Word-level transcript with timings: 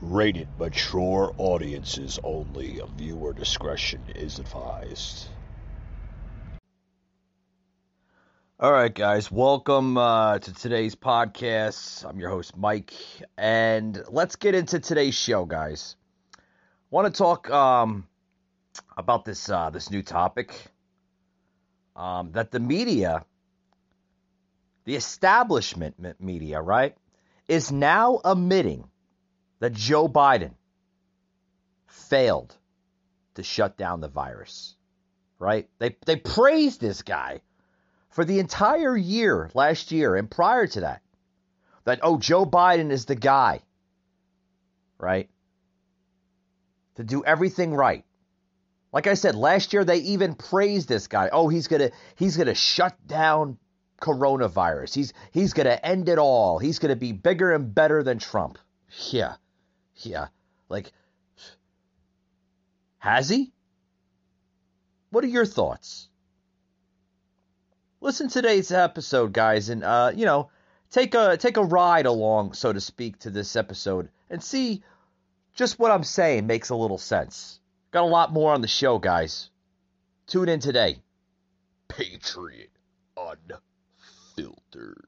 Rated 0.00 0.48
mature 0.58 1.32
audiences 1.38 2.18
only. 2.22 2.80
Viewer 2.96 3.32
discretion 3.32 4.04
is 4.14 4.38
advised. 4.38 5.28
All 8.60 8.72
right, 8.72 8.94
guys, 8.94 9.30
welcome 9.30 9.96
uh, 9.96 10.38
to 10.38 10.54
today's 10.54 10.94
podcast. 10.94 12.08
I'm 12.08 12.18
your 12.20 12.30
host, 12.30 12.56
Mike, 12.56 12.92
and 13.36 14.02
let's 14.08 14.36
get 14.36 14.54
into 14.54 14.78
today's 14.78 15.14
show, 15.14 15.44
guys. 15.44 15.96
I 16.36 16.40
want 16.90 17.12
to 17.12 17.18
talk 17.18 17.50
um, 17.50 18.06
about 18.96 19.24
this 19.24 19.48
uh, 19.48 19.70
this 19.70 19.90
new 19.90 20.02
topic 20.02 20.54
um, 21.96 22.32
that 22.32 22.50
the 22.50 22.60
media, 22.60 23.24
the 24.84 24.96
establishment 24.96 26.20
media, 26.20 26.60
right, 26.60 26.96
is 27.48 27.72
now 27.72 28.20
admitting 28.24 28.88
that 29.60 29.72
Joe 29.72 30.08
Biden 30.08 30.52
failed 31.86 32.54
to 33.34 33.42
shut 33.42 33.76
down 33.76 34.00
the 34.00 34.08
virus. 34.08 34.76
Right? 35.38 35.68
They 35.78 35.96
they 36.06 36.16
praised 36.16 36.80
this 36.80 37.02
guy 37.02 37.40
for 38.10 38.24
the 38.24 38.38
entire 38.38 38.96
year 38.96 39.50
last 39.54 39.92
year 39.92 40.16
and 40.16 40.30
prior 40.30 40.66
to 40.68 40.80
that. 40.80 41.02
That 41.84 42.00
oh 42.02 42.18
Joe 42.18 42.46
Biden 42.46 42.90
is 42.90 43.04
the 43.04 43.16
guy. 43.16 43.60
Right? 44.98 45.28
To 46.96 47.04
do 47.04 47.24
everything 47.24 47.74
right. 47.74 48.04
Like 48.92 49.08
I 49.08 49.14
said, 49.14 49.34
last 49.34 49.72
year 49.72 49.84
they 49.84 49.98
even 49.98 50.36
praised 50.36 50.88
this 50.88 51.08
guy. 51.08 51.28
Oh, 51.32 51.48
he's 51.48 51.66
gonna 51.66 51.90
he's 52.14 52.36
gonna 52.36 52.54
shut 52.54 52.96
down 53.06 53.58
coronavirus. 54.00 54.94
He's 54.94 55.12
he's 55.32 55.52
gonna 55.52 55.78
end 55.82 56.08
it 56.08 56.18
all. 56.18 56.58
He's 56.60 56.78
gonna 56.78 56.96
be 56.96 57.10
bigger 57.10 57.52
and 57.52 57.74
better 57.74 58.04
than 58.04 58.18
Trump. 58.18 58.58
Yeah. 59.10 59.34
Yeah. 59.96 60.28
Like 60.68 60.92
has 62.98 63.28
he? 63.28 63.52
What 65.10 65.24
are 65.24 65.28
your 65.28 65.46
thoughts? 65.46 66.08
Listen 68.00 68.28
to 68.28 68.34
today's 68.34 68.72
episode, 68.72 69.32
guys, 69.32 69.68
and 69.68 69.84
uh, 69.84 70.12
you 70.14 70.26
know, 70.26 70.50
take 70.90 71.14
a 71.14 71.36
take 71.36 71.56
a 71.56 71.62
ride 71.62 72.06
along, 72.06 72.54
so 72.54 72.72
to 72.72 72.80
speak, 72.80 73.18
to 73.20 73.30
this 73.30 73.56
episode 73.56 74.08
and 74.30 74.42
see 74.42 74.82
just 75.54 75.78
what 75.78 75.90
I'm 75.90 76.04
saying 76.04 76.46
makes 76.46 76.70
a 76.70 76.76
little 76.76 76.98
sense. 76.98 77.60
Got 77.92 78.02
a 78.02 78.06
lot 78.06 78.32
more 78.32 78.52
on 78.52 78.60
the 78.60 78.68
show, 78.68 78.98
guys. 78.98 79.50
Tune 80.26 80.48
in 80.48 80.60
today. 80.60 80.98
Patriot 81.88 82.70
Unfiltered. 83.16 84.98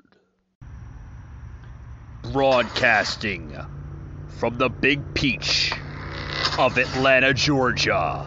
Broadcasting 2.33 3.57
from 4.37 4.59
the 4.59 4.69
Big 4.69 5.15
Peach 5.15 5.73
of 6.59 6.77
Atlanta, 6.77 7.33
Georgia. 7.33 8.23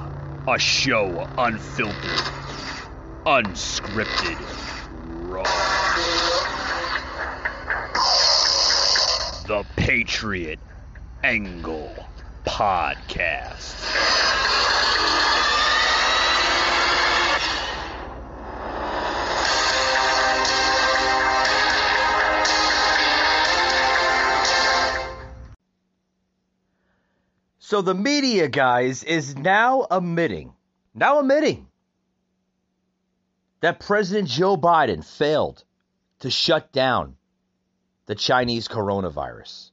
A 0.48 0.58
show 0.58 1.30
unfiltered, 1.38 1.94
unscripted, 3.28 4.40
raw. 5.30 5.44
The 9.46 9.64
Patriot 9.76 10.60
Angle 11.24 11.94
Podcast. 12.44 13.76
So 27.70 27.84
the 27.84 27.94
media, 27.94 28.48
guys, 28.48 29.04
is 29.04 29.36
now 29.36 29.86
admitting, 29.92 30.54
now 30.96 31.20
admitting 31.20 31.68
that 33.60 33.80
President 33.80 34.28
Joe 34.28 34.58
Biden 34.58 35.06
failed 35.06 35.64
to 36.22 36.32
shut 36.32 36.72
down 36.72 37.16
the 38.08 38.16
Chinese 38.16 38.68
coronavirus. 38.68 39.70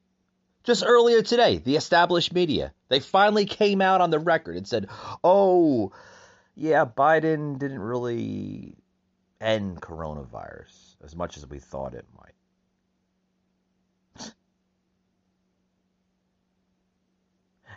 Just 0.63 0.85
earlier 0.87 1.23
today, 1.23 1.57
the 1.57 1.77
established 1.77 2.35
media, 2.35 2.75
they 2.91 3.01
finally 3.01 3.47
came 3.47 3.81
out 3.81 4.03
on 4.03 4.11
the 4.11 4.19
record 4.19 4.59
and 4.59 4.69
said, 4.69 4.91
oh, 5.25 5.91
yeah, 6.55 6.85
Biden 6.85 7.59
didn't 7.59 7.81
really 7.81 8.77
end 9.41 9.81
coronavirus 9.81 10.97
as 11.03 11.17
much 11.17 11.39
as 11.39 11.47
we 11.47 11.61
thought 11.61 11.95
it 11.95 12.05
might. 12.15 12.36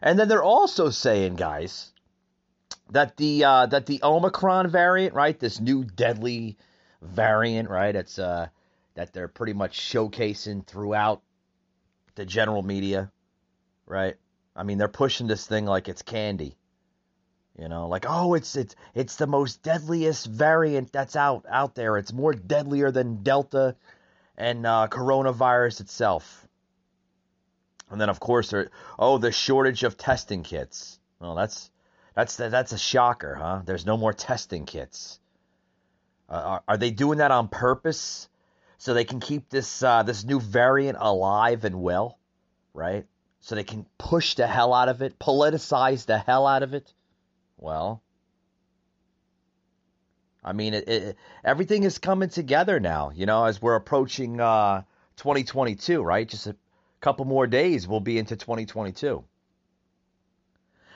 And 0.01 0.17
then 0.17 0.27
they're 0.27 0.43
also 0.43 0.89
saying, 0.89 1.35
guys, 1.35 1.91
that 2.91 3.17
the 3.17 3.43
uh, 3.43 3.65
that 3.67 3.85
the 3.85 4.01
Omicron 4.03 4.69
variant, 4.69 5.13
right, 5.13 5.37
this 5.39 5.59
new 5.59 5.83
deadly 5.83 6.57
variant, 7.01 7.69
right, 7.69 7.95
it's 7.95 8.17
uh, 8.17 8.47
that 8.95 9.13
they're 9.13 9.27
pretty 9.27 9.53
much 9.53 9.79
showcasing 9.79 10.65
throughout 10.65 11.21
the 12.15 12.25
general 12.25 12.63
media, 12.63 13.11
right? 13.85 14.15
I 14.55 14.63
mean, 14.63 14.77
they're 14.77 14.87
pushing 14.87 15.27
this 15.27 15.45
thing 15.45 15.65
like 15.65 15.87
it's 15.87 16.01
candy. 16.01 16.55
You 17.57 17.67
know, 17.67 17.87
like 17.87 18.05
oh, 18.07 18.35
it's 18.35 18.55
it's 18.55 18.75
it's 18.95 19.17
the 19.17 19.27
most 19.27 19.63
deadliest 19.63 20.27
variant 20.27 20.93
that's 20.93 21.15
out 21.15 21.45
out 21.49 21.75
there. 21.75 21.97
It's 21.97 22.13
more 22.13 22.33
deadlier 22.33 22.89
than 22.89 23.21
Delta 23.21 23.75
and 24.37 24.65
uh, 24.65 24.87
coronavirus 24.89 25.81
itself. 25.81 26.47
And 27.89 27.99
then 27.99 28.09
of 28.09 28.19
course 28.19 28.51
there 28.51 28.69
oh 28.97 29.17
the 29.17 29.31
shortage 29.31 29.83
of 29.83 29.97
testing 29.97 30.43
kits. 30.43 30.99
Well, 31.19 31.35
that's 31.35 31.71
that's 32.15 32.35
that's 32.35 32.71
a 32.71 32.77
shocker, 32.77 33.35
huh? 33.35 33.61
There's 33.65 33.85
no 33.85 33.97
more 33.97 34.13
testing 34.13 34.65
kits. 34.65 35.19
Uh, 36.29 36.59
are, 36.67 36.77
they 36.77 36.91
doing 36.91 37.17
that 37.17 37.31
on 37.31 37.47
purpose 37.47 38.29
so 38.77 38.93
they 38.93 39.03
can 39.03 39.19
keep 39.19 39.49
this 39.49 39.81
uh, 39.81 40.03
this 40.03 40.23
new 40.23 40.39
variant 40.39 40.97
alive 41.01 41.65
and 41.65 41.81
well, 41.81 42.19
right? 42.73 43.05
So 43.41 43.55
they 43.55 43.63
can 43.63 43.85
push 43.97 44.35
the 44.35 44.45
hell 44.45 44.73
out 44.73 44.89
of 44.89 45.01
it, 45.01 45.17
politicize 45.17 46.05
the 46.05 46.19
hell 46.19 46.45
out 46.45 46.61
of 46.61 46.73
it. 46.73 46.93
Well, 47.57 48.03
I 50.43 50.53
mean, 50.53 50.73
it, 50.73 50.87
it, 50.87 51.17
everything 51.43 51.83
is 51.83 51.97
coming 51.97 52.29
together 52.29 52.79
now. 52.79 53.11
You 53.13 53.25
know, 53.25 53.45
as 53.45 53.61
we're 53.61 53.75
approaching 53.75 54.39
uh, 54.39 54.83
2022, 55.17 56.01
right? 56.01 56.27
Just 56.27 56.47
couple 56.99 57.25
more 57.25 57.47
days, 57.47 57.87
we'll 57.87 57.99
be 57.99 58.17
into 58.17 58.35
2022. 58.35 59.23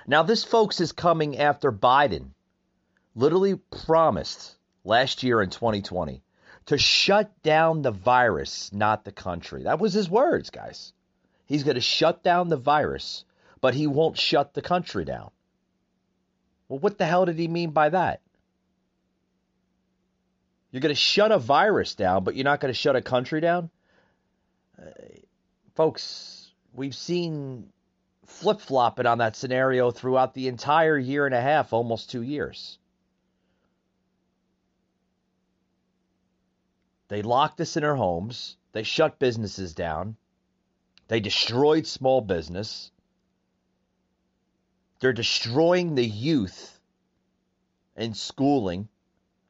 Now, 0.06 0.24
this, 0.24 0.44
folks, 0.44 0.82
is 0.82 0.92
coming 0.92 1.38
after 1.38 1.72
Biden 1.72 2.32
literally 3.16 3.56
promised 3.86 4.56
last 4.84 5.24
year 5.24 5.42
in 5.42 5.50
2020 5.50 6.22
to 6.66 6.78
shut 6.78 7.32
down 7.42 7.82
the 7.82 7.92
virus, 7.92 8.72
not 8.74 9.06
the 9.06 9.12
country. 9.12 9.64
That 9.64 9.80
was 9.80 9.94
his 9.94 10.10
words, 10.10 10.50
guys. 10.50 10.94
He's 11.46 11.64
going 11.64 11.76
to 11.76 11.82
shut 11.82 12.24
down 12.24 12.50
the 12.50 12.58
virus, 12.58 13.26
but 13.62 13.74
he 13.74 13.88
won't 13.88 14.18
shut 14.18 14.54
the 14.54 14.62
country 14.62 15.06
down. 15.06 15.32
Well, 16.68 16.80
what 16.80 16.98
the 16.98 17.06
hell 17.06 17.26
did 17.26 17.38
he 17.38 17.48
mean 17.48 17.72
by 17.72 17.90
that? 17.90 18.22
You're 20.72 20.82
going 20.82 20.96
to 20.96 21.00
shut 21.00 21.32
a 21.32 21.38
virus 21.38 21.96
down, 21.96 22.24
but 22.24 22.36
you're 22.36 22.46
not 22.46 22.60
going 22.60 22.74
to 22.74 22.80
shut 22.80 22.96
a 22.96 23.02
country 23.02 23.42
down? 23.42 23.70
Uh, 24.82 24.90
Folks, 25.76 26.52
we've 26.74 26.96
seen 26.96 27.72
flip 28.26 28.62
flopping 28.62 29.06
on 29.06 29.18
that 29.20 29.36
scenario 29.36 29.92
throughout 29.92 30.34
the 30.34 30.48
entire 30.48 30.98
year 30.98 31.26
and 31.26 31.34
a 31.34 31.42
half, 31.42 31.74
almost 31.74 32.12
two 32.12 32.22
years. 32.22 32.78
They 37.08 37.22
locked 37.22 37.60
us 37.62 37.76
in 37.76 37.84
our 37.84 37.96
homes. 37.96 38.58
They 38.72 38.84
shut 38.84 39.20
businesses 39.20 39.74
down. 39.74 40.16
They 41.08 41.20
destroyed 41.20 41.86
small 41.86 42.22
business. 42.22 42.92
They're 45.00 45.14
destroying 45.14 45.96
the 45.96 46.06
youth 46.06 46.80
in 47.96 48.14
schooling. 48.14 48.88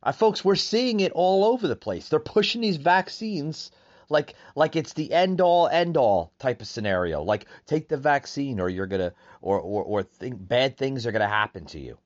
Uh, 0.02 0.12
folks, 0.12 0.44
we're 0.44 0.56
seeing 0.56 1.00
it 1.00 1.12
all 1.14 1.46
over 1.46 1.68
the 1.68 1.76
place. 1.76 2.10
They're 2.10 2.20
pushing 2.20 2.62
these 2.62 2.78
vaccines 2.78 3.72
like 4.14 4.36
like 4.56 4.78
it's 4.78 4.94
the 4.94 5.12
end 5.12 5.42
all 5.42 5.68
end 5.68 5.98
all 5.98 6.32
type 6.40 6.62
of 6.62 6.68
scenario. 6.68 7.22
Like 7.22 7.48
take 7.66 7.90
the 7.90 7.98
vaccine 7.98 8.62
or 8.62 8.70
you're 8.70 8.88
gonna 8.88 9.12
or 9.42 9.60
or 9.60 9.84
or 9.84 10.04
think 10.04 10.36
bad 10.38 10.78
things 10.78 11.06
are 11.06 11.12
gonna 11.12 11.28
happen 11.28 11.66
to 11.66 11.80
you. 11.80 11.98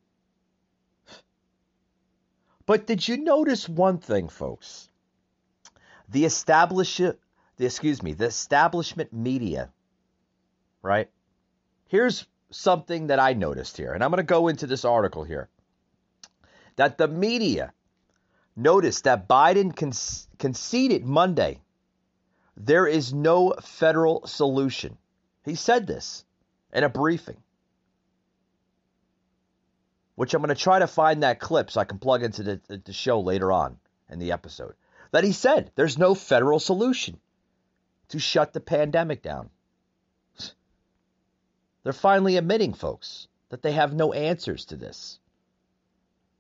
But 2.65 2.87
did 2.87 3.07
you 3.07 3.17
notice 3.17 3.69
one 3.69 3.99
thing, 3.99 4.27
folks? 4.27 4.89
The 6.09 6.25
establish 6.25 6.97
the 6.97 7.65
excuse 7.65 8.01
me, 8.01 8.13
the 8.13 8.25
establishment 8.25 9.11
media, 9.13 9.71
right? 10.81 11.09
Here's 11.87 12.25
something 12.51 13.07
that 13.07 13.19
I 13.19 13.33
noticed 13.33 13.77
here, 13.77 13.93
and 13.93 14.03
I'm 14.03 14.11
going 14.11 14.17
to 14.17 14.23
go 14.23 14.47
into 14.47 14.67
this 14.67 14.85
article 14.85 15.23
here. 15.23 15.49
That 16.75 16.97
the 16.97 17.07
media 17.07 17.73
noticed 18.55 19.05
that 19.05 19.27
Biden 19.27 19.75
con- 19.75 20.37
conceded 20.37 21.05
Monday 21.05 21.61
there 22.59 22.87
is 22.87 23.13
no 23.13 23.53
federal 23.61 24.25
solution. 24.25 24.97
He 25.45 25.55
said 25.55 25.85
this. 25.87 26.25
in 26.73 26.83
a 26.83 26.89
briefing, 26.89 27.37
which 30.15 30.33
I'm 30.33 30.41
going 30.41 30.53
to 30.53 30.61
try 30.61 30.79
to 30.79 30.87
find 30.87 31.23
that 31.23 31.39
clip 31.39 31.71
so 31.71 31.79
I 31.79 31.85
can 31.85 31.99
plug 31.99 32.23
into 32.23 32.43
the, 32.43 32.61
the 32.83 32.93
show 32.93 33.19
later 33.19 33.51
on 33.51 33.77
in 34.09 34.19
the 34.19 34.31
episode, 34.31 34.73
that 35.11 35.23
he 35.23 35.31
said 35.31 35.71
there's 35.75 35.97
no 35.97 36.13
federal 36.13 36.59
solution 36.59 37.19
to 38.09 38.19
shut 38.19 38.53
the 38.53 38.59
pandemic 38.59 39.21
down. 39.21 39.49
They're 41.83 41.93
finally 41.93 42.35
admitting, 42.35 42.73
folks, 42.73 43.27
that 43.49 43.61
they 43.61 43.71
have 43.71 43.93
no 43.93 44.11
answers 44.11 44.65
to 44.65 44.75
this. 44.75 45.19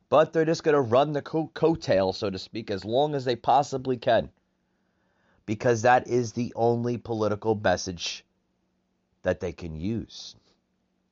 But 0.09 0.33
they're 0.33 0.45
just 0.45 0.63
going 0.63 0.75
to 0.75 0.81
run 0.81 1.13
the 1.13 1.21
co- 1.21 1.51
coattail, 1.53 2.13
so 2.13 2.29
to 2.29 2.39
speak, 2.39 2.69
as 2.69 2.83
long 2.83 3.15
as 3.15 3.23
they 3.23 3.35
possibly 3.35 3.97
can. 3.97 4.29
Because 5.47 5.81
that 5.81 6.07
is 6.07 6.33
the 6.33 6.53
only 6.55 6.97
political 6.99 7.55
message 7.55 8.23
that 9.23 9.39
they 9.39 9.53
can 9.53 9.75
use 9.75 10.35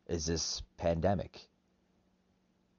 is 0.07 0.27
this 0.27 0.61
pandemic. 0.77 1.49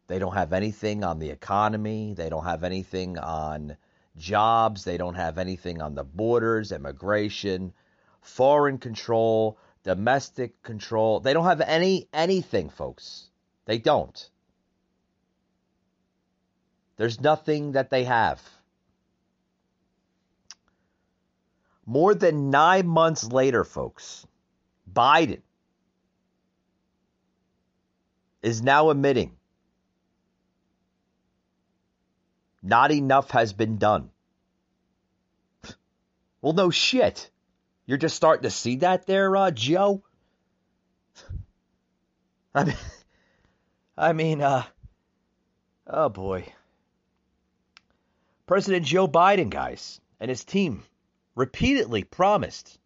They 0.06 0.20
don't 0.20 0.34
have 0.34 0.52
anything 0.52 1.02
on 1.02 1.18
the 1.18 1.30
economy. 1.30 2.14
They 2.14 2.28
don't 2.28 2.44
have 2.44 2.62
anything 2.62 3.18
on 3.18 3.76
jobs. 4.16 4.84
They 4.84 4.98
don't 4.98 5.14
have 5.14 5.38
anything 5.38 5.82
on 5.82 5.94
the 5.94 6.04
borders, 6.04 6.70
immigration, 6.70 7.72
foreign 8.20 8.78
control, 8.78 9.58
domestic 9.82 10.62
control. 10.62 11.20
They 11.20 11.32
don't 11.32 11.44
have 11.44 11.60
any 11.60 12.08
anything, 12.12 12.68
folks. 12.68 13.30
They 13.64 13.78
don't. 13.78 14.30
There's 16.96 17.20
nothing 17.20 17.72
that 17.72 17.90
they 17.90 18.04
have. 18.04 18.40
More 21.86 22.14
than 22.14 22.50
nine 22.50 22.88
months 22.88 23.24
later, 23.24 23.62
folks, 23.62 24.26
Biden 24.92 25.40
is 28.42 28.60
now 28.60 28.90
admitting 28.90 29.36
not 32.66 32.90
enough 32.90 33.30
has 33.30 33.52
been 33.52 33.78
done. 33.78 34.10
Well, 36.42 36.52
no 36.52 36.70
shit. 36.70 37.30
You're 37.86 37.98
just 37.98 38.16
starting 38.16 38.42
to 38.42 38.50
see 38.50 38.76
that 38.76 39.06
there, 39.06 39.36
uh, 39.36 39.52
Joe? 39.52 40.02
I 42.52 42.64
mean, 42.64 42.76
I 43.96 44.12
mean, 44.12 44.42
uh, 44.42 44.64
oh 45.86 46.08
boy. 46.08 46.52
President 48.46 48.84
Joe 48.84 49.06
Biden, 49.06 49.50
guys, 49.50 50.00
and 50.18 50.28
his 50.28 50.44
team 50.44 50.82
repeatedly 51.36 52.02
promised 52.02 52.78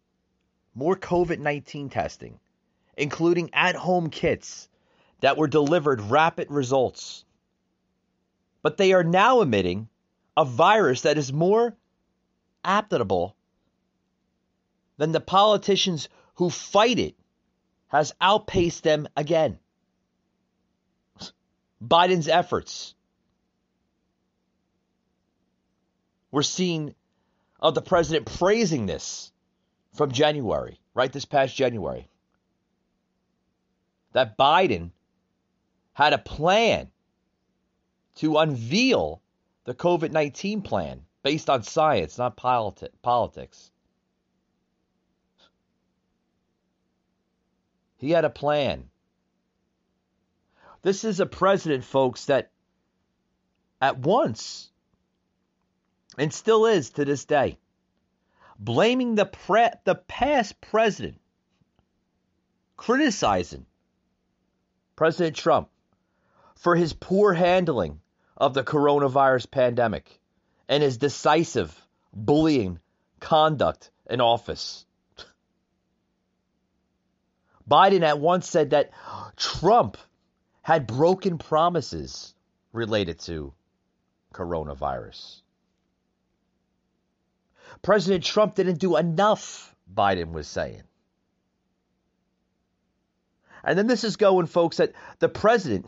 more 0.75 0.95
COVID 0.95 1.39
19 1.39 1.89
testing, 1.89 2.39
including 2.95 3.49
at 3.53 3.75
home 3.75 4.11
kits 4.11 4.69
that 5.21 5.37
were 5.37 5.47
delivered 5.47 6.01
rapid 6.01 6.51
results. 6.51 7.25
But 8.61 8.77
they 8.77 8.93
are 8.93 9.03
now 9.03 9.41
emitting 9.41 9.89
a 10.37 10.45
virus 10.45 11.01
that 11.01 11.17
is 11.17 11.33
more 11.33 11.75
applicable 12.63 13.35
than 14.97 15.11
the 15.11 15.19
politicians 15.19 16.09
who 16.35 16.51
fight 16.51 16.99
it 16.99 17.15
has 17.87 18.13
outpaced 18.21 18.83
them 18.83 19.07
again. 19.17 19.57
Biden's 21.83 22.27
efforts 22.27 22.93
We're 26.31 26.43
seeing 26.43 26.95
of 27.61 27.75
the 27.75 27.81
president 27.81 28.25
praising 28.25 28.85
this 28.85 29.31
from 29.93 30.11
January, 30.11 30.79
right? 30.93 31.11
This 31.11 31.25
past 31.25 31.55
January. 31.55 32.07
That 34.13 34.37
Biden 34.37 34.91
had 35.93 36.13
a 36.13 36.17
plan 36.17 36.89
to 38.15 38.37
unveil 38.37 39.21
the 39.65 39.73
COVID 39.73 40.11
19 40.11 40.61
plan 40.61 41.05
based 41.23 41.49
on 41.49 41.63
science, 41.63 42.17
not 42.17 42.35
politi- 42.35 42.89
politics. 43.01 43.71
He 47.97 48.09
had 48.09 48.25
a 48.25 48.29
plan. 48.29 48.89
This 50.81 51.03
is 51.03 51.19
a 51.19 51.27
president, 51.27 51.83
folks, 51.83 52.25
that 52.25 52.49
at 53.79 53.99
once 53.99 54.70
and 56.17 56.33
still 56.33 56.65
is 56.65 56.91
to 56.91 57.05
this 57.05 57.25
day, 57.25 57.57
blaming 58.59 59.15
the 59.15 59.25
pre- 59.25 59.69
the 59.85 59.95
past 59.95 60.59
president, 60.61 61.19
criticizing 62.77 63.65
President 64.95 65.35
Trump 65.35 65.69
for 66.55 66.75
his 66.75 66.93
poor 66.93 67.33
handling 67.33 68.01
of 68.37 68.53
the 68.53 68.63
coronavirus 68.63 69.49
pandemic 69.49 70.19
and 70.67 70.83
his 70.83 70.97
decisive 70.97 71.75
bullying 72.13 72.79
conduct 73.19 73.91
in 74.09 74.21
office. 74.21 74.85
Biden 77.69 78.03
at 78.03 78.19
once 78.19 78.49
said 78.49 78.71
that 78.71 78.91
Trump 79.37 79.97
had 80.61 80.87
broken 80.87 81.37
promises 81.37 82.33
related 82.73 83.19
to 83.19 83.53
coronavirus. 84.33 85.40
President 87.81 88.23
Trump 88.23 88.55
didn't 88.55 88.79
do 88.79 88.97
enough, 88.97 89.75
Biden 89.93 90.31
was 90.31 90.47
saying. 90.47 90.83
And 93.63 93.77
then 93.77 93.87
this 93.87 94.03
is 94.03 94.17
going, 94.17 94.47
folks, 94.47 94.77
that 94.77 94.93
the 95.19 95.29
president 95.29 95.87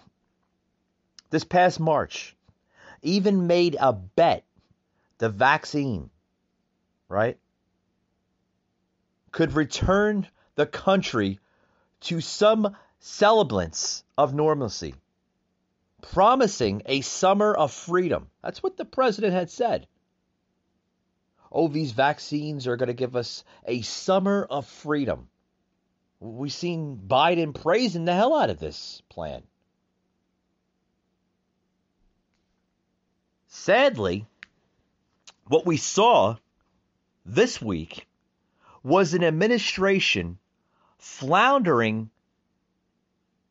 this 1.30 1.44
past 1.44 1.80
March 1.80 2.36
even 3.02 3.48
made 3.48 3.76
a 3.80 3.94
bet 3.94 4.44
the 5.18 5.30
vaccine, 5.30 6.10
right, 7.10 7.38
could 9.32 9.54
return 9.54 10.28
the 10.56 10.66
country 10.66 11.40
to 12.02 12.22
some 12.22 12.76
semblance 13.00 14.04
of 14.18 14.34
normalcy, 14.34 14.96
promising 16.02 16.84
a 16.86 17.02
summer 17.02 17.54
of 17.54 17.72
freedom. 17.72 18.30
That's 18.44 18.62
what 18.62 18.78
the 18.78 18.86
president 18.86 19.34
had 19.34 19.50
said 19.50 19.88
oh, 21.54 21.68
these 21.68 21.92
vaccines 21.92 22.68
are 22.68 22.76
going 22.78 22.88
to 22.88 22.94
give 22.94 23.16
us 23.16 23.44
a 23.66 23.82
summer 23.82 24.46
of 24.50 24.66
freedom. 24.66 25.30
We've 26.20 26.52
seen 26.52 27.00
Biden 27.08 27.54
praising 27.54 28.06
the 28.06 28.14
hell 28.14 28.36
out 28.36 28.50
of 28.50 28.60
this 28.60 29.02
plan. 29.10 29.44
Sadly, 33.48 34.26
what 35.46 35.66
we 35.66 35.78
saw 35.78 36.38
this 37.26 37.62
week 37.62 38.08
was 38.82 39.14
an 39.14 39.24
administration 39.24 40.40
floundering 40.98 42.10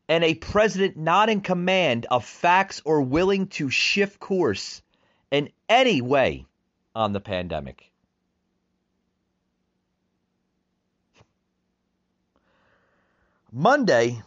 and 0.09 0.23
a 0.23 0.35
president 0.35 0.97
not 0.97 1.29
in 1.29 1.41
command 1.41 2.05
of 2.11 2.25
facts 2.25 2.81
or 2.83 3.01
willing 3.01 3.47
to 3.47 3.69
shift 3.69 4.19
course 4.19 4.81
in 5.31 5.49
any 5.69 6.01
way 6.01 6.45
on 6.93 7.13
the 7.13 7.21
pandemic. 7.21 7.92
Monday, 13.55 14.19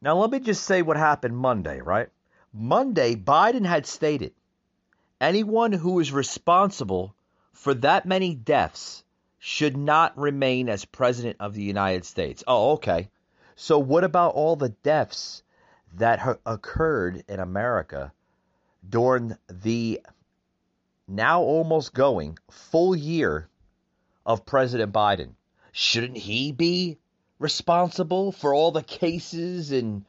now 0.00 0.18
let 0.18 0.32
me 0.32 0.40
just 0.40 0.64
say 0.64 0.82
what 0.82 0.96
happened 0.96 1.36
Monday, 1.36 1.80
right? 1.80 2.08
Monday, 2.52 3.14
Biden 3.14 3.64
had 3.64 3.86
stated 3.86 4.32
anyone 5.20 5.70
who 5.70 6.00
is 6.00 6.10
responsible 6.10 7.14
for 7.52 7.74
that 7.74 8.04
many 8.04 8.34
deaths 8.34 9.04
should 9.38 9.76
not 9.76 10.18
remain 10.18 10.68
as 10.68 10.84
president 10.84 11.36
of 11.38 11.54
the 11.54 11.62
United 11.62 12.04
States. 12.04 12.42
Oh, 12.48 12.72
okay. 12.72 13.08
So, 13.54 13.78
what 13.78 14.02
about 14.02 14.34
all 14.34 14.56
the 14.56 14.70
deaths 14.70 15.44
that 15.94 16.18
ha- 16.18 16.38
occurred 16.44 17.22
in 17.28 17.38
America 17.38 18.12
during 18.88 19.36
the 19.46 20.00
now 21.06 21.40
almost 21.42 21.94
going 21.94 22.36
full 22.50 22.96
year 22.96 23.48
of 24.26 24.44
President 24.44 24.92
Biden? 24.92 25.34
Shouldn't 25.70 26.18
he 26.18 26.50
be 26.50 26.98
responsible 27.42 28.30
for 28.30 28.54
all 28.54 28.70
the 28.70 28.84
cases 28.84 29.72
and 29.72 30.04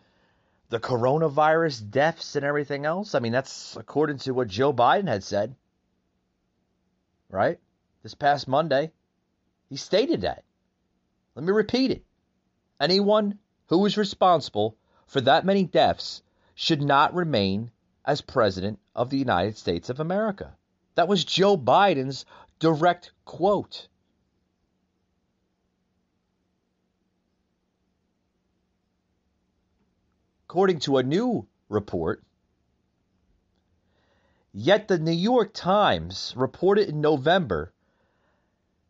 the 0.70 0.80
coronavirus 0.80 1.90
deaths 1.90 2.36
and 2.36 2.46
everything 2.46 2.86
else? 2.86 3.16
I 3.16 3.20
mean, 3.20 3.32
that's 3.32 3.76
according 3.76 4.20
to 4.20 4.34
what 4.34 4.48
Joe 4.48 4.72
Biden 4.72 5.08
had 5.08 5.24
said, 5.24 5.56
right? 7.30 7.60
This 8.04 8.14
past 8.14 8.48
Monday. 8.48 8.92
He 9.70 9.78
stated 9.78 10.22
that. 10.22 10.44
Let 11.36 11.44
me 11.44 11.52
repeat 11.52 11.90
it. 11.90 12.06
Anyone 12.80 13.40
who 13.68 13.84
is 13.88 13.98
responsible 13.98 14.78
for 15.08 15.22
that 15.22 15.46
many 15.46 15.64
deaths 15.64 16.22
should 16.54 16.82
not 16.82 17.16
remain 17.16 17.72
as 18.06 18.22
President 18.22 18.78
of 18.96 19.10
the 19.10 19.18
United 19.18 19.58
States 19.58 19.90
of 19.90 20.00
America. 20.00 20.56
That 20.96 21.08
was 21.08 21.26
Joe 21.26 21.58
Biden's 21.58 22.26
direct 22.60 23.12
quote. 23.26 23.88
According 30.54 30.78
to 30.78 30.98
a 30.98 31.04
new 31.04 31.48
report. 31.68 32.22
Yet 34.54 34.88
the 34.88 35.00
New 35.00 35.12
York 35.12 35.52
Times 35.52 36.32
reported 36.38 36.90
in 36.90 37.02
November 37.02 37.74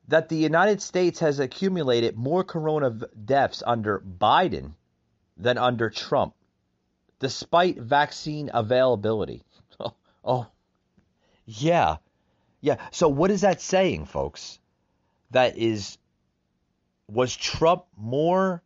that 0.09 0.27
the 0.27 0.35
United 0.35 0.81
States 0.81 1.21
has 1.21 1.39
accumulated 1.39 2.17
more 2.17 2.43
corona 2.43 2.89
deaths 3.23 3.63
under 3.65 4.01
Biden 4.01 4.73
than 5.37 5.57
under 5.57 5.89
Trump, 5.89 6.33
despite 7.19 7.79
vaccine 7.79 8.51
availability. 8.53 9.43
Oh, 9.79 9.93
oh, 10.25 10.47
yeah. 11.45 11.95
Yeah. 12.59 12.75
So, 12.91 13.07
what 13.07 13.31
is 13.31 13.41
that 13.41 13.61
saying, 13.61 14.05
folks? 14.05 14.59
That 15.31 15.57
is, 15.57 15.97
was 17.07 17.35
Trump 17.35 17.85
more 17.97 18.61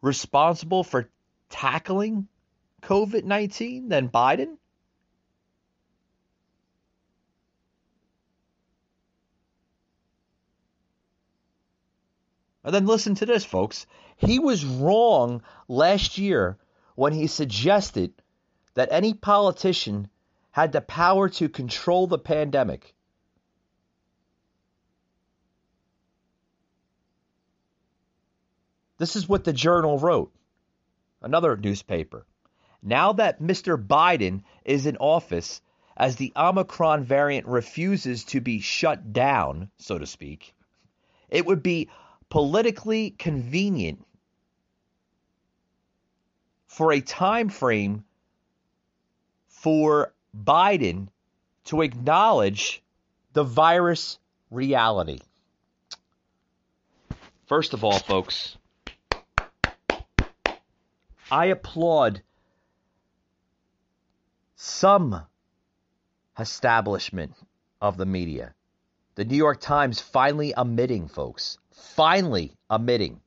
responsible 0.00 0.84
for 0.84 1.10
tackling 1.48 2.28
COVID 2.82 3.24
19 3.24 3.88
than 3.88 4.08
Biden? 4.08 4.56
And 12.64 12.74
then 12.74 12.86
listen 12.86 13.14
to 13.14 13.26
this, 13.26 13.46
folks. 13.46 13.86
He 14.16 14.38
was 14.38 14.64
wrong 14.64 15.42
last 15.68 16.18
year 16.18 16.58
when 16.96 17.14
he 17.14 17.26
suggested 17.26 18.12
that 18.74 18.88
any 18.92 19.14
politician 19.14 20.08
had 20.50 20.72
the 20.72 20.80
power 20.80 21.28
to 21.30 21.48
control 21.48 22.06
the 22.06 22.18
pandemic. 22.18 22.94
This 28.98 29.14
is 29.14 29.28
what 29.28 29.44
the 29.44 29.52
Journal 29.52 29.98
wrote, 29.98 30.32
another 31.22 31.56
newspaper. 31.56 32.26
Now 32.82 33.12
that 33.14 33.40
Mr. 33.40 33.82
Biden 33.82 34.42
is 34.64 34.86
in 34.86 34.96
office, 34.96 35.60
as 35.96 36.16
the 36.16 36.32
Omicron 36.36 37.04
variant 37.04 37.46
refuses 37.46 38.24
to 38.24 38.40
be 38.40 38.60
shut 38.60 39.12
down, 39.12 39.70
so 39.78 39.98
to 39.98 40.06
speak, 40.06 40.54
it 41.28 41.46
would 41.46 41.62
be 41.62 41.88
politically 42.28 43.10
convenient 43.10 44.04
for 46.66 46.92
a 46.92 47.00
time 47.00 47.48
frame 47.48 48.04
for 49.48 50.12
Biden 50.36 51.08
to 51.64 51.82
acknowledge 51.82 52.82
the 53.32 53.44
virus 53.44 54.18
reality. 54.50 55.20
First 57.46 57.74
of 57.74 57.82
all, 57.82 57.98
folks, 57.98 58.57
I 61.30 61.46
applaud 61.46 62.22
some 64.56 65.26
establishment 66.38 67.34
of 67.80 67.96
the 67.96 68.06
media. 68.06 68.54
The 69.14 69.24
New 69.24 69.36
York 69.36 69.60
Times 69.60 70.00
finally 70.00 70.54
admitting, 70.56 71.08
folks, 71.08 71.58
finally 71.72 72.56
admitting 72.70 73.20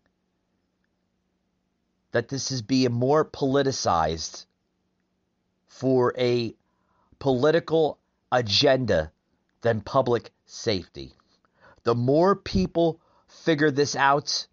that 2.11 2.29
this 2.29 2.51
is 2.51 2.61
being 2.61 2.91
more 2.91 3.23
politicized 3.23 4.45
for 5.67 6.13
a 6.17 6.53
political 7.19 7.99
agenda 8.31 9.11
than 9.61 9.81
public 9.81 10.31
safety. 10.45 11.13
The 11.83 11.95
more 11.95 12.35
people 12.35 12.99
figure 13.27 13.71
this 13.71 13.95
out, 13.95 14.47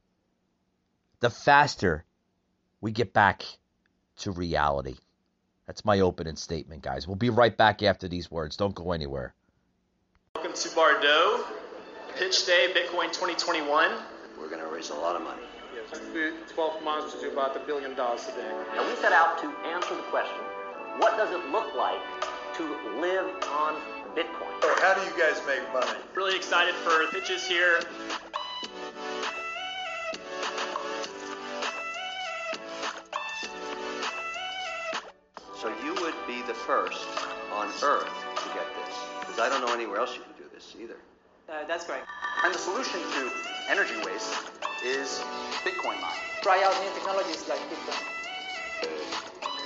the 1.20 1.30
faster 1.30 2.04
we 2.80 2.92
get 2.92 3.12
back 3.12 3.44
to 4.18 4.30
reality. 4.30 4.96
That's 5.66 5.84
my 5.84 6.00
opening 6.00 6.36
statement, 6.36 6.82
guys. 6.82 7.06
We'll 7.06 7.16
be 7.16 7.30
right 7.30 7.56
back 7.56 7.82
after 7.82 8.08
these 8.08 8.30
words. 8.30 8.56
Don't 8.56 8.74
go 8.74 8.92
anywhere. 8.92 9.34
Welcome 10.34 10.54
to 10.54 10.68
Bardot. 10.70 11.44
Pitch 12.16 12.46
Day, 12.46 12.72
Bitcoin 12.74 13.08
2021. 13.08 13.92
We're 14.38 14.48
going 14.48 14.62
to 14.62 14.68
raise 14.68 14.90
a 14.90 14.94
lot 14.94 15.16
of 15.16 15.22
money. 15.22 15.42
Yes, 15.74 16.00
we 16.14 16.32
12 16.54 16.82
months 16.82 17.14
to 17.14 17.20
do 17.20 17.30
about 17.32 17.56
a 17.56 17.60
billion 17.60 17.94
dollars 17.94 18.26
a 18.28 18.32
day. 18.32 18.64
Now, 18.74 18.88
we 18.88 18.96
set 18.96 19.12
out 19.12 19.38
to 19.38 19.46
answer 19.68 19.94
the 19.94 20.02
question 20.10 20.38
what 20.98 21.16
does 21.16 21.30
it 21.30 21.52
look 21.52 21.74
like 21.76 22.00
to 22.56 22.62
live 23.00 23.26
on 23.52 23.74
Bitcoin? 24.16 24.50
So, 24.62 24.74
How 24.82 24.94
do 24.94 25.02
you 25.02 25.16
guys 25.16 25.40
make 25.46 25.62
money? 25.72 25.98
Really 26.16 26.34
excited 26.34 26.74
for 26.74 27.06
pitches 27.12 27.46
here. 27.46 27.80
First 36.66 37.06
on 37.52 37.68
Earth 37.82 38.08
to 38.36 38.48
get 38.54 38.66
this, 38.84 38.94
because 39.20 39.38
I 39.38 39.48
don't 39.48 39.64
know 39.64 39.72
anywhere 39.72 39.98
else 39.98 40.14
you 40.14 40.22
can 40.22 40.32
do 40.36 40.48
this 40.54 40.74
either. 40.80 40.96
Uh, 41.48 41.64
that's 41.66 41.84
correct. 41.84 42.06
And 42.44 42.54
the 42.54 42.58
solution 42.58 43.00
to 43.00 43.30
energy 43.70 43.96
waste 44.04 44.34
is 44.84 45.20
Bitcoin 45.64 46.00
mining. 46.00 46.22
Try 46.42 46.62
out 46.62 46.74
new 46.82 46.92
technologies 46.94 47.48
like 47.48 47.58
Bitcoin. 47.72 47.98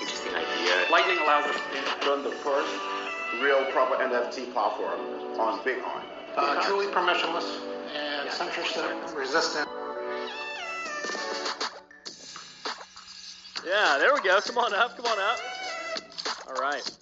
Interesting 0.01 0.35
idea. 0.35 0.91
Lightning 0.91 1.19
allows 1.19 1.45
us 1.47 1.57
to 1.57 2.09
Run 2.09 2.25
the 2.25 2.31
first 2.31 2.73
real 3.41 3.65
proper 3.73 3.95
NFT 3.95 4.53
platform 4.53 5.01
on 5.39 5.61
Bitcoin. 5.61 6.03
Uh, 6.37 6.61
truly 6.63 6.87
permissionless 6.87 7.61
and 7.95 8.31
censorship 8.31 8.85
resistant. 9.17 9.69
Yeah, 13.65 13.99
there 13.99 14.13
we 14.13 14.21
go. 14.21 14.41
Come 14.41 14.59
on 14.59 14.75
up. 14.75 14.97
Come 14.97 15.07
on 15.07 15.19
up. 15.19 15.39
All 16.55 16.61
right. 16.61 17.02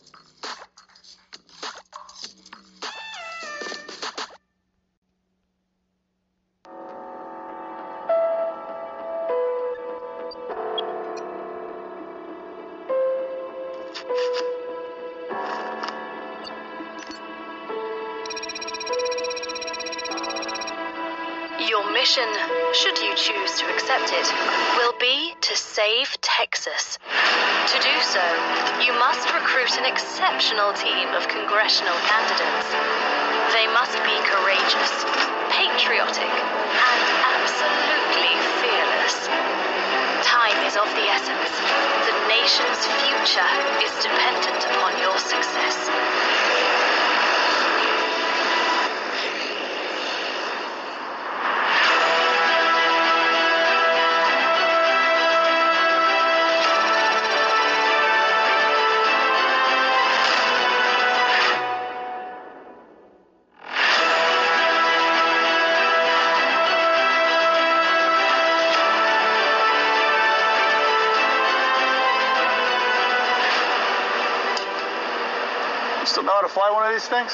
Fly 76.51 76.69
one 76.73 76.85
of 76.85 76.93
these 76.93 77.07
things? 77.07 77.31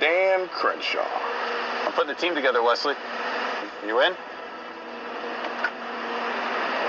Dan 0.00 0.48
Crenshaw. 0.48 1.06
I'm 1.84 1.92
putting 1.92 2.08
the 2.08 2.20
team 2.20 2.34
together, 2.34 2.62
Wesley. 2.62 2.94
You 3.86 4.00
in? 4.00 4.14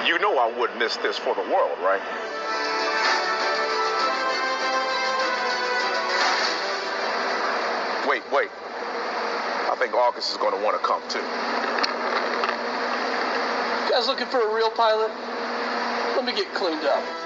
You 0.07 0.17
know 0.19 0.37
I 0.37 0.53
wouldn't 0.57 0.79
miss 0.79 0.95
this 0.97 1.17
for 1.17 1.35
the 1.35 1.41
world, 1.41 1.77
right? 1.83 1.99
Wait, 8.07 8.23
wait. 8.31 8.51
I 9.67 9.75
think 9.77 9.93
August 9.93 10.31
is 10.31 10.37
going 10.37 10.55
to 10.57 10.63
want 10.63 10.79
to 10.79 10.87
come 10.87 11.01
too. 11.09 11.19
You 13.83 13.91
guys 13.91 14.07
looking 14.07 14.27
for 14.27 14.39
a 14.39 14.55
real 14.55 14.69
pilot? 14.69 15.11
Let 16.15 16.23
me 16.23 16.31
get 16.31 16.53
cleaned 16.53 16.85
up. 16.85 17.24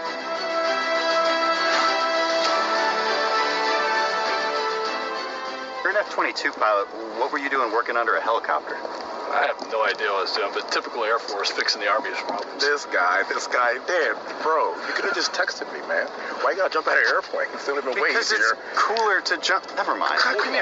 You're 6.15 6.25
an 6.25 6.31
F 6.31 6.41
22 6.41 6.51
pilot. 6.53 6.87
What 7.19 7.31
were 7.31 7.39
you 7.39 7.49
doing 7.49 7.71
working 7.71 7.95
under 7.97 8.15
a 8.15 8.21
helicopter? 8.21 8.75
I 8.75 9.45
have 9.45 9.61
no 9.71 9.85
idea 9.85 10.07
what 10.09 10.17
I 10.17 10.21
was 10.21 10.33
doing, 10.33 10.49
but 10.53 10.71
typical 10.71 11.03
Air 11.03 11.19
Force 11.19 11.51
fixing 11.51 11.81
the 11.81 11.87
Army's 11.87 12.17
problems. 12.17 12.61
This 12.61 12.85
guy, 12.85 13.21
this 13.29 13.45
guy, 13.47 13.73
Dan, 13.85 14.15
bro, 14.41 14.73
you 14.87 14.93
could 14.93 15.05
have 15.05 15.13
just 15.13 15.33
texted 15.33 15.71
me, 15.71 15.79
man. 15.87 16.07
Why 16.41 16.51
you 16.51 16.57
gotta 16.57 16.73
jump 16.73 16.87
out 16.87 16.97
of 16.97 17.03
an 17.03 17.09
airplane? 17.13 17.47
It's 17.53 17.63
still 17.63 17.77
even 17.77 17.93
way 17.93 18.09
Because 18.09 18.31
easier. 18.33 18.57
it's 18.57 18.79
cooler 18.81 19.21
to 19.21 19.37
jump. 19.37 19.63
Never 19.75 19.95
mind. 19.95 20.19
How 20.19 20.33
come 20.33 20.53
you- 20.55 20.61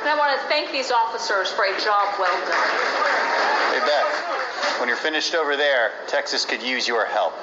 And 0.00 0.08
I 0.08 0.16
want 0.16 0.32
to 0.32 0.40
thank 0.48 0.72
these 0.72 0.90
officers 0.90 1.50
for 1.52 1.64
a 1.68 1.74
job 1.76 2.16
well 2.16 2.32
done. 2.48 2.68
Hey, 3.76 3.80
Beth, 3.84 4.08
when 4.80 4.88
you're 4.88 4.96
finished 4.96 5.34
over 5.34 5.56
there, 5.58 5.92
Texas 6.06 6.46
could 6.46 6.62
use 6.62 6.88
your 6.88 7.04
help. 7.04 7.34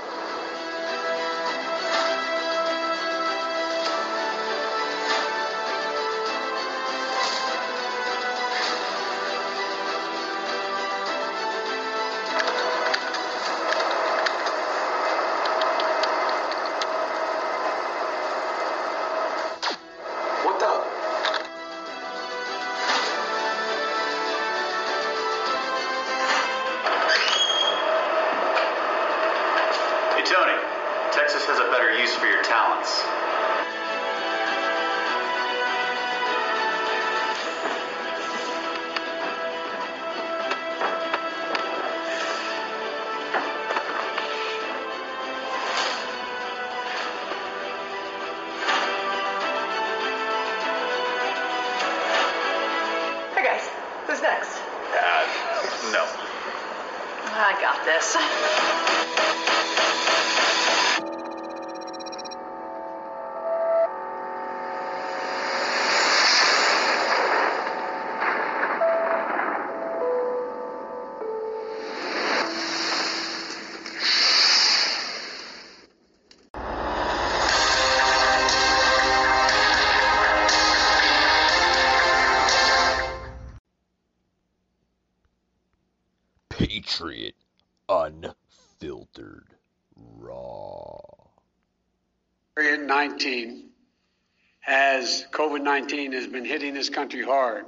19 95.97 96.11
has 96.11 96.27
been 96.27 96.45
hitting 96.45 96.75
this 96.75 96.89
country 96.89 97.23
hard. 97.23 97.65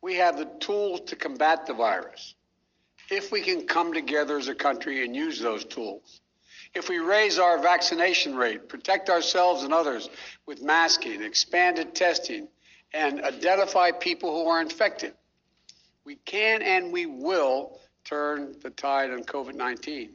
We 0.00 0.14
have 0.14 0.38
the 0.38 0.48
tools 0.60 1.00
to 1.08 1.16
combat 1.16 1.66
the 1.66 1.74
virus. 1.74 2.36
If 3.10 3.32
we 3.32 3.40
can 3.40 3.66
come 3.66 3.92
together 3.92 4.38
as 4.38 4.46
a 4.46 4.54
country 4.54 5.04
and 5.04 5.16
use 5.16 5.40
those 5.40 5.64
tools, 5.64 6.20
if 6.72 6.88
we 6.88 6.98
raise 6.98 7.40
our 7.40 7.58
vaccination 7.60 8.36
rate, 8.36 8.68
protect 8.68 9.10
ourselves 9.10 9.64
and 9.64 9.72
others 9.72 10.08
with 10.46 10.62
masking, 10.62 11.20
expanded 11.20 11.96
testing, 11.96 12.46
and 12.94 13.22
identify 13.22 13.90
people 13.90 14.30
who 14.30 14.48
are 14.48 14.60
infected, 14.60 15.14
we 16.04 16.14
can 16.14 16.62
and 16.62 16.92
we 16.92 17.06
will 17.06 17.80
turn 18.04 18.54
the 18.62 18.70
tide 18.70 19.10
on 19.10 19.24
COVID 19.24 19.54
19. 19.54 20.10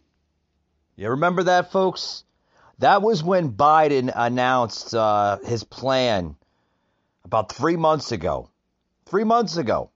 You 0.95 1.09
remember 1.09 1.43
that, 1.43 1.73
folks? 1.73 2.23
That 2.79 3.01
was 3.01 3.21
when 3.21 3.51
Biden 3.51 4.13
announced 4.15 4.95
uh, 4.95 5.39
his 5.43 5.65
plan 5.65 6.37
about 7.25 7.51
three 7.51 7.75
months 7.77 8.11
ago. 8.11 8.49
Three 9.05 9.23
months 9.23 9.57
ago 9.57 9.91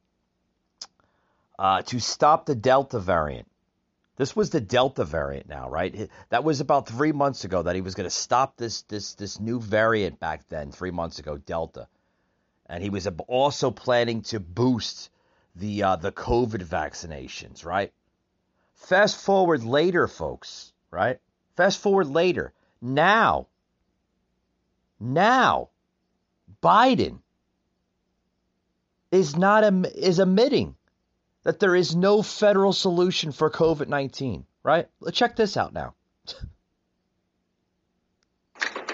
uh, 1.59 1.81
to 1.83 1.99
stop 1.99 2.45
the 2.45 2.55
Delta 2.55 2.99
variant. 2.99 3.47
This 4.15 4.35
was 4.35 4.49
the 4.49 4.61
Delta 4.61 5.05
variant 5.05 5.47
now, 5.47 5.69
right? 5.69 6.09
That 6.29 6.43
was 6.43 6.59
about 6.59 6.87
three 6.87 7.11
months 7.11 7.43
ago 7.43 7.63
that 7.63 7.75
he 7.75 7.81
was 7.81 7.93
going 7.93 8.09
to 8.09 8.15
stop 8.15 8.57
this 8.57 8.81
this 8.83 9.13
this 9.13 9.39
new 9.39 9.59
variant 9.59 10.19
back 10.19 10.47
then. 10.49 10.71
Three 10.71 10.91
months 10.91 11.19
ago, 11.19 11.37
Delta, 11.37 11.87
and 12.67 12.81
he 12.81 12.89
was 12.89 13.07
also 13.27 13.69
planning 13.69 14.23
to 14.23 14.39
boost 14.39 15.11
the 15.55 15.83
uh, 15.83 15.95
the 15.97 16.11
COVID 16.11 16.63
vaccinations, 16.65 17.63
right? 17.63 17.93
Fast 18.73 19.23
forward 19.23 19.63
later, 19.63 20.07
folks, 20.07 20.73
right? 20.89 21.19
Fast 21.55 21.79
forward 21.79 22.07
later. 22.07 22.53
Now, 22.81 23.47
now, 24.99 25.69
Biden 26.61 27.19
is 29.11 29.35
not 29.35 29.63
is 29.95 30.19
admitting 30.19 30.75
that 31.43 31.59
there 31.59 31.75
is 31.75 31.95
no 31.95 32.21
federal 32.21 32.73
solution 32.73 33.31
for 33.31 33.49
COVID 33.49 33.87
nineteen. 33.87 34.45
Right? 34.63 34.87
Check 35.13 35.35
this 35.35 35.55
out 35.55 35.73
now. 35.73 35.93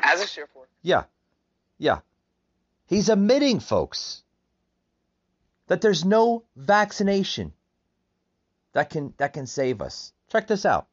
As 0.03 0.21
a 0.21 0.27
share 0.27 0.47
for. 0.53 0.67
Yeah, 0.83 1.03
yeah. 1.79 1.99
He's 2.85 3.09
admitting, 3.09 3.59
folks, 3.59 4.23
that 5.67 5.81
there's 5.81 6.05
no 6.05 6.43
vaccination 6.55 7.53
that 8.73 8.89
can 8.89 9.13
that 9.17 9.33
can 9.33 9.47
save 9.47 9.81
us. 9.81 10.13
Check 10.29 10.47
this 10.47 10.65
out. 10.65 10.87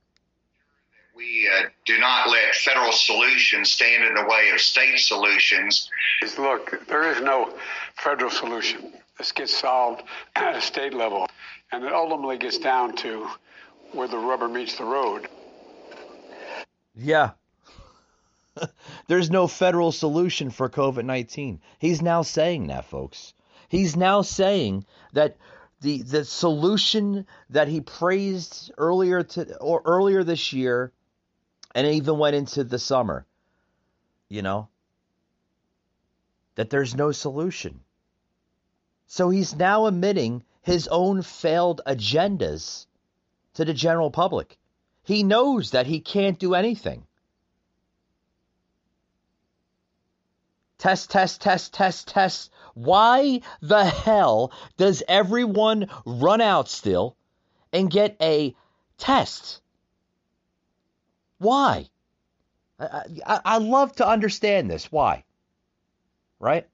We 1.20 1.50
uh, 1.54 1.68
do 1.84 1.98
not 1.98 2.30
let 2.30 2.54
federal 2.54 2.92
solutions 2.92 3.70
stand 3.70 4.04
in 4.04 4.14
the 4.14 4.24
way 4.24 4.48
of 4.54 4.60
state 4.60 4.98
solutions. 4.98 5.90
Look, 6.38 6.86
there 6.86 7.12
is 7.12 7.20
no 7.20 7.52
federal 7.94 8.30
solution. 8.30 8.94
This 9.18 9.30
gets 9.32 9.54
solved 9.54 10.02
at 10.34 10.56
a 10.56 10.62
state 10.62 10.94
level, 10.94 11.28
and 11.72 11.84
it 11.84 11.92
ultimately 11.92 12.38
gets 12.38 12.56
down 12.56 12.96
to 12.96 13.28
where 13.92 14.08
the 14.08 14.16
rubber 14.16 14.48
meets 14.48 14.78
the 14.78 14.84
road. 14.84 15.28
Yeah. 16.96 17.32
There's 19.06 19.30
no 19.30 19.46
federal 19.46 19.92
solution 19.92 20.48
for 20.48 20.70
COVID 20.70 21.04
19. 21.04 21.60
He's 21.78 22.00
now 22.00 22.22
saying 22.22 22.68
that, 22.68 22.86
folks. 22.86 23.34
He's 23.68 23.94
now 23.94 24.22
saying 24.22 24.86
that 25.12 25.36
the 25.82 26.00
the 26.00 26.24
solution 26.24 27.26
that 27.50 27.68
he 27.68 27.82
praised 27.82 28.72
earlier 28.78 29.22
to 29.22 29.58
or 29.58 29.82
earlier 29.84 30.24
this 30.24 30.54
year 30.54 30.92
and 31.74 31.86
it 31.86 31.94
even 31.94 32.18
went 32.18 32.36
into 32.36 32.64
the 32.64 32.78
summer, 32.78 33.26
you 34.28 34.42
know, 34.42 34.68
that 36.56 36.70
there's 36.70 36.94
no 36.94 37.12
solution. 37.12 37.80
So 39.06 39.30
he's 39.30 39.54
now 39.54 39.86
admitting 39.86 40.44
his 40.62 40.88
own 40.88 41.22
failed 41.22 41.80
agendas 41.86 42.86
to 43.54 43.64
the 43.64 43.74
general 43.74 44.10
public. 44.10 44.58
He 45.02 45.22
knows 45.22 45.70
that 45.70 45.86
he 45.86 46.00
can't 46.00 46.38
do 46.38 46.54
anything. 46.54 47.06
Test, 50.78 51.10
test, 51.10 51.40
test, 51.40 51.74
test, 51.74 52.08
test. 52.08 52.50
Why 52.74 53.42
the 53.60 53.84
hell 53.84 54.52
does 54.76 55.02
everyone 55.08 55.90
run 56.06 56.40
out 56.40 56.68
still 56.68 57.16
and 57.72 57.90
get 57.90 58.16
a 58.20 58.54
test? 58.96 59.60
Why? 61.40 61.88
I, 62.78 63.02
I, 63.26 63.40
I 63.44 63.58
love 63.58 63.96
to 63.96 64.06
understand 64.06 64.70
this. 64.70 64.92
Why? 64.92 65.24
Right? 66.38 66.68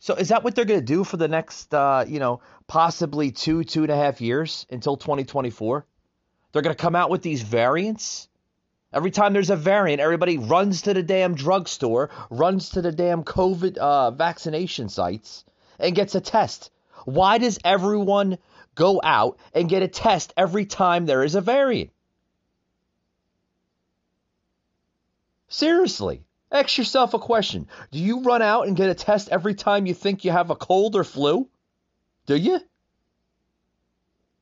So 0.00 0.14
is 0.14 0.28
that 0.28 0.42
what 0.42 0.54
they're 0.54 0.64
going 0.64 0.80
to 0.80 0.86
do 0.86 1.04
for 1.04 1.16
the 1.16 1.28
next, 1.28 1.72
uh, 1.72 2.04
you 2.06 2.18
know, 2.18 2.40
possibly 2.66 3.30
two, 3.30 3.62
two 3.62 3.82
and 3.82 3.92
a 3.92 3.96
half 3.96 4.20
years 4.20 4.66
until 4.70 4.96
2024? 4.96 5.86
They're 6.52 6.62
going 6.62 6.74
to 6.74 6.82
come 6.82 6.96
out 6.96 7.10
with 7.10 7.22
these 7.22 7.42
variants? 7.42 8.28
Every 8.92 9.12
time 9.12 9.32
there's 9.32 9.50
a 9.50 9.56
variant, 9.56 10.00
everybody 10.00 10.36
runs 10.36 10.82
to 10.82 10.94
the 10.94 11.02
damn 11.02 11.34
drugstore, 11.34 12.10
runs 12.28 12.70
to 12.70 12.82
the 12.82 12.92
damn 12.92 13.22
COVID 13.22 13.76
uh, 13.76 14.10
vaccination 14.10 14.88
sites, 14.88 15.44
and 15.78 15.94
gets 15.94 16.16
a 16.16 16.20
test. 16.20 16.70
Why 17.04 17.38
does 17.38 17.58
everyone 17.64 18.38
go 18.74 19.00
out 19.04 19.38
and 19.54 19.68
get 19.68 19.82
a 19.82 19.88
test 19.88 20.32
every 20.36 20.64
time 20.64 21.06
there 21.06 21.22
is 21.22 21.36
a 21.36 21.40
variant? 21.40 21.90
Seriously. 25.48 26.24
Ask 26.50 26.78
yourself 26.78 27.14
a 27.14 27.18
question. 27.18 27.68
Do 27.90 27.98
you 27.98 28.22
run 28.22 28.42
out 28.42 28.66
and 28.66 28.76
get 28.76 28.90
a 28.90 28.94
test 28.94 29.28
every 29.30 29.54
time 29.54 29.86
you 29.86 29.94
think 29.94 30.24
you 30.24 30.30
have 30.30 30.50
a 30.50 30.56
cold 30.56 30.96
or 30.96 31.04
flu? 31.04 31.48
Do 32.26 32.36
you? 32.36 32.60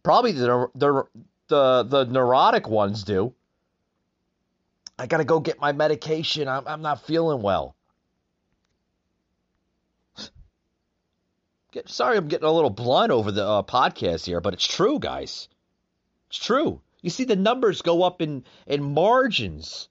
Probably 0.02 0.32
the 0.32 0.68
the 0.74 1.04
the, 1.48 1.82
the 1.84 2.04
neurotic 2.04 2.68
ones 2.68 3.02
do. 3.04 3.34
I 4.98 5.06
got 5.06 5.18
to 5.18 5.24
go 5.24 5.40
get 5.40 5.60
my 5.60 5.72
medication. 5.72 6.48
I'm, 6.48 6.66
I'm 6.66 6.82
not 6.82 7.06
feeling 7.06 7.42
well. 7.42 7.76
Get, 11.72 11.88
sorry, 11.88 12.16
I'm 12.16 12.28
getting 12.28 12.48
a 12.48 12.52
little 12.52 12.70
blunt 12.70 13.12
over 13.12 13.30
the 13.30 13.46
uh, 13.46 13.62
podcast 13.62 14.24
here, 14.24 14.40
but 14.40 14.54
it's 14.54 14.66
true, 14.66 14.98
guys. 14.98 15.48
It's 16.28 16.38
true. 16.38 16.80
You 17.02 17.10
see 17.10 17.24
the 17.24 17.36
numbers 17.36 17.82
go 17.82 18.02
up 18.02 18.22
in 18.22 18.44
in 18.66 18.82
margins 18.82 19.88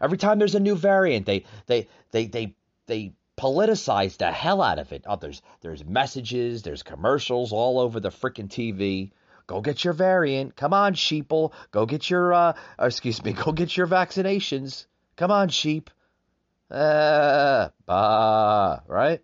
every 0.00 0.18
time 0.18 0.38
there's 0.38 0.54
a 0.54 0.60
new 0.60 0.74
variant. 0.74 1.26
They 1.26 1.44
they 1.66 1.88
they 2.10 2.26
they 2.26 2.54
they 2.86 3.12
politicize 3.38 4.16
the 4.18 4.30
hell 4.30 4.62
out 4.62 4.78
of 4.78 4.92
it. 4.92 5.04
Oh, 5.06 5.16
there's 5.16 5.42
there's 5.60 5.84
messages, 5.84 6.62
there's 6.62 6.82
commercials 6.82 7.52
all 7.52 7.78
over 7.78 8.00
the 8.00 8.10
freaking 8.10 8.48
TV. 8.48 9.12
Go 9.46 9.60
get 9.60 9.84
your 9.84 9.94
variant. 9.94 10.56
Come 10.56 10.72
on, 10.72 10.94
sheeple. 10.94 11.52
Go 11.70 11.86
get 11.86 12.08
your 12.08 12.32
uh, 12.32 12.52
excuse 12.78 13.22
me. 13.24 13.32
Go 13.44 13.52
get 13.52 13.76
your 13.76 13.86
vaccinations. 13.86 14.86
Come 15.16 15.30
on, 15.30 15.48
sheep. 15.48 15.90
Uh, 16.70 17.68
bah, 17.84 18.80
right? 18.86 19.20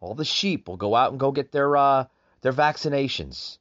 All 0.00 0.14
the 0.14 0.24
sheep 0.24 0.68
will 0.68 0.76
go 0.78 0.94
out 0.94 1.10
and 1.10 1.20
go 1.20 1.32
get 1.32 1.52
their 1.52 1.76
uh, 1.76 2.06
their 2.40 2.52
vaccinations 2.52 3.58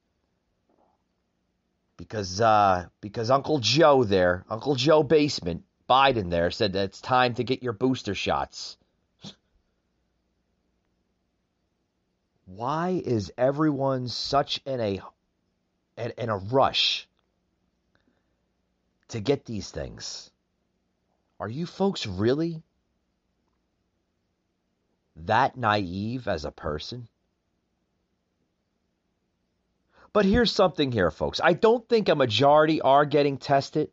because 2.00 2.40
uh, 2.40 2.88
because 3.02 3.30
Uncle 3.30 3.60
Joe 3.60 4.06
there, 4.06 4.46
Uncle 4.50 4.76
Joe 4.76 5.04
Basement, 5.04 5.64
Biden 5.88 6.30
there 6.30 6.50
said 6.50 6.72
that 6.74 6.86
it's 6.86 7.02
time 7.02 7.34
to 7.34 7.44
get 7.44 7.62
your 7.62 7.74
booster 7.74 8.16
shots. 8.16 8.78
Why 12.46 13.02
is 13.06 13.34
everyone 13.38 14.08
such 14.08 14.62
in 14.66 14.80
a 14.80 15.02
in, 15.98 16.14
in 16.18 16.30
a 16.30 16.38
rush 16.38 17.06
to 19.10 19.20
get 19.20 19.44
these 19.44 19.70
things? 19.70 20.32
Are 21.38 21.50
you 21.50 21.66
folks 21.66 22.08
really 22.08 22.64
that 25.18 25.58
naive 25.58 26.30
as 26.30 26.46
a 26.46 26.52
person? 26.52 27.10
But 30.20 30.26
here's 30.26 30.52
something 30.52 30.92
here, 30.92 31.12
folks. 31.12 31.40
I 31.42 31.54
don't 31.54 31.88
think 31.88 32.10
a 32.10 32.14
majority 32.14 32.82
are 32.82 33.06
getting 33.06 33.38
tested 33.38 33.90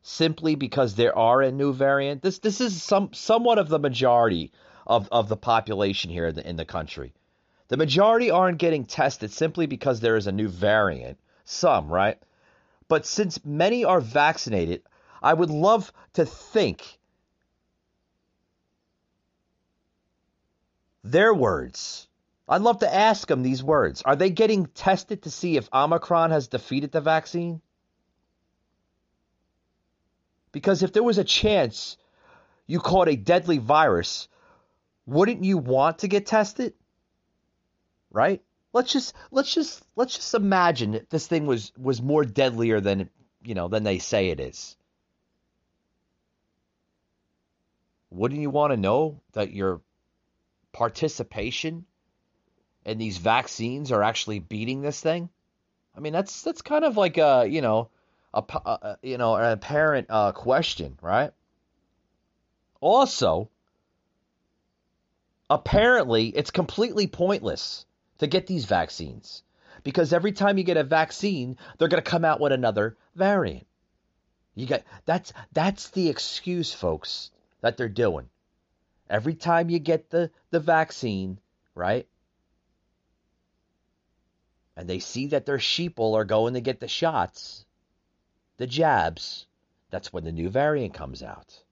simply 0.00 0.54
because 0.54 0.94
there 0.94 1.18
are 1.18 1.42
a 1.42 1.50
new 1.50 1.72
variant. 1.72 2.22
This 2.22 2.38
this 2.38 2.60
is 2.60 2.80
some 2.80 3.12
somewhat 3.12 3.58
of 3.58 3.68
the 3.68 3.80
majority 3.80 4.52
of, 4.86 5.08
of 5.10 5.28
the 5.28 5.36
population 5.36 6.12
here 6.12 6.28
in 6.28 6.36
the, 6.36 6.48
in 6.48 6.54
the 6.54 6.64
country. 6.64 7.14
The 7.66 7.76
majority 7.76 8.30
aren't 8.30 8.58
getting 8.58 8.84
tested 8.84 9.32
simply 9.32 9.66
because 9.66 9.98
there 9.98 10.14
is 10.14 10.28
a 10.28 10.30
new 10.30 10.46
variant. 10.46 11.18
Some, 11.44 11.88
right? 11.88 12.22
But 12.86 13.04
since 13.04 13.44
many 13.44 13.84
are 13.84 14.00
vaccinated, 14.00 14.82
I 15.20 15.34
would 15.34 15.50
love 15.50 15.92
to 16.12 16.24
think 16.24 17.00
their 21.02 21.34
words. 21.34 22.05
I'd 22.48 22.62
love 22.62 22.78
to 22.80 22.94
ask 22.94 23.26
them 23.26 23.42
these 23.42 23.62
words. 23.62 24.02
Are 24.02 24.14
they 24.14 24.30
getting 24.30 24.66
tested 24.66 25.22
to 25.22 25.30
see 25.30 25.56
if 25.56 25.68
Omicron 25.72 26.30
has 26.30 26.48
defeated 26.48 26.92
the 26.92 27.00
vaccine? 27.00 27.60
Because 30.52 30.82
if 30.82 30.92
there 30.92 31.02
was 31.02 31.18
a 31.18 31.24
chance 31.24 31.96
you 32.66 32.80
caught 32.80 33.08
a 33.08 33.16
deadly 33.16 33.58
virus, 33.58 34.28
wouldn't 35.06 35.44
you 35.44 35.58
want 35.58 35.98
to 35.98 36.08
get 36.08 36.26
tested? 36.26 36.74
Right? 38.10 38.42
Let's 38.72 38.92
just 38.92 39.14
let's 39.30 39.52
just 39.52 39.82
let's 39.96 40.16
just 40.16 40.34
imagine 40.34 40.92
that 40.92 41.10
this 41.10 41.26
thing 41.26 41.46
was 41.46 41.72
was 41.76 42.00
more 42.00 42.24
deadlier 42.24 42.80
than 42.80 43.10
you 43.42 43.54
know 43.54 43.68
than 43.68 43.82
they 43.82 43.98
say 43.98 44.28
it 44.28 44.38
is. 44.38 44.76
Wouldn't 48.10 48.40
you 48.40 48.50
want 48.50 48.72
to 48.72 48.76
know 48.76 49.20
that 49.32 49.52
your 49.52 49.80
participation 50.72 51.86
in 52.86 52.98
these 52.98 53.18
vaccines 53.18 53.92
are 53.92 54.02
actually 54.02 54.38
beating 54.38 54.80
this 54.80 55.00
thing? 55.00 55.28
I 55.94 56.00
mean, 56.00 56.12
that's 56.12 56.42
that's 56.42 56.62
kind 56.62 56.84
of 56.84 56.96
like 56.96 57.18
a 57.18 57.46
you 57.46 57.60
know 57.60 57.90
a, 58.32 58.42
a 58.48 58.98
you 59.02 59.18
know 59.18 59.34
an 59.34 59.52
apparent 59.52 60.06
uh, 60.08 60.32
question, 60.32 60.96
right? 61.02 61.32
Also, 62.80 63.50
apparently, 65.50 66.28
it's 66.28 66.50
completely 66.50 67.06
pointless 67.06 67.84
to 68.18 68.26
get 68.26 68.46
these 68.46 68.66
vaccines 68.66 69.42
because 69.82 70.12
every 70.12 70.32
time 70.32 70.56
you 70.58 70.64
get 70.64 70.76
a 70.76 70.84
vaccine, 70.84 71.56
they're 71.78 71.88
going 71.88 72.02
to 72.02 72.10
come 72.10 72.24
out 72.24 72.40
with 72.40 72.52
another 72.52 72.96
variant. 73.14 73.66
You 74.54 74.66
get 74.66 74.86
that's 75.06 75.32
that's 75.52 75.90
the 75.90 76.08
excuse, 76.08 76.72
folks, 76.72 77.30
that 77.62 77.76
they're 77.76 77.88
doing. 77.88 78.28
Every 79.10 79.34
time 79.34 79.70
you 79.70 79.78
get 79.78 80.10
the 80.10 80.30
the 80.50 80.60
vaccine, 80.60 81.38
right? 81.74 82.06
And 84.76 84.88
they 84.88 84.98
see 84.98 85.28
that 85.28 85.46
their 85.46 85.58
sheeple 85.58 86.14
are 86.14 86.24
going 86.24 86.54
to 86.54 86.60
get 86.60 86.80
the 86.80 86.88
shots, 86.88 87.64
the 88.58 88.66
jabs. 88.66 89.46
That's 89.90 90.12
when 90.12 90.24
the 90.24 90.32
new 90.32 90.50
variant 90.50 90.94
comes 90.94 91.22
out. 91.22 91.62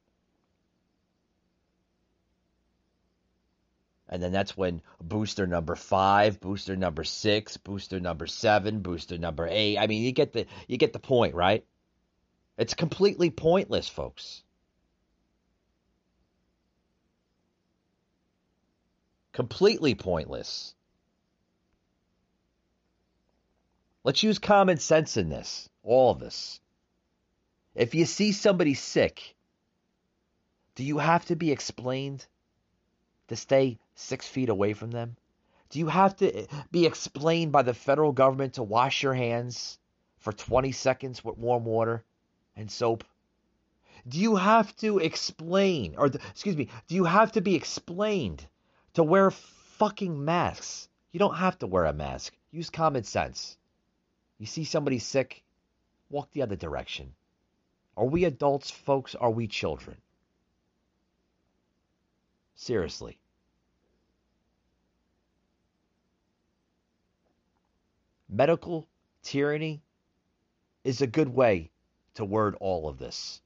And 4.09 4.23
then 4.23 4.33
that's 4.33 4.57
when 4.57 4.83
booster 5.01 5.47
number 5.47 5.75
five, 5.75 6.41
booster 6.41 6.77
number 6.77 7.05
six, 7.05 7.57
booster 7.57 8.01
number 8.01 8.27
seven, 8.27 8.81
booster 8.81 9.19
number 9.19 9.49
eight. 9.51 9.79
I 9.79 9.87
mean, 9.87 10.03
you 10.03 10.13
get 10.13 10.33
the 10.33 10.47
you 10.69 10.77
get 10.77 10.93
the 10.93 10.99
point, 10.99 11.35
right? 11.35 11.65
It's 12.57 12.75
completely 12.75 13.31
pointless, 13.31 13.89
folks. 13.89 14.43
Completely 19.33 19.97
pointless. 19.97 20.74
Let's 24.05 24.23
use 24.23 24.39
common 24.39 24.77
sense 24.77 25.17
in 25.17 25.31
this, 25.31 25.71
all 25.83 26.11
of 26.11 26.19
this. 26.19 26.61
If 27.75 27.95
you 27.95 28.05
see 28.05 28.33
somebody 28.33 28.75
sick, 28.75 29.35
do 30.75 30.85
you 30.85 30.99
have 30.99 31.25
to 31.27 31.37
be 31.37 31.51
explained 31.51 32.27
to 33.29 33.37
stay 33.37 33.79
six 33.95 34.29
feet 34.29 34.51
away 34.51 34.75
from 34.75 34.91
them? 34.91 35.17
Do 35.71 35.79
you 35.79 35.87
have 35.87 36.17
to 36.17 36.31
eh, 36.31 36.47
be 36.71 36.85
explained 36.85 37.51
by 37.51 37.63
the 37.63 37.73
federal 37.73 38.13
government 38.13 38.55
to 38.55 38.63
wash 38.63 39.03
your 39.03 39.15
hands 39.15 39.79
for 40.19 40.35
20 40.35 40.71
seconds 40.73 41.25
with 41.25 41.39
warm 41.39 41.65
water 41.65 42.05
and 42.57 42.71
soap? 42.71 43.05
Do 44.07 44.21
you 44.21 44.37
have 44.37 44.77
to 44.77 44.99
explain, 44.99 45.95
or 45.97 46.09
excuse 46.09 46.59
me, 46.59 46.69
do 46.89 46.95
you 46.95 47.05
have 47.05 47.33
to 47.33 47.41
be 47.41 47.55
explained 47.55 48.47
to 48.93 49.03
wear 49.03 49.31
fucking 49.31 50.23
masks? 50.23 50.91
You 51.11 51.19
don't 51.19 51.37
have 51.37 51.59
to 51.61 51.67
wear 51.67 51.87
a 51.87 51.95
mask. 51.95 52.37
Use 52.51 52.69
common 52.69 53.05
sense. 53.05 53.57
You 54.39 54.47
see 54.47 54.65
somebody 54.65 54.99
sick, 54.99 55.43
walk 56.11 56.31
the 56.33 56.43
other 56.43 56.57
direction. 56.57 57.15
Are 57.97 58.07
we 58.07 58.25
adults, 58.25 58.71
folks? 58.71 59.15
Are 59.15 59.31
we 59.31 59.47
children? 59.47 59.97
Seriously. 62.57 63.19
Medical 68.29 68.89
tyranny 69.23 69.81
is 70.83 71.01
a 71.01 71.07
good 71.07 71.29
way 71.29 71.71
to 72.15 72.25
word 72.25 72.57
all 72.61 72.89
of 72.89 72.99
this. 72.99 73.41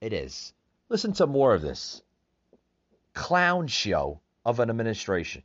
It 0.00 0.12
is. 0.12 0.54
Listen 0.88 1.12
to 1.14 1.26
more 1.26 1.54
of 1.54 1.62
this 1.62 2.02
clown 3.12 3.66
show 3.66 4.20
of 4.44 4.60
an 4.60 4.70
administration. 4.70 5.42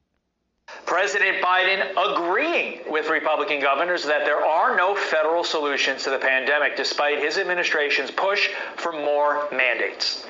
President 0.85 1.43
Biden 1.43 1.91
agreeing 1.91 2.79
with 2.89 3.09
Republican 3.09 3.59
governors 3.59 4.05
that 4.05 4.23
there 4.25 4.43
are 4.43 4.77
no 4.77 4.95
federal 4.95 5.43
solutions 5.43 6.03
to 6.03 6.09
the 6.09 6.17
pandemic, 6.17 6.77
despite 6.77 7.19
his 7.19 7.37
administration's 7.37 8.11
push 8.11 8.49
for 8.77 8.91
more 8.91 9.47
mandates. 9.51 10.25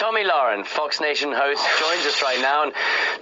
Tomi 0.00 0.24
Lahren, 0.24 0.64
Fox 0.64 0.98
Nation 0.98 1.30
host, 1.30 1.62
joins 1.78 2.06
us 2.06 2.22
right 2.22 2.40
now. 2.40 2.62
And 2.62 2.72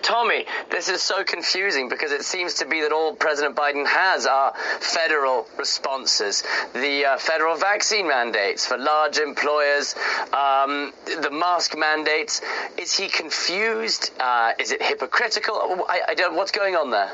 Tomi, 0.00 0.46
this 0.70 0.88
is 0.88 1.02
so 1.02 1.24
confusing 1.24 1.88
because 1.88 2.12
it 2.12 2.22
seems 2.22 2.54
to 2.54 2.66
be 2.66 2.82
that 2.82 2.92
all 2.92 3.16
President 3.16 3.56
Biden 3.56 3.84
has 3.84 4.26
are 4.26 4.54
federal 4.78 5.48
responses. 5.58 6.44
The 6.74 7.04
uh, 7.04 7.18
federal 7.18 7.56
vaccine 7.56 8.06
mandates 8.06 8.64
for 8.64 8.78
large 8.78 9.18
employers, 9.18 9.96
um, 10.32 10.92
the 11.20 11.32
mask 11.32 11.76
mandates. 11.76 12.42
Is 12.76 12.96
he 12.96 13.08
confused? 13.08 14.12
Uh, 14.20 14.52
is 14.60 14.70
it 14.70 14.80
hypocritical? 14.80 15.84
I, 15.88 16.02
I 16.10 16.14
don't. 16.14 16.36
What's 16.36 16.52
going 16.52 16.76
on 16.76 16.92
there? 16.92 17.10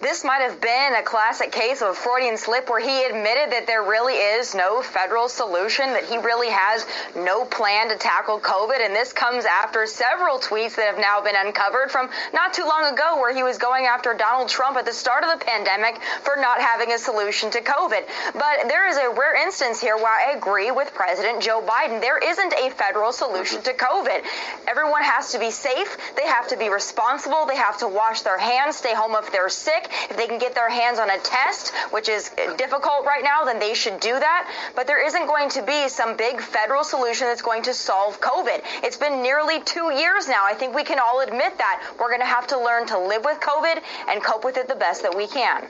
This 0.00 0.24
might 0.24 0.40
have 0.40 0.60
been 0.60 0.94
a 0.94 1.02
classic 1.02 1.52
case 1.52 1.82
of 1.82 1.88
a 1.88 1.94
Freudian 1.94 2.36
slip 2.38 2.70
where 2.70 2.80
he 2.80 3.04
admitted 3.04 3.52
that 3.52 3.66
there 3.66 3.82
really 3.82 4.14
is 4.14 4.54
no 4.54 4.80
federal 4.80 5.28
solution, 5.28 5.92
that 5.92 6.04
he 6.04 6.16
really 6.16 6.48
has 6.48 6.86
no 7.14 7.44
plan 7.44 7.90
to 7.90 7.96
tackle 7.96 8.40
COVID. 8.40 8.80
And 8.80 8.94
this 8.94 9.12
comes 9.12 9.44
after 9.44 9.86
several 9.86 10.38
tweets 10.38 10.76
that 10.76 10.86
have 10.86 10.98
now 10.98 11.20
been 11.20 11.36
uncovered 11.36 11.90
from 11.90 12.08
not 12.32 12.54
too 12.54 12.64
long 12.64 12.92
ago 12.92 13.20
where 13.20 13.34
he 13.34 13.42
was 13.42 13.58
going 13.58 13.84
after 13.84 14.14
Donald 14.14 14.48
Trump 14.48 14.78
at 14.78 14.86
the 14.86 14.92
start 14.92 15.22
of 15.22 15.38
the 15.38 15.44
pandemic 15.44 16.00
for 16.22 16.36
not 16.36 16.60
having 16.60 16.92
a 16.92 16.98
solution 16.98 17.50
to 17.50 17.60
COVID. 17.60 18.00
But 18.32 18.68
there 18.68 18.88
is 18.88 18.96
a 18.96 19.10
rare 19.10 19.44
instance 19.44 19.80
here 19.80 19.96
where 19.96 20.08
I 20.08 20.32
agree 20.32 20.70
with 20.70 20.94
President 20.94 21.42
Joe 21.42 21.60
Biden. 21.60 22.00
There 22.00 22.18
isn't 22.18 22.54
a 22.54 22.70
federal 22.70 23.12
solution 23.12 23.60
to 23.62 23.74
COVID. 23.74 24.24
Everyone 24.66 25.02
has 25.02 25.32
to 25.32 25.38
be 25.38 25.50
safe. 25.50 25.98
They 26.16 26.26
have 26.26 26.48
to 26.48 26.56
be 26.56 26.70
responsible. 26.70 27.44
They 27.46 27.56
have 27.56 27.78
to 27.78 27.88
wash 27.88 28.22
their 28.22 28.38
hands, 28.38 28.76
stay 28.76 28.94
home 28.94 29.14
if 29.14 29.30
they're 29.30 29.50
sick. 29.50 29.89
If 30.08 30.16
they 30.16 30.26
can 30.26 30.38
get 30.38 30.54
their 30.54 30.68
hands 30.68 30.98
on 30.98 31.10
a 31.10 31.18
test, 31.18 31.74
which 31.90 32.08
is 32.08 32.30
difficult 32.56 33.04
right 33.06 33.22
now, 33.22 33.44
then 33.44 33.58
they 33.58 33.74
should 33.74 34.00
do 34.00 34.12
that. 34.12 34.50
But 34.74 34.86
there 34.86 35.04
isn't 35.04 35.26
going 35.26 35.48
to 35.50 35.62
be 35.62 35.88
some 35.88 36.16
big 36.16 36.40
federal 36.40 36.84
solution 36.84 37.26
that's 37.26 37.42
going 37.42 37.62
to 37.64 37.74
solve 37.74 38.20
COVID. 38.20 38.62
It's 38.82 38.96
been 38.96 39.22
nearly 39.22 39.60
two 39.62 39.92
years 39.92 40.28
now. 40.28 40.44
I 40.44 40.54
think 40.54 40.74
we 40.74 40.84
can 40.84 40.98
all 40.98 41.20
admit 41.20 41.58
that. 41.58 41.94
We're 41.98 42.08
going 42.08 42.20
to 42.20 42.26
have 42.26 42.46
to 42.48 42.58
learn 42.58 42.86
to 42.88 42.98
live 42.98 43.24
with 43.24 43.40
COVID 43.40 43.82
and 44.08 44.22
cope 44.22 44.44
with 44.44 44.56
it 44.56 44.68
the 44.68 44.76
best 44.76 45.02
that 45.02 45.16
we 45.16 45.26
can. 45.26 45.66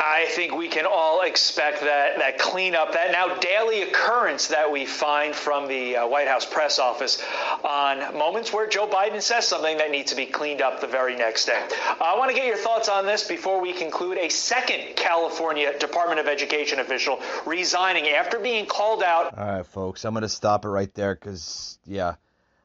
I 0.00 0.26
think 0.30 0.54
we 0.54 0.68
can 0.68 0.86
all 0.86 1.22
expect 1.22 1.80
that 1.80 2.18
that 2.18 2.38
cleanup, 2.38 2.92
that 2.92 3.12
now 3.12 3.34
daily 3.36 3.82
occurrence 3.82 4.48
that 4.48 4.70
we 4.70 4.86
find 4.86 5.34
from 5.34 5.68
the 5.68 5.96
uh, 5.96 6.06
White 6.06 6.28
House 6.28 6.44
press 6.44 6.78
office 6.78 7.22
on 7.62 8.16
moments 8.16 8.52
where 8.52 8.66
Joe 8.66 8.86
Biden 8.86 9.22
says 9.22 9.46
something 9.46 9.78
that 9.78 9.90
needs 9.90 10.10
to 10.10 10.16
be 10.16 10.26
cleaned 10.26 10.62
up 10.62 10.80
the 10.80 10.86
very 10.86 11.16
next 11.16 11.46
day. 11.46 11.66
Uh, 11.88 12.04
I 12.04 12.18
want 12.18 12.30
to 12.30 12.36
get 12.36 12.46
your 12.46 12.56
thoughts 12.56 12.88
on 12.88 13.06
this 13.06 13.26
before 13.26 13.60
we 13.60 13.72
conclude. 13.72 14.18
A 14.18 14.28
second 14.28 14.96
California 14.96 15.78
Department 15.78 16.20
of 16.20 16.26
Education 16.26 16.78
official 16.78 17.20
resigning 17.46 18.08
after 18.08 18.38
being 18.38 18.66
called 18.66 19.02
out. 19.02 19.36
All 19.38 19.46
right, 19.46 19.66
folks, 19.66 20.04
I'm 20.04 20.12
going 20.14 20.22
to 20.22 20.28
stop 20.28 20.64
it 20.64 20.68
right 20.68 20.92
there 20.94 21.14
because, 21.14 21.78
yeah, 21.86 22.14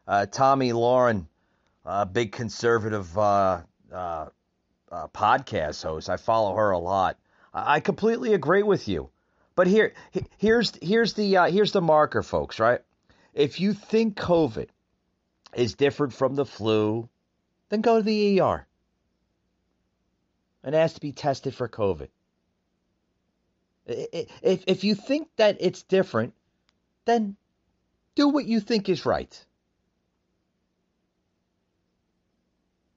uh, 0.07 0.25
Tomi 0.25 0.71
Lahren, 0.71 1.27
uh, 1.85 2.05
big 2.05 2.31
conservative 2.31 3.17
uh, 4.91 5.07
podcast 5.07 5.83
host. 5.83 6.09
I 6.09 6.17
follow 6.17 6.55
her 6.55 6.71
a 6.71 6.79
lot. 6.79 7.17
I 7.53 7.79
completely 7.79 8.33
agree 8.33 8.63
with 8.63 8.87
you. 8.87 9.09
But 9.55 9.67
here, 9.67 9.93
here's 10.37 10.73
here's 10.81 11.13
the 11.13 11.37
uh, 11.37 11.51
here's 11.51 11.71
the 11.71 11.81
marker, 11.81 12.23
folks. 12.23 12.59
Right? 12.59 12.81
If 13.33 13.59
you 13.59 13.73
think 13.73 14.15
COVID 14.15 14.69
is 15.53 15.73
different 15.73 16.13
from 16.13 16.35
the 16.35 16.45
flu, 16.45 17.09
then 17.69 17.81
go 17.81 17.97
to 17.97 18.03
the 18.03 18.39
ER 18.39 18.65
and 20.63 20.75
ask 20.75 20.95
to 20.95 21.01
be 21.01 21.11
tested 21.11 21.55
for 21.55 21.67
COVID. 21.67 22.09
If 23.85 24.63
if 24.67 24.83
you 24.83 24.95
think 24.95 25.29
that 25.37 25.57
it's 25.59 25.83
different, 25.83 26.33
then 27.05 27.35
do 28.15 28.29
what 28.29 28.45
you 28.45 28.59
think 28.59 28.87
is 28.87 29.05
right. 29.05 29.45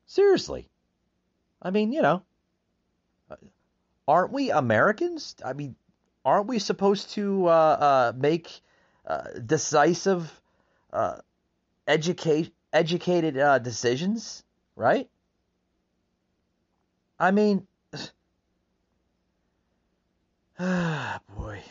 Seriously. 0.07 0.69
I 1.63 1.71
mean, 1.71 1.93
you 1.93 2.03
know, 2.03 2.23
aren't 4.09 4.33
we 4.33 4.51
Americans? 4.51 5.37
I 5.45 5.53
mean, 5.53 5.77
aren't 6.25 6.49
we 6.49 6.59
supposed 6.59 7.11
to 7.11 7.47
uh, 7.47 7.51
uh, 7.51 8.13
make 8.17 8.61
uh, 9.07 9.23
decisive, 9.47 10.31
uh, 10.93 11.19
educate, 11.87 12.53
educated 12.73 13.39
uh, 13.39 13.59
decisions, 13.61 14.43
right? 14.75 15.09
I 17.19 17.31
mean, 17.31 17.67
ah, 20.59 21.21
boy. 21.37 21.63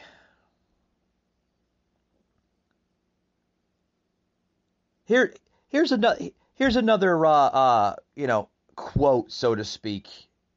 Here, 5.03 5.33
here's 5.67 5.91
another. 5.91 6.29
Here's 6.55 6.77
another. 6.77 7.25
Uh, 7.25 7.95
you 8.15 8.27
know, 8.27 8.47
quote, 8.75 9.31
so 9.31 9.55
to 9.55 9.63
speak, 9.63 10.07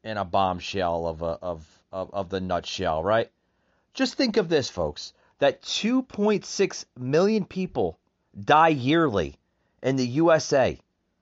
in 0.03 0.17
a 0.17 0.25
bombshell 0.25 1.07
of 1.07 1.21
a 1.21 1.37
of, 1.41 1.81
of, 1.91 2.13
of 2.13 2.29
the 2.29 2.39
nutshell, 2.39 3.03
right? 3.03 3.31
Just 3.93 4.15
think 4.15 4.37
of 4.37 4.49
this, 4.49 4.69
folks. 4.69 5.13
That 5.39 5.61
2.6 5.63 6.85
million 6.97 7.45
people 7.45 7.99
die 8.39 8.69
yearly 8.69 9.37
in 9.81 9.95
the 9.95 10.07
USA 10.07 10.79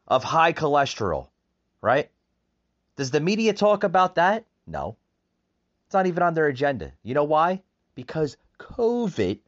of 0.08 0.24
high 0.24 0.54
cholesterol, 0.54 1.30
right? 1.82 2.10
Does 2.96 3.10
the 3.10 3.20
media 3.20 3.54
talk 3.54 3.84
about 3.84 4.16
that? 4.16 4.46
No. 4.68 4.98
It's 5.86 5.94
not 5.94 6.08
even 6.08 6.24
on 6.24 6.34
their 6.34 6.48
agenda. 6.48 6.92
You 7.02 7.16
know 7.16 7.24
why? 7.24 7.64
Because 7.96 8.38
COVID 8.60 9.40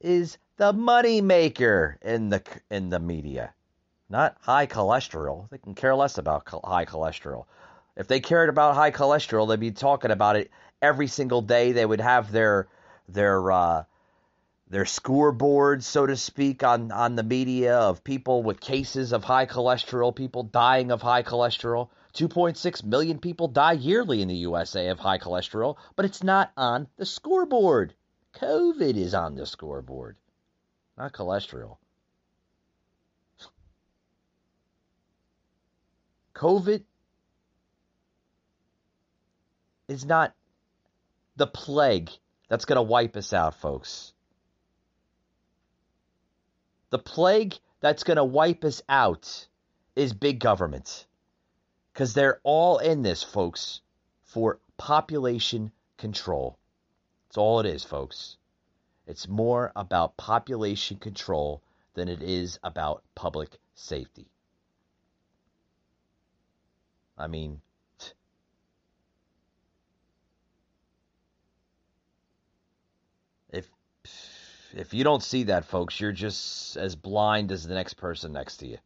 is 0.00 0.38
the 0.56 0.72
money 0.72 1.20
maker 1.20 1.98
in 2.02 2.28
the 2.28 2.42
in 2.70 2.90
the 2.90 3.00
media 3.00 3.52
not 4.10 4.36
high 4.40 4.66
cholesterol. 4.66 5.48
They 5.50 5.58
can 5.58 5.74
care 5.74 5.94
less 5.94 6.18
about 6.18 6.48
high 6.64 6.86
cholesterol. 6.86 7.44
If 7.96 8.08
they 8.08 8.20
cared 8.20 8.48
about 8.48 8.74
high 8.74 8.90
cholesterol, 8.90 9.48
they'd 9.48 9.60
be 9.60 9.70
talking 9.72 10.10
about 10.10 10.36
it 10.36 10.50
every 10.80 11.08
single 11.08 11.42
day. 11.42 11.72
They 11.72 11.84
would 11.84 12.00
have 12.00 12.32
their 12.32 12.68
their 13.08 13.50
uh, 13.52 13.84
their 14.70 14.86
scoreboard, 14.86 15.82
so 15.82 16.06
to 16.06 16.16
speak, 16.16 16.62
on 16.62 16.92
on 16.92 17.16
the 17.16 17.22
media 17.22 17.76
of 17.76 18.04
people 18.04 18.42
with 18.42 18.60
cases 18.60 19.12
of 19.12 19.24
high 19.24 19.46
cholesterol, 19.46 20.14
people 20.14 20.42
dying 20.42 20.90
of 20.90 21.02
high 21.02 21.22
cholesterol. 21.22 21.88
2.6 22.14 22.84
million 22.84 23.18
people 23.18 23.48
die 23.48 23.72
yearly 23.72 24.22
in 24.22 24.28
the 24.28 24.36
USA 24.36 24.88
of 24.88 24.98
high 24.98 25.18
cholesterol, 25.18 25.76
but 25.94 26.04
it's 26.04 26.22
not 26.22 26.50
on 26.56 26.88
the 26.96 27.06
scoreboard. 27.06 27.94
COVID 28.34 28.96
is 28.96 29.14
on 29.14 29.34
the 29.34 29.46
scoreboard, 29.46 30.16
not 30.96 31.12
cholesterol. 31.12 31.76
COVID 36.38 36.84
is 39.88 40.04
not 40.04 40.34
the 41.34 41.48
plague 41.48 42.10
that's 42.48 42.64
going 42.64 42.76
to 42.76 42.82
wipe 42.82 43.16
us 43.16 43.32
out, 43.32 43.56
folks. 43.56 44.12
The 46.90 47.00
plague 47.00 47.56
that's 47.80 48.04
going 48.04 48.18
to 48.18 48.24
wipe 48.24 48.64
us 48.64 48.82
out 48.88 49.48
is 49.96 50.12
big 50.12 50.38
government. 50.38 51.06
Because 51.92 52.14
they're 52.14 52.40
all 52.44 52.78
in 52.78 53.02
this, 53.02 53.24
folks, 53.24 53.80
for 54.22 54.60
population 54.76 55.72
control. 55.96 56.56
That's 57.26 57.38
all 57.38 57.58
it 57.58 57.66
is, 57.66 57.82
folks. 57.82 58.36
It's 59.08 59.26
more 59.26 59.72
about 59.74 60.16
population 60.16 60.98
control 60.98 61.64
than 61.94 62.08
it 62.08 62.22
is 62.22 62.60
about 62.62 63.02
public 63.16 63.58
safety. 63.74 64.28
I 67.18 67.26
mean, 67.26 67.60
if 73.50 73.68
if 74.72 74.94
you 74.94 75.02
don't 75.02 75.22
see 75.22 75.44
that, 75.44 75.64
folks, 75.64 75.98
you're 75.98 76.12
just 76.12 76.76
as 76.76 76.94
blind 76.94 77.50
as 77.50 77.66
the 77.66 77.74
next 77.74 77.94
person 77.94 78.32
next 78.32 78.58
to 78.58 78.68
you. 78.68 78.78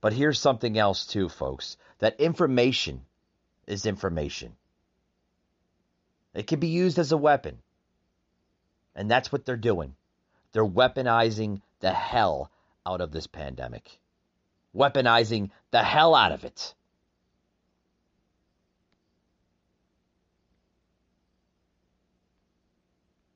But 0.00 0.14
here's 0.14 0.40
something 0.40 0.78
else 0.78 1.04
too, 1.04 1.28
folks. 1.28 1.76
That 1.98 2.20
information 2.20 3.02
is 3.66 3.84
information. 3.84 4.56
It 6.32 6.46
can 6.46 6.60
be 6.60 6.68
used 6.68 6.98
as 6.98 7.12
a 7.12 7.16
weapon. 7.16 7.58
And 8.94 9.10
that's 9.10 9.30
what 9.30 9.44
they're 9.44 9.56
doing. 9.56 9.94
They're 10.52 10.64
weaponizing 10.64 11.60
the 11.80 11.92
hell 11.92 12.50
out 12.86 13.00
of 13.00 13.10
this 13.10 13.26
pandemic, 13.26 13.98
weaponizing 14.74 15.50
the 15.72 15.82
hell 15.82 16.14
out 16.14 16.32
of 16.32 16.44
it. 16.44 16.74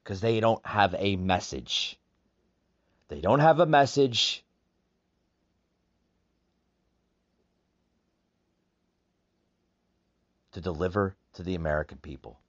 Because 0.05 0.21
they 0.21 0.41
don't 0.41 0.65
have 0.65 0.95
a 0.97 1.17
message. 1.17 1.99
They 3.09 3.21
don't 3.21 3.41
have 3.41 3.61
a 3.61 3.67
message. 3.67 4.45
To 10.53 10.61
deliver 10.61 11.15
to 11.35 11.43
the 11.43 11.55
American 11.55 11.99
people. 11.99 12.41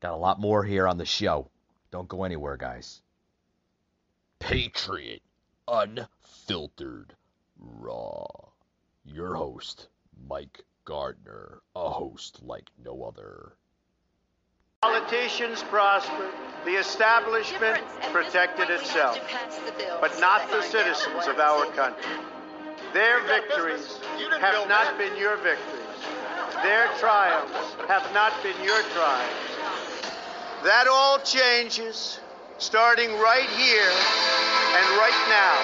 Got 0.00 0.14
a 0.14 0.16
lot 0.16 0.40
more 0.40 0.64
here 0.64 0.88
on 0.88 0.98
the 0.98 1.04
show. 1.04 1.48
Don't 1.90 2.08
go 2.08 2.24
anywhere, 2.24 2.56
guys. 2.56 3.00
Patriot 4.40 5.22
unfiltered, 5.70 7.14
raw. 7.58 8.26
Your 9.04 9.34
host, 9.34 9.88
Mike 10.26 10.64
Gardner, 10.84 11.60
a 11.76 11.90
host 11.90 12.42
like 12.42 12.70
no 12.82 13.04
other. 13.04 13.52
Politicians 14.82 15.62
prospered, 15.64 16.30
the 16.64 16.76
establishment 16.76 17.82
protected 18.12 18.70
itself, 18.70 19.18
but 20.00 20.18
not 20.20 20.48
the 20.50 20.62
citizens 20.62 21.26
of 21.26 21.38
our 21.38 21.66
country. 21.72 22.12
Their 22.94 23.22
victories 23.24 23.98
have 24.40 24.68
not 24.68 24.96
been 24.96 25.16
your 25.16 25.36
victories. 25.36 25.84
Their 26.62 26.86
triumphs 26.98 27.74
have 27.88 28.12
not 28.14 28.32
been 28.42 28.56
your 28.64 28.80
triumphs. 28.94 29.56
That 30.64 30.86
all 30.88 31.18
changes 31.20 32.20
starting 32.58 33.10
right 33.18 33.48
here 33.50 33.92
and 34.78 34.86
right 34.94 35.22
now. 35.26 35.58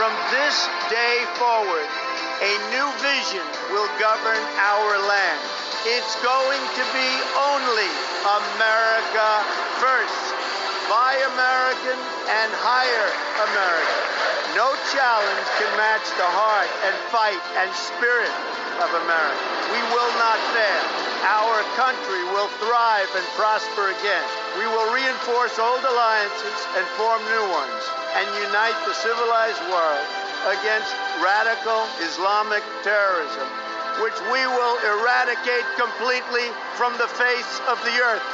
From 0.00 0.12
this 0.32 0.56
day 0.88 1.24
forward, 1.36 1.88
a 2.40 2.52
new 2.72 2.88
vision 3.04 3.44
will 3.68 3.88
govern 4.00 4.40
our 4.60 4.92
land. 5.04 5.40
It's 5.84 6.16
going 6.24 6.60
to 6.60 6.84
be 6.96 7.10
only 7.36 7.90
America 8.24 9.28
first. 9.80 10.24
Buy 10.88 11.20
American 11.36 11.98
and 12.28 12.48
hire 12.64 13.08
American. 13.44 14.00
No 14.56 14.72
challenge 14.92 15.48
can 15.60 15.70
match 15.76 16.06
the 16.16 16.28
heart 16.32 16.70
and 16.88 16.94
fight 17.12 17.42
and 17.60 17.68
spirit 17.76 18.32
of 18.80 18.88
America. 19.04 19.42
We 19.72 19.82
will 19.92 20.12
not 20.16 20.40
fail. 20.56 20.84
Our 21.28 21.60
country 21.76 22.22
will 22.32 22.48
thrive 22.56 23.10
and 23.16 23.26
prosper 23.36 23.92
again. 23.92 24.45
We 24.56 24.64
will 24.64 24.88
reinforce 24.88 25.58
old 25.58 25.84
alliances 25.84 26.58
and 26.80 26.84
form 26.96 27.20
new 27.28 27.44
ones 27.52 27.82
and 28.16 28.26
unite 28.40 28.78
the 28.88 28.96
civilized 28.96 29.60
world 29.68 30.06
against 30.48 30.88
radical 31.20 31.84
Islamic 32.00 32.64
terrorism, 32.80 33.48
which 34.00 34.16
we 34.32 34.40
will 34.48 34.76
eradicate 34.96 35.66
completely 35.76 36.48
from 36.80 36.96
the 36.96 37.08
face 37.20 37.60
of 37.68 37.76
the 37.84 38.00
earth. 38.00 38.24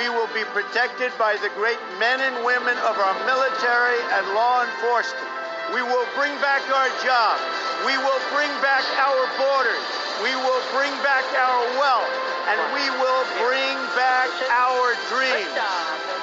We 0.00 0.08
will 0.08 0.32
be 0.32 0.48
protected 0.56 1.12
by 1.18 1.36
the 1.36 1.52
great 1.60 1.82
men 2.00 2.24
and 2.24 2.44
women 2.44 2.78
of 2.80 2.96
our 2.96 3.16
military 3.28 4.00
and 4.16 4.24
law 4.32 4.64
enforcement. 4.64 5.33
We 5.72 5.80
will 5.80 6.04
bring 6.12 6.34
back 6.44 6.60
our 6.68 6.90
jobs. 7.00 7.40
We 7.88 7.96
will 7.96 8.20
bring 8.34 8.52
back 8.60 8.84
our 9.00 9.24
borders. 9.40 9.84
We 10.20 10.36
will 10.36 10.62
bring 10.76 10.92
back 11.00 11.24
our 11.32 11.64
wealth. 11.80 12.12
And 12.44 12.60
we 12.76 12.84
will 13.00 13.24
bring 13.40 13.76
back 13.96 14.28
our 14.52 14.92
dreams. 15.08 15.56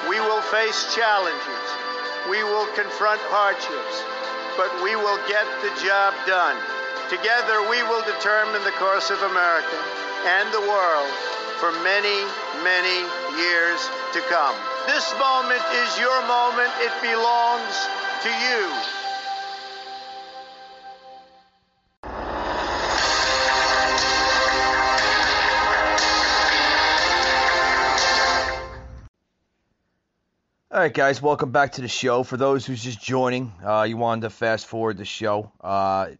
We 0.06 0.22
will 0.22 0.42
face 0.54 0.94
challenges. 0.94 1.66
We 2.30 2.46
will 2.46 2.70
confront 2.78 3.20
hardships. 3.26 3.96
But 4.54 4.70
we 4.86 4.94
will 4.94 5.18
get 5.26 5.44
the 5.66 5.74
job 5.82 6.14
done. 6.26 6.54
Together, 7.10 7.66
we 7.66 7.82
will 7.90 8.06
determine 8.06 8.62
the 8.62 8.76
course 8.78 9.10
of 9.10 9.20
America 9.26 9.78
and 10.38 10.46
the 10.54 10.62
world 10.62 11.10
for 11.58 11.74
many, 11.82 12.22
many 12.62 12.98
years 13.36 13.80
to 14.14 14.20
come. 14.30 14.54
This 14.86 15.10
moment 15.18 15.62
is 15.82 15.98
your 15.98 16.18
moment. 16.30 16.70
It 16.78 16.94
belongs 17.02 17.74
to 18.22 18.30
you. 18.30 19.01
All 30.72 30.78
right, 30.78 30.94
guys, 30.94 31.20
welcome 31.20 31.50
back 31.50 31.72
to 31.72 31.82
the 31.82 31.88
show. 31.88 32.22
For 32.22 32.38
those 32.38 32.64
who's 32.64 32.82
just 32.82 32.98
joining, 32.98 33.52
uh, 33.62 33.82
you 33.82 33.98
wanted 33.98 34.22
to 34.22 34.30
fast 34.30 34.66
forward 34.66 34.96
the 34.96 35.04
show. 35.04 35.52
Uh, 35.60 36.12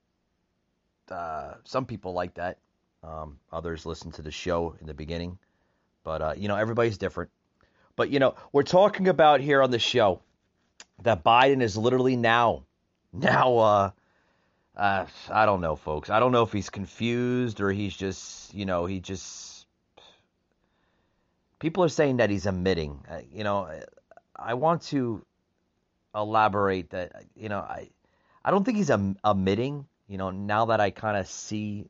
uh, 1.11 1.55
some 1.65 1.87
people 1.87 2.13
like 2.13 2.35
that. 2.35 2.59
Um, 3.03 3.39
others 3.51 3.87
listen 3.87 4.13
to 4.13 4.21
the 4.21 4.31
show 4.31 4.77
in 4.79 4.87
the 4.87 4.93
beginning, 4.93 5.39
but 6.05 6.21
uh, 6.21 6.35
you 6.37 6.49
know 6.49 6.57
everybody's 6.57 6.99
different. 6.99 7.31
But 7.97 8.11
you 8.11 8.19
know 8.19 8.35
we're 8.53 8.63
talking 8.63 9.09
about 9.09 9.41
here 9.41 9.63
on 9.63 9.71
the 9.71 9.79
show 9.79 10.21
that 11.03 11.25
Biden 11.25 11.63
is 11.63 11.79
literally 11.79 12.17
now, 12.17 12.65
now. 13.11 13.57
Uh, 13.57 13.91
uh, 14.77 15.07
I 15.31 15.47
don't 15.47 15.63
know, 15.63 15.77
folks. 15.77 16.11
I 16.11 16.21
don't 16.21 16.31
know 16.33 16.43
if 16.43 16.53
he's 16.53 16.69
confused 16.69 17.63
or 17.63 17.73
he's 17.73 17.97
just, 17.97 18.53
you 18.53 18.67
know, 18.67 18.85
he 18.85 19.01
just. 19.01 19.67
People 21.59 21.85
are 21.85 21.89
saying 21.89 22.19
that 22.19 22.29
he's 22.29 22.45
admitting. 22.45 23.03
Uh, 23.11 23.21
you 23.33 23.45
know, 23.45 23.67
I 24.45 24.55
want 24.55 24.83
to 24.83 25.25
elaborate 26.15 26.91
that 26.91 27.25
you 27.35 27.49
know 27.49 27.59
I 27.59 27.89
I 28.45 28.51
don't 28.51 28.65
think 28.65 28.77
he's 28.77 28.91
omitting. 28.91 29.87
You 30.09 30.19
know, 30.19 30.31
now 30.31 30.67
that 30.67 30.81
I 30.81 30.91
kind 30.91 31.17
of 31.17 31.27
see 31.27 31.87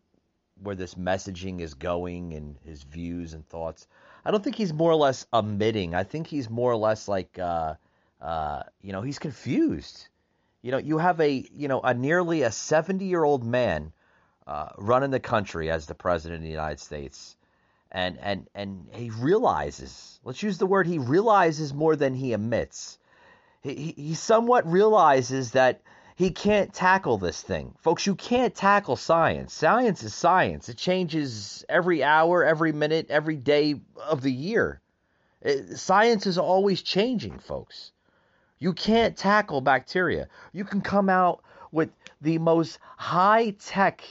where 0.62 0.77
this 0.77 0.95
messaging 0.95 1.61
is 1.61 1.75
going 1.75 2.35
and 2.35 2.57
his 2.65 2.83
views 2.83 3.33
and 3.33 3.47
thoughts, 3.49 3.88
I 4.25 4.31
don't 4.31 4.45
think 4.45 4.57
he's 4.57 4.73
more 4.73 4.93
or 4.93 4.97
less 4.97 5.27
omitting. 5.33 5.95
I 5.95 6.05
think 6.05 6.27
he's 6.27 6.49
more 6.49 6.71
or 6.71 6.77
less 6.77 7.09
like 7.09 7.38
uh, 7.38 7.75
uh, 8.21 8.62
you 8.81 8.93
know 8.93 9.03
he's 9.03 9.19
confused. 9.19 10.09
You 10.61 10.71
know, 10.71 10.79
you 10.79 10.99
have 10.99 11.21
a 11.21 11.49
you 11.57 11.69
know 11.69 11.81
a 11.81 11.95
nearly 11.95 12.43
a 12.43 12.53
70 12.53 13.05
year 13.05 13.25
old 13.25 13.45
man 13.45 13.93
uh, 14.47 14.69
running 14.79 15.11
the 15.11 15.21
country 15.21 15.71
as 15.71 15.87
the 15.87 15.95
president 15.95 16.41
of 16.41 16.45
the 16.45 16.51
United 16.51 16.81
States 16.81 17.37
and 17.92 18.18
and 18.20 18.48
and 18.55 18.88
he 18.92 19.11
realizes 19.11 20.18
let's 20.24 20.42
use 20.42 20.59
the 20.59 20.66
word 20.66 20.87
he 20.87 20.98
realizes 20.98 21.72
more 21.72 21.94
than 21.94 22.14
he 22.14 22.33
admits. 22.33 22.98
He, 23.61 23.94
he, 23.96 24.14
somewhat 24.14 24.66
realizes 24.66 25.52
that 25.52 25.83
he 26.16 26.31
can't 26.31 26.74
tackle 26.74 27.16
this 27.18 27.40
thing. 27.40 27.74
Folks 27.78 28.07
you 28.07 28.16
can't 28.16 28.55
tackle 28.55 28.96
science. 28.96 29.52
Science 29.52 30.02
is 30.02 30.14
science. 30.14 30.68
It 30.68 30.78
changes 30.78 31.64
every 31.68 32.02
hour 32.02 32.42
every 32.42 32.72
minute 32.72 33.07
every 33.09 33.37
day 33.37 33.81
of 33.96 34.22
the 34.22 34.33
year. 34.33 34.81
It, 35.42 35.78
science 35.78 36.26
is 36.26 36.38
always 36.38 36.83
changing 36.83 37.38
folks. 37.38 37.92
You 38.59 38.72
can't 38.72 39.16
tackle 39.16 39.61
bacteria. 39.61 40.28
You 40.52 40.64
can 40.64 40.81
come 40.81 41.09
out 41.09 41.42
with 41.70 41.90
the 42.20 42.38
most 42.38 42.78
high 42.96 43.50
tech 43.50 44.02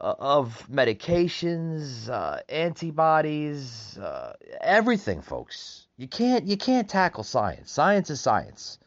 uh, 0.00 0.14
of 0.18 0.66
medications, 0.70 2.08
uh, 2.08 2.40
antibodies, 2.48 3.98
uh, 3.98 4.34
everything, 4.60 5.20
folks. 5.22 5.86
You 5.96 6.08
can't 6.08 6.46
you 6.46 6.56
can't 6.56 6.88
tackle 6.88 7.24
science. 7.24 7.70
Science 7.70 8.10
is 8.10 8.20
science. 8.20 8.78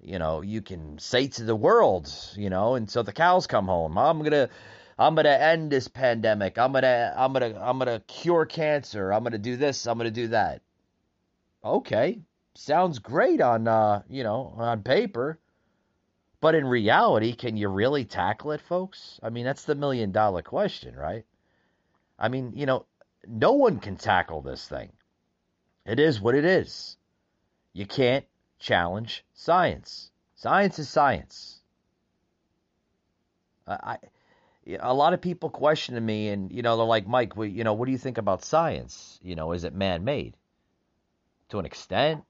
You 0.00 0.18
know, 0.18 0.40
you 0.40 0.62
can 0.62 0.98
say 0.98 1.26
to 1.28 1.44
the 1.44 1.56
world, 1.56 2.12
you 2.36 2.48
know, 2.48 2.74
until 2.74 3.02
the 3.02 3.12
cows 3.12 3.46
come 3.46 3.66
home, 3.66 3.98
I'm 3.98 4.22
gonna 4.22 4.48
I'm 4.98 5.14
gonna 5.14 5.28
end 5.28 5.70
this 5.70 5.88
pandemic. 5.88 6.56
I'm 6.58 6.72
gonna 6.72 7.12
I'm 7.16 7.32
gonna 7.32 7.58
I'm 7.60 7.78
gonna 7.78 8.00
cure 8.06 8.46
cancer. 8.46 9.12
I'm 9.12 9.22
gonna 9.22 9.38
do 9.38 9.56
this. 9.56 9.86
I'm 9.86 9.98
gonna 9.98 10.10
do 10.10 10.28
that. 10.28 10.62
Okay, 11.64 12.20
sounds 12.54 12.98
great 12.98 13.40
on 13.40 13.68
uh, 13.68 14.02
you 14.08 14.22
know 14.22 14.54
on 14.56 14.82
paper. 14.82 15.38
But 16.40 16.54
in 16.54 16.66
reality, 16.66 17.34
can 17.34 17.56
you 17.56 17.68
really 17.68 18.04
tackle 18.04 18.52
it, 18.52 18.60
folks? 18.60 19.18
I 19.22 19.30
mean, 19.30 19.44
that's 19.44 19.64
the 19.64 19.74
million 19.74 20.12
dollar 20.12 20.42
question, 20.42 20.94
right? 20.94 21.24
I 22.18 22.28
mean, 22.28 22.52
you 22.54 22.66
know, 22.66 22.86
no 23.26 23.52
one 23.52 23.78
can 23.78 23.96
tackle 23.96 24.42
this 24.42 24.68
thing. 24.68 24.92
It 25.84 25.98
is 25.98 26.20
what 26.20 26.34
it 26.34 26.44
is. 26.44 26.96
You 27.72 27.86
can't 27.86 28.24
challenge 28.58 29.24
science. 29.34 30.10
Science 30.34 30.78
is 30.78 30.88
science. 30.88 31.60
I, 33.66 33.98
a 34.80 34.94
lot 34.94 35.12
of 35.12 35.20
people 35.20 35.50
question 35.50 36.04
me, 36.04 36.28
and 36.28 36.52
you 36.52 36.62
know, 36.62 36.76
they're 36.76 36.86
like, 36.86 37.06
Mike, 37.06 37.32
you 37.36 37.64
know, 37.64 37.74
what 37.74 37.86
do 37.86 37.92
you 37.92 37.98
think 37.98 38.18
about 38.18 38.44
science? 38.44 39.18
You 39.22 39.36
know, 39.36 39.52
is 39.52 39.64
it 39.64 39.74
man-made? 39.74 40.36
To 41.50 41.58
an 41.58 41.66
extent, 41.66 42.24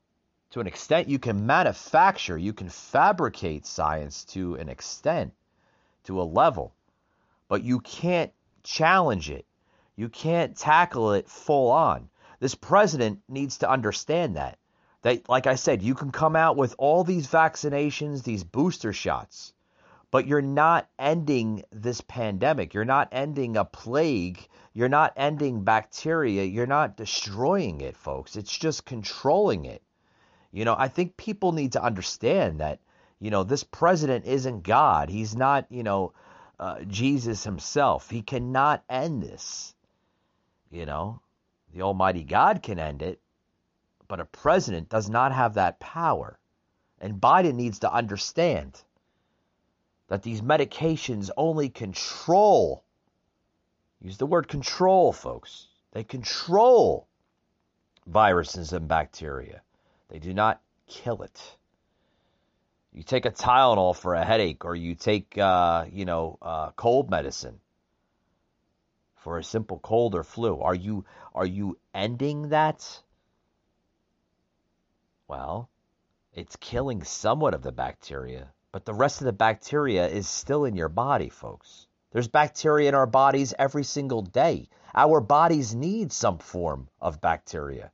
to 0.51 0.61
an 0.61 0.67
extent 0.67 1.09
you 1.09 1.19
can 1.19 1.47
manufacture, 1.47 2.39
you 2.39 2.53
can 2.53 2.69
fabricate 2.69 3.67
science 3.67 4.25
to 4.25 4.55
an 4.55 4.69
extent, 4.69 5.33
to 6.05 6.21
a 6.21 6.25
level, 6.25 6.75
but 7.49 7.63
you 7.63 7.81
can't 7.81 8.33
challenge 8.63 9.31
it. 9.31 9.45
You 9.97 10.09
can't 10.09 10.57
tackle 10.57 11.13
it 11.13 11.29
full 11.29 11.71
on. 11.71 12.09
This 12.39 12.55
president 12.55 13.21
needs 13.29 13.59
to 13.59 13.71
understand 13.71 14.37
that. 14.37 14.59
That, 15.03 15.29
like 15.29 15.47
I 15.47 15.55
said, 15.55 15.83
you 15.83 15.95
can 15.95 16.11
come 16.11 16.37
out 16.37 16.57
with 16.57 16.75
all 16.79 17.05
these 17.05 17.29
vaccinations, 17.29 18.23
these 18.23 18.45
booster 18.45 18.93
shots, 18.93 19.53
but 20.11 20.27
you're 20.27 20.43
not 20.43 20.89
ending 20.99 21.65
this 21.71 22.01
pandemic. 22.01 22.75
You're 22.75 22.85
not 22.85 23.09
ending 23.13 23.57
a 23.57 23.65
plague. 23.65 24.47
You're 24.73 24.89
not 24.89 25.13
ending 25.17 25.65
bacteria. 25.65 26.45
You're 26.45 26.67
not 26.67 26.97
destroying 26.97 27.81
it, 27.81 27.97
folks. 27.97 28.37
It's 28.37 28.57
just 28.57 28.85
controlling 28.85 29.65
it. 29.65 29.83
You 30.57 30.65
know, 30.65 30.75
I 30.75 30.89
think 30.89 31.19
people 31.19 31.53
need 31.53 31.73
to 31.73 31.85
understand 31.85 32.61
that, 32.61 32.81
you 33.21 33.31
know, 33.31 33.45
this 33.45 33.63
president 33.63 34.25
isn't 34.25 34.63
God. 34.63 35.11
He's 35.11 35.37
not, 35.37 35.67
you 35.71 35.83
know, 35.83 36.15
uh, 36.59 36.81
Jesus 36.85 37.45
himself. 37.45 38.09
He 38.09 38.23
cannot 38.23 38.83
end 38.89 39.23
this. 39.23 39.75
You 40.71 40.87
know, 40.87 41.21
the 41.75 41.83
Almighty 41.83 42.25
God 42.25 42.63
can 42.63 42.79
end 42.79 43.03
it, 43.03 43.21
but 44.09 44.19
a 44.19 44.25
president 44.25 44.89
does 44.89 45.11
not 45.11 45.31
have 45.31 45.55
that 45.55 45.79
power. 45.79 46.39
And 47.03 47.21
Biden 47.21 47.57
needs 47.57 47.81
to 47.81 47.93
understand 47.93 48.81
that 50.09 50.23
these 50.23 50.41
medications 50.41 51.29
only 51.37 51.69
control, 51.69 52.83
use 54.01 54.17
the 54.17 54.25
word 54.25 54.49
control, 54.49 55.13
folks. 55.13 55.69
They 55.93 56.03
control 56.03 57.09
viruses 58.07 58.73
and 58.73 58.89
bacteria. 58.89 59.61
They 60.09 60.19
do 60.19 60.33
not 60.33 60.61
kill 60.87 61.23
it. 61.23 61.57
You 62.93 63.03
take 63.03 63.27
a 63.27 63.31
Tylenol 63.31 63.95
for 63.95 64.15
a 64.15 64.25
headache, 64.25 64.65
or 64.65 64.75
you 64.75 64.95
take, 64.95 65.37
uh, 65.37 65.87
you 65.91 66.05
know, 66.05 66.39
uh, 66.41 66.71
cold 66.71 67.11
medicine 67.11 67.61
for 69.17 69.39
a 69.39 69.45
simple 69.45 69.79
cold 69.81 70.15
or 70.15 70.23
flu. 70.23 70.61
Are 70.61 70.75
you 70.75 71.05
are 71.35 71.45
you 71.45 71.79
ending 71.93 72.51
that? 72.51 73.03
Well, 75.29 75.69
it's 76.33 76.57
killing 76.57 77.03
somewhat 77.03 77.53
of 77.53 77.63
the 77.63 77.73
bacteria, 77.73 78.53
but 78.71 78.85
the 78.85 78.95
rest 78.95 79.21
of 79.21 79.25
the 79.25 79.33
bacteria 79.33 80.07
is 80.07 80.29
still 80.29 80.65
in 80.65 80.77
your 80.77 80.89
body, 80.89 81.29
folks. 81.29 81.89
There's 82.13 82.29
bacteria 82.29 82.89
in 82.89 82.95
our 82.95 83.07
bodies 83.07 83.53
every 83.59 83.85
single 83.85 84.23
day. 84.23 84.69
Our 84.95 85.21
bodies 85.21 85.75
need 85.75 86.13
some 86.13 86.39
form 86.39 86.89
of 87.01 87.21
bacteria 87.21 87.91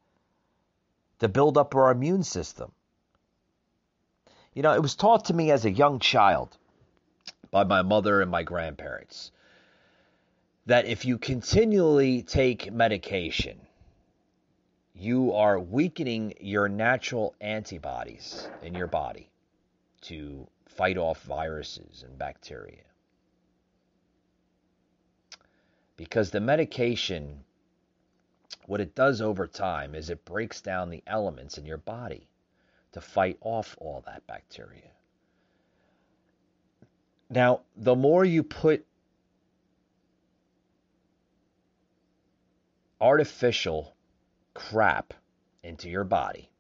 to 1.23 1.29
build 1.29 1.57
up 1.57 1.77
our 1.77 1.93
immune 1.93 2.25
system. 2.25 2.73
You 4.55 4.63
know, 4.63 4.75
it 4.75 4.83
was 4.83 4.97
taught 4.97 5.27
to 5.27 5.35
me 5.35 5.53
as 5.53 5.65
a 5.65 5.71
young 5.71 6.01
child 6.01 6.59
by 7.53 7.63
my 7.63 7.83
mother 7.83 8.21
and 8.21 8.29
my 8.29 8.43
grandparents 8.43 9.31
that 10.67 10.87
if 10.87 11.05
you 11.05 11.19
continually 11.19 12.23
take 12.23 12.73
medication, 12.73 13.61
you 14.97 15.33
are 15.35 15.61
weakening 15.61 16.35
your 16.41 16.69
natural 16.69 17.37
antibodies 17.41 18.49
in 18.61 18.75
your 18.75 18.89
body 18.89 19.31
to 20.01 20.49
fight 20.67 20.99
off 20.99 21.23
viruses 21.23 22.03
and 22.03 22.19
bacteria. 22.19 22.83
Because 25.97 26.33
the 26.33 26.41
medication, 26.41 27.45
what 28.67 28.81
it 28.81 28.95
does 28.95 29.21
over 29.21 29.47
time 29.47 29.95
is 29.95 30.11
it 30.11 30.25
breaks 30.25 30.61
down 30.61 30.91
the 30.91 31.03
elements 31.07 31.59
in 31.59 31.67
your 31.67 31.79
body 31.79 32.29
to 32.93 33.01
fight 33.01 33.39
off 33.41 33.77
all 33.79 34.03
that 34.07 34.27
bacteria. 34.27 34.91
Now, 37.29 37.63
the 37.77 37.97
more 37.97 38.25
you 38.25 38.43
put 38.43 38.85
artificial 43.01 43.97
crap 44.55 45.15
into 45.63 45.89
your 45.89 46.05
body, 46.05 46.51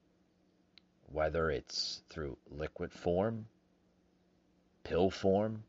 whether 1.13 1.51
it's 1.51 2.03
through 2.09 2.39
liquid 2.51 2.91
form, 2.91 3.47
pill 4.83 5.11
form, 5.11 5.63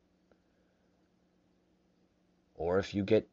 or 2.56 2.80
if 2.80 2.96
you 2.96 3.04
get 3.04 3.28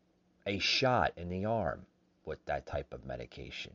a 0.44 0.58
shot 0.58 1.12
in 1.16 1.28
the 1.28 1.44
arm 1.44 1.86
with 2.30 2.44
that 2.46 2.64
type 2.64 2.94
of 2.94 3.04
medication. 3.04 3.72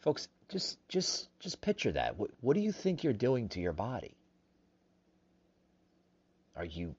Folks, 0.00 0.28
just 0.48 0.78
just 0.88 1.28
just 1.40 1.60
picture 1.60 1.92
that. 1.92 2.18
What 2.18 2.30
what 2.40 2.54
do 2.54 2.60
you 2.60 2.72
think 2.72 3.04
you're 3.04 3.12
doing 3.12 3.50
to 3.50 3.60
your 3.60 3.74
body? 3.74 4.16
Are 6.56 6.64
you 6.64 6.96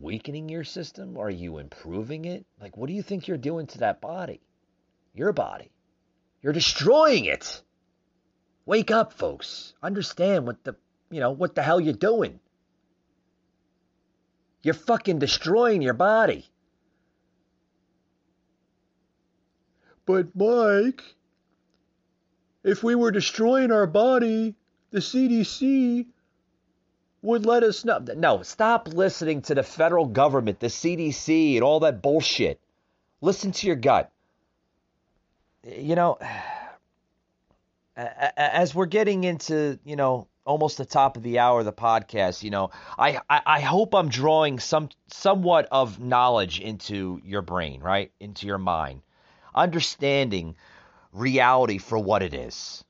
weakening 0.00 0.48
your 0.48 0.64
system? 0.64 1.16
Are 1.16 1.30
you 1.30 1.58
improving 1.58 2.24
it? 2.24 2.44
Like 2.60 2.76
what 2.76 2.88
do 2.88 2.92
you 2.92 3.02
think 3.02 3.28
you're 3.28 3.36
doing 3.38 3.68
to 3.68 3.78
that 3.78 4.00
body? 4.00 4.40
Your 5.14 5.32
body. 5.32 5.70
You're 6.42 6.52
destroying 6.52 7.26
it. 7.26 7.62
Wake 8.66 8.90
up, 8.90 9.12
folks. 9.12 9.74
Understand 9.80 10.44
what 10.44 10.64
the 10.64 10.74
you 11.10 11.20
know, 11.20 11.30
what 11.30 11.54
the 11.54 11.62
hell 11.62 11.80
you're 11.80 11.94
doing. 12.10 12.40
You're 14.64 14.74
fucking 14.74 15.20
destroying 15.20 15.82
your 15.82 15.94
body. 15.94 16.46
But 20.06 20.34
Mike, 20.34 21.02
if 22.62 22.82
we 22.82 22.94
were 22.94 23.10
destroying 23.10 23.72
our 23.72 23.86
body, 23.86 24.54
the 24.90 24.98
CDC 24.98 26.06
would 27.22 27.46
let 27.46 27.62
us 27.62 27.84
know. 27.84 27.98
No, 27.98 28.42
stop 28.42 28.88
listening 28.88 29.42
to 29.42 29.54
the 29.54 29.62
federal 29.62 30.06
government, 30.06 30.60
the 30.60 30.66
CDC, 30.66 31.54
and 31.54 31.64
all 31.64 31.80
that 31.80 32.02
bullshit. 32.02 32.60
Listen 33.20 33.52
to 33.52 33.66
your 33.66 33.76
gut. 33.76 34.10
You 35.66 35.94
know, 35.94 36.18
as 37.96 38.74
we're 38.74 38.86
getting 38.86 39.24
into, 39.24 39.78
you 39.84 39.96
know, 39.96 40.28
almost 40.44 40.76
the 40.76 40.84
top 40.84 41.16
of 41.16 41.22
the 41.22 41.38
hour 41.38 41.60
of 41.60 41.64
the 41.64 41.72
podcast, 41.72 42.42
you 42.42 42.50
know, 42.50 42.70
I, 42.98 43.20
I, 43.30 43.40
I 43.46 43.60
hope 43.60 43.94
I'm 43.94 44.10
drawing 44.10 44.58
some 44.58 44.90
somewhat 45.06 45.68
of 45.72 45.98
knowledge 45.98 46.60
into 46.60 47.20
your 47.24 47.40
brain, 47.40 47.80
right? 47.80 48.12
Into 48.20 48.46
your 48.46 48.58
mind. 48.58 49.00
Understanding 49.54 50.56
reality 51.12 51.78
for 51.78 51.98
what 51.98 52.22
it 52.22 52.34
is. 52.34 52.84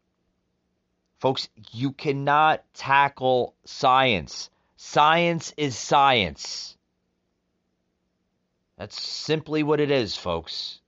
Folks, 1.18 1.48
you 1.72 1.92
cannot 1.92 2.62
tackle 2.74 3.54
science. 3.64 4.50
Science 4.76 5.54
is 5.56 5.76
science. 5.76 6.76
That's 8.76 9.00
simply 9.00 9.62
what 9.62 9.80
it 9.80 9.90
is, 9.90 10.16
folks. 10.16 10.80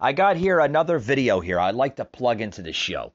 I 0.00 0.12
got 0.12 0.36
here 0.36 0.58
another 0.58 0.98
video 0.98 1.40
here 1.40 1.58
I'd 1.58 1.74
like 1.74 1.96
to 1.96 2.04
plug 2.04 2.40
into 2.40 2.62
the 2.62 2.72
show. 2.72 3.12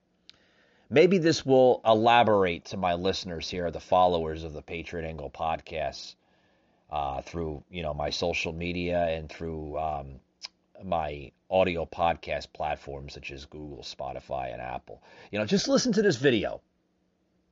Maybe 0.89 1.17
this 1.17 1.45
will 1.45 1.81
elaborate 1.85 2.65
to 2.65 2.77
my 2.77 2.95
listeners 2.95 3.49
here, 3.49 3.71
the 3.71 3.79
followers 3.79 4.43
of 4.43 4.53
the 4.53 4.61
Patriot 4.61 5.07
Angle 5.07 5.29
podcast, 5.29 6.15
uh, 6.89 7.21
through 7.21 7.63
you 7.69 7.81
know 7.81 7.93
my 7.93 8.09
social 8.09 8.51
media 8.51 9.05
and 9.05 9.29
through 9.29 9.77
um, 9.77 10.19
my 10.83 11.31
audio 11.51 11.85
podcast 11.85 12.47
platforms 12.53 13.13
such 13.13 13.29
as 13.31 13.45
Google, 13.45 13.83
Spotify, 13.83 14.53
and 14.53 14.61
Apple. 14.61 15.03
You 15.31 15.39
know, 15.39 15.45
just 15.45 15.67
listen 15.67 15.91
to 15.93 16.01
this 16.01 16.15
video. 16.15 16.61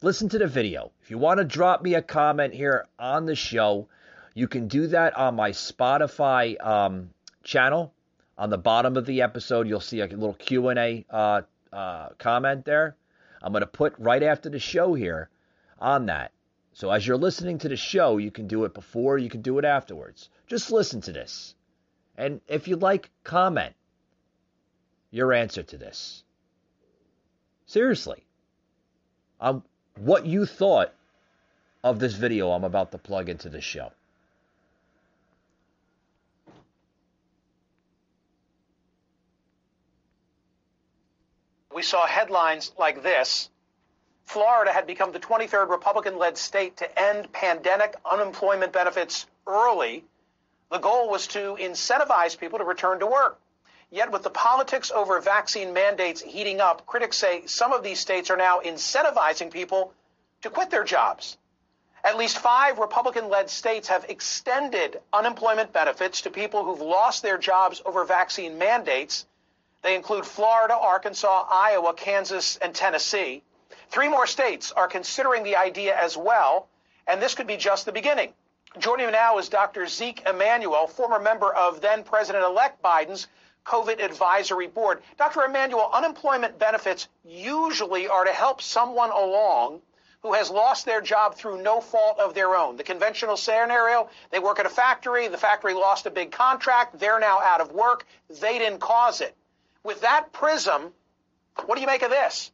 Listen 0.01 0.29
to 0.29 0.39
the 0.39 0.47
video. 0.47 0.91
If 1.01 1.11
you 1.11 1.17
want 1.17 1.39
to 1.39 1.43
drop 1.43 1.81
me 1.83 1.95
a 1.95 2.01
comment 2.01 2.53
here 2.53 2.87
on 2.97 3.25
the 3.25 3.35
show, 3.35 3.89
you 4.33 4.47
can 4.47 4.69
do 4.69 4.87
that 4.87 5.17
on 5.17 5.35
my 5.35 5.51
Spotify 5.51 6.55
um, 6.65 7.09
channel. 7.43 7.93
On 8.37 8.49
the 8.49 8.57
bottom 8.57 8.95
of 8.95 9.05
the 9.05 9.21
episode, 9.21 9.67
you'll 9.67 9.81
see 9.81 9.99
a 9.99 10.07
little 10.07 10.33
Q 10.33 10.69
and 10.69 10.79
A 10.79 11.05
uh, 11.09 11.41
uh, 11.73 12.09
comment 12.17 12.63
there. 12.63 12.95
I'm 13.41 13.51
going 13.51 13.61
to 13.61 13.67
put 13.67 13.93
right 13.99 14.23
after 14.23 14.49
the 14.49 14.59
show 14.59 14.93
here 14.93 15.29
on 15.77 16.05
that. 16.05 16.31
So 16.71 16.89
as 16.91 17.05
you're 17.05 17.17
listening 17.17 17.57
to 17.59 17.69
the 17.69 17.75
show, 17.75 18.15
you 18.15 18.31
can 18.31 18.47
do 18.47 18.63
it 18.63 18.73
before, 18.73 19.17
you 19.17 19.29
can 19.29 19.41
do 19.41 19.59
it 19.59 19.65
afterwards. 19.65 20.29
Just 20.47 20.71
listen 20.71 21.01
to 21.01 21.11
this. 21.11 21.55
And 22.17 22.39
if 22.47 22.69
you 22.69 22.77
like, 22.77 23.09
comment 23.25 23.75
your 25.11 25.33
answer 25.33 25.63
to 25.63 25.77
this. 25.77 26.23
Seriously. 27.65 28.23
Um, 29.39 29.63
what 29.97 30.25
you 30.25 30.45
thought 30.45 30.93
of 31.83 31.99
this 31.99 32.13
video 32.13 32.51
I'm 32.51 32.63
about 32.63 32.91
to 32.91 32.97
plug 32.97 33.29
into 33.29 33.49
the 33.49 33.61
show. 33.61 33.91
We 41.73 41.83
saw 41.83 42.05
headlines 42.05 42.73
like 42.77 43.03
this. 43.03 43.49
Florida 44.25 44.71
had 44.71 44.85
become 44.85 45.11
the 45.11 45.19
23rd 45.19 45.69
Republican 45.69 46.17
led 46.17 46.37
state 46.37 46.77
to 46.77 46.99
end 46.99 47.31
pandemic 47.31 47.95
unemployment 48.09 48.73
benefits 48.73 49.25
early. 49.47 50.03
The 50.71 50.77
goal 50.77 51.09
was 51.09 51.25
to 51.27 51.55
incentivize 51.59 52.37
people 52.37 52.59
to 52.59 52.65
return 52.65 52.99
to 52.99 53.07
work. 53.07 53.39
Yet, 53.91 54.11
with 54.11 54.21
the 54.21 54.29
politics 54.29 54.91
over 54.91 55.19
vaccine 55.19 55.73
mandates 55.73 56.21
heating 56.21 56.61
up, 56.61 56.85
critics 56.85 57.17
say 57.17 57.47
some 57.47 57.73
of 57.73 57.81
these 57.81 57.99
states 57.99 58.29
are 58.29 58.37
now 58.37 58.59
incentivizing 58.59 59.51
people 59.51 59.93
to 60.43 60.49
quit 60.51 60.69
their 60.69 60.83
jobs. 60.83 61.37
At 62.03 62.15
least 62.15 62.37
five 62.37 62.77
Republican 62.77 63.29
led 63.29 63.49
states 63.49 63.87
have 63.87 64.05
extended 64.07 65.01
unemployment 65.11 65.73
benefits 65.73 66.21
to 66.21 66.29
people 66.29 66.63
who've 66.63 66.81
lost 66.81 67.23
their 67.23 67.37
jobs 67.37 67.81
over 67.83 68.05
vaccine 68.05 68.57
mandates. 68.57 69.25
They 69.81 69.95
include 69.95 70.25
Florida, 70.25 70.75
Arkansas, 70.75 71.47
Iowa, 71.49 71.93
Kansas, 71.93 72.57
and 72.57 72.75
Tennessee. 72.75 73.43
Three 73.89 74.07
more 74.07 74.27
states 74.27 74.71
are 74.71 74.87
considering 74.87 75.43
the 75.43 75.55
idea 75.55 75.97
as 75.97 76.15
well, 76.15 76.67
and 77.07 77.21
this 77.21 77.33
could 77.33 77.47
be 77.47 77.57
just 77.57 77.85
the 77.85 77.91
beginning. 77.91 78.33
Joining 78.77 79.07
me 79.07 79.11
now 79.11 79.39
is 79.39 79.49
Dr. 79.49 79.87
Zeke 79.87 80.21
Emanuel, 80.27 80.85
former 80.85 81.19
member 81.19 81.51
of 81.51 81.81
then 81.81 82.03
President 82.03 82.45
elect 82.45 82.81
Biden's 82.83 83.27
COVID 83.65 84.03
Advisory 84.03 84.67
Board. 84.67 85.01
Dr. 85.17 85.43
Emanuel, 85.43 85.89
unemployment 85.93 86.57
benefits 86.57 87.07
usually 87.23 88.07
are 88.07 88.25
to 88.25 88.31
help 88.31 88.61
someone 88.61 89.11
along 89.11 89.81
who 90.21 90.33
has 90.33 90.49
lost 90.49 90.85
their 90.85 91.01
job 91.01 91.35
through 91.35 91.61
no 91.61 91.79
fault 91.79 92.19
of 92.19 92.33
their 92.33 92.55
own. 92.55 92.75
The 92.75 92.83
conventional 92.83 93.37
scenario, 93.37 94.09
they 94.31 94.39
work 94.39 94.59
at 94.59 94.65
a 94.65 94.69
factory, 94.69 95.27
the 95.27 95.37
factory 95.37 95.73
lost 95.73 96.05
a 96.05 96.11
big 96.11 96.31
contract, 96.31 96.99
they're 96.99 97.19
now 97.19 97.39
out 97.41 97.61
of 97.61 97.71
work, 97.71 98.05
they 98.41 98.59
didn't 98.59 98.79
cause 98.79 99.21
it. 99.21 99.35
With 99.83 100.01
that 100.01 100.33
prism, 100.33 100.91
what 101.65 101.75
do 101.75 101.81
you 101.81 101.87
make 101.87 102.01
of 102.01 102.09
this? 102.09 102.51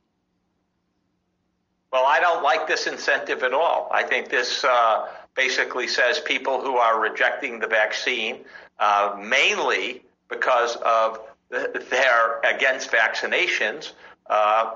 Well, 1.92 2.06
I 2.06 2.20
don't 2.20 2.44
like 2.44 2.68
this 2.68 2.88
incentive 2.88 3.42
at 3.42 3.54
all. 3.54 3.90
I 3.92 4.04
think 4.04 4.30
this 4.30 4.64
uh, 4.64 5.08
basically 5.34 5.88
says 5.88 6.20
people 6.20 6.62
who 6.62 6.76
are 6.78 7.00
rejecting 7.00 7.60
the 7.60 7.68
vaccine, 7.68 8.40
uh, 8.78 9.16
mainly 9.20 10.05
because 10.30 10.76
of 10.78 11.20
they're 11.50 12.40
against 12.44 12.92
vaccinations, 12.92 13.92
uh, 14.30 14.72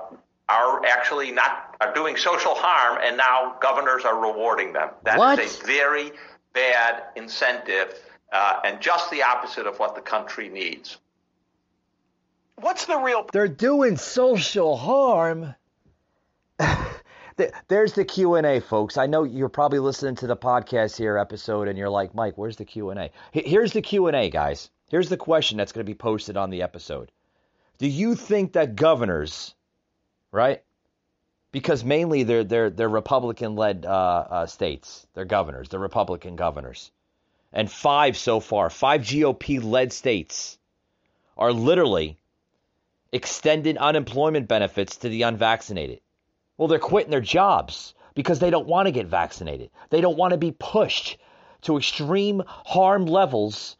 are 0.48 0.84
actually 0.86 1.30
not 1.30 1.76
are 1.80 1.94
doing 1.94 2.16
social 2.16 2.54
harm, 2.54 2.98
and 3.02 3.16
now 3.16 3.56
governors 3.60 4.04
are 4.04 4.18
rewarding 4.20 4.72
them. 4.72 4.90
That 5.04 5.14
is 5.14 5.18
What? 5.18 5.38
a 5.38 5.66
very 5.66 6.12
bad 6.52 7.04
incentive, 7.16 7.98
uh, 8.32 8.60
and 8.64 8.80
just 8.80 9.10
the 9.10 9.22
opposite 9.22 9.66
of 9.66 9.78
what 9.78 9.94
the 9.94 10.00
country 10.00 10.48
needs. 10.48 10.98
What's 12.56 12.84
the 12.86 12.98
real 12.98 13.26
They're 13.32 13.48
doing 13.48 13.96
social 13.96 14.76
harm. 14.76 15.54
There's 17.68 17.94
the 17.94 18.04
Q 18.04 18.34
and 18.34 18.46
A, 18.46 18.60
folks. 18.60 18.98
I 18.98 19.06
know 19.06 19.24
you're 19.24 19.48
probably 19.48 19.78
listening 19.78 20.14
to 20.16 20.26
the 20.26 20.36
podcast 20.36 20.98
here 20.98 21.16
episode, 21.16 21.68
and 21.68 21.78
you're 21.78 21.88
like, 21.88 22.14
Mike, 22.14 22.36
where's 22.36 22.56
the 22.56 22.66
Q 22.66 22.90
and 22.90 23.00
A? 23.00 23.10
Here's 23.32 23.72
the 23.72 23.80
Q 23.80 24.08
and 24.08 24.16
A, 24.16 24.28
guys. 24.28 24.68
Here's 24.90 25.08
the 25.08 25.16
question 25.16 25.56
that's 25.56 25.70
going 25.72 25.86
to 25.86 25.90
be 25.90 25.96
posted 25.96 26.36
on 26.36 26.50
the 26.50 26.62
episode. 26.62 27.12
Do 27.78 27.86
you 27.86 28.16
think 28.16 28.52
that 28.54 28.74
governors, 28.74 29.54
right? 30.32 30.62
Because 31.52 31.84
mainly 31.84 32.24
they're 32.24 32.44
they're 32.44 32.70
they're 32.70 32.88
Republican-led 32.88 33.86
uh, 33.86 33.88
uh, 33.88 34.46
states. 34.46 35.06
They're 35.14 35.24
governors. 35.24 35.68
They're 35.68 35.80
Republican 35.80 36.36
governors, 36.36 36.90
and 37.52 37.70
five 37.70 38.16
so 38.16 38.40
far, 38.40 38.68
five 38.68 39.02
GOP-led 39.02 39.92
states, 39.92 40.58
are 41.38 41.52
literally 41.52 42.18
extending 43.12 43.78
unemployment 43.78 44.48
benefits 44.48 44.98
to 44.98 45.08
the 45.08 45.22
unvaccinated. 45.22 46.00
Well, 46.56 46.68
they're 46.68 46.78
quitting 46.78 47.10
their 47.10 47.20
jobs 47.20 47.94
because 48.14 48.40
they 48.40 48.50
don't 48.50 48.68
want 48.68 48.86
to 48.86 48.92
get 48.92 49.06
vaccinated. 49.06 49.70
They 49.88 50.00
don't 50.00 50.18
want 50.18 50.32
to 50.32 50.38
be 50.38 50.52
pushed 50.52 51.16
to 51.62 51.78
extreme 51.78 52.42
harm 52.46 53.06
levels 53.06 53.76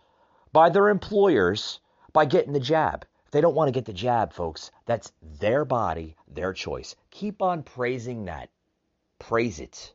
by 0.53 0.68
their 0.70 0.88
employers 0.88 1.80
by 2.12 2.24
getting 2.24 2.53
the 2.53 2.61
jab. 2.61 3.07
They 3.30 3.40
don't 3.40 3.55
want 3.55 3.68
to 3.68 3.72
get 3.72 3.84
the 3.84 3.92
jab, 3.92 4.32
folks. 4.32 4.72
That's 4.86 5.12
their 5.22 5.64
body, 5.64 6.16
their 6.26 6.53
choice. 6.53 6.96
Keep 7.11 7.42
on 7.42 7.62
praising 7.62 8.24
that. 8.24 8.51
Praise 9.18 9.61
it. 9.61 9.94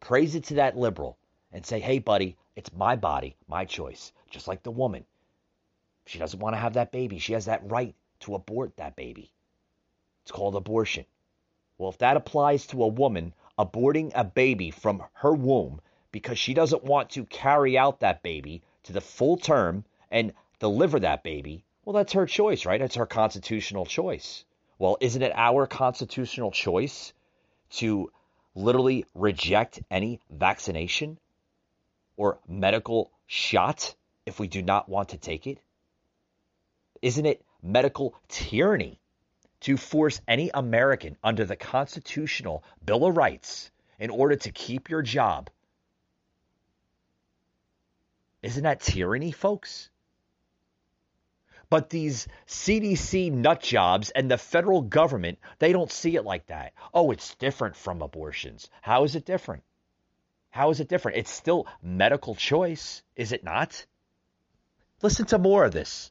Praise 0.00 0.34
it 0.36 0.44
to 0.44 0.54
that 0.54 0.76
liberal 0.76 1.18
and 1.52 1.66
say, 1.66 1.80
hey, 1.80 1.98
buddy, 1.98 2.36
it's 2.54 2.72
my 2.72 2.94
body, 2.94 3.36
my 3.48 3.64
choice. 3.64 4.12
Just 4.30 4.46
like 4.46 4.62
the 4.62 4.70
woman. 4.70 5.04
She 6.06 6.18
doesn't 6.18 6.40
want 6.40 6.54
to 6.54 6.60
have 6.60 6.74
that 6.74 6.92
baby, 6.92 7.18
she 7.18 7.32
has 7.32 7.46
that 7.46 7.68
right 7.70 7.94
to 8.20 8.34
abort 8.34 8.76
that 8.76 8.96
baby. 8.96 9.32
It's 10.22 10.32
called 10.32 10.56
abortion. 10.56 11.04
Well, 11.76 11.90
if 11.90 11.98
that 11.98 12.16
applies 12.16 12.66
to 12.68 12.82
a 12.82 12.88
woman 12.88 13.34
aborting 13.58 14.12
a 14.14 14.24
baby 14.24 14.70
from 14.70 15.02
her 15.14 15.32
womb 15.32 15.80
because 16.12 16.38
she 16.38 16.54
doesn't 16.54 16.84
want 16.84 17.10
to 17.10 17.24
carry 17.24 17.76
out 17.76 18.00
that 18.00 18.22
baby 18.22 18.62
to 18.88 18.94
the 18.94 19.00
full 19.02 19.36
term 19.36 19.84
and 20.10 20.32
deliver 20.60 20.98
that 21.00 21.22
baby, 21.22 21.62
well, 21.84 21.92
that's 21.92 22.14
her 22.14 22.24
choice, 22.24 22.64
right? 22.64 22.80
It's 22.80 22.94
her 22.94 23.04
constitutional 23.04 23.84
choice. 23.84 24.44
Well, 24.78 24.96
isn't 25.00 25.20
it 25.20 25.32
our 25.34 25.66
constitutional 25.66 26.50
choice 26.50 27.12
to 27.72 28.10
literally 28.54 29.04
reject 29.14 29.82
any 29.90 30.20
vaccination 30.30 31.18
or 32.16 32.38
medical 32.48 33.10
shot 33.26 33.94
if 34.24 34.40
we 34.40 34.48
do 34.48 34.62
not 34.62 34.88
want 34.88 35.10
to 35.10 35.18
take 35.18 35.46
it? 35.46 35.58
Isn't 37.02 37.26
it 37.26 37.44
medical 37.62 38.14
tyranny 38.28 38.98
to 39.60 39.76
force 39.76 40.22
any 40.26 40.50
American 40.54 41.18
under 41.22 41.44
the 41.44 41.56
constitutional 41.56 42.64
Bill 42.82 43.04
of 43.04 43.18
Rights 43.18 43.70
in 43.98 44.08
order 44.08 44.36
to 44.36 44.50
keep 44.50 44.88
your 44.88 45.02
job? 45.02 45.50
Isn't 48.42 48.62
that 48.62 48.80
tyranny, 48.80 49.32
folks? 49.32 49.90
But 51.70 51.90
these 51.90 52.28
CDC 52.46 53.30
nut 53.30 53.60
jobs 53.60 54.10
and 54.10 54.30
the 54.30 54.38
federal 54.38 54.80
government, 54.80 55.38
they 55.58 55.72
don't 55.72 55.92
see 55.92 56.16
it 56.16 56.24
like 56.24 56.46
that. 56.46 56.72
Oh, 56.94 57.10
it's 57.10 57.34
different 57.34 57.76
from 57.76 58.00
abortions. 58.00 58.70
How 58.80 59.04
is 59.04 59.16
it 59.16 59.26
different? 59.26 59.64
How 60.50 60.70
is 60.70 60.80
it 60.80 60.88
different? 60.88 61.18
It's 61.18 61.30
still 61.30 61.66
medical 61.82 62.34
choice, 62.34 63.02
is 63.16 63.32
it 63.32 63.44
not? 63.44 63.84
Listen 65.02 65.26
to 65.26 65.38
more 65.38 65.64
of 65.64 65.72
this. 65.72 66.10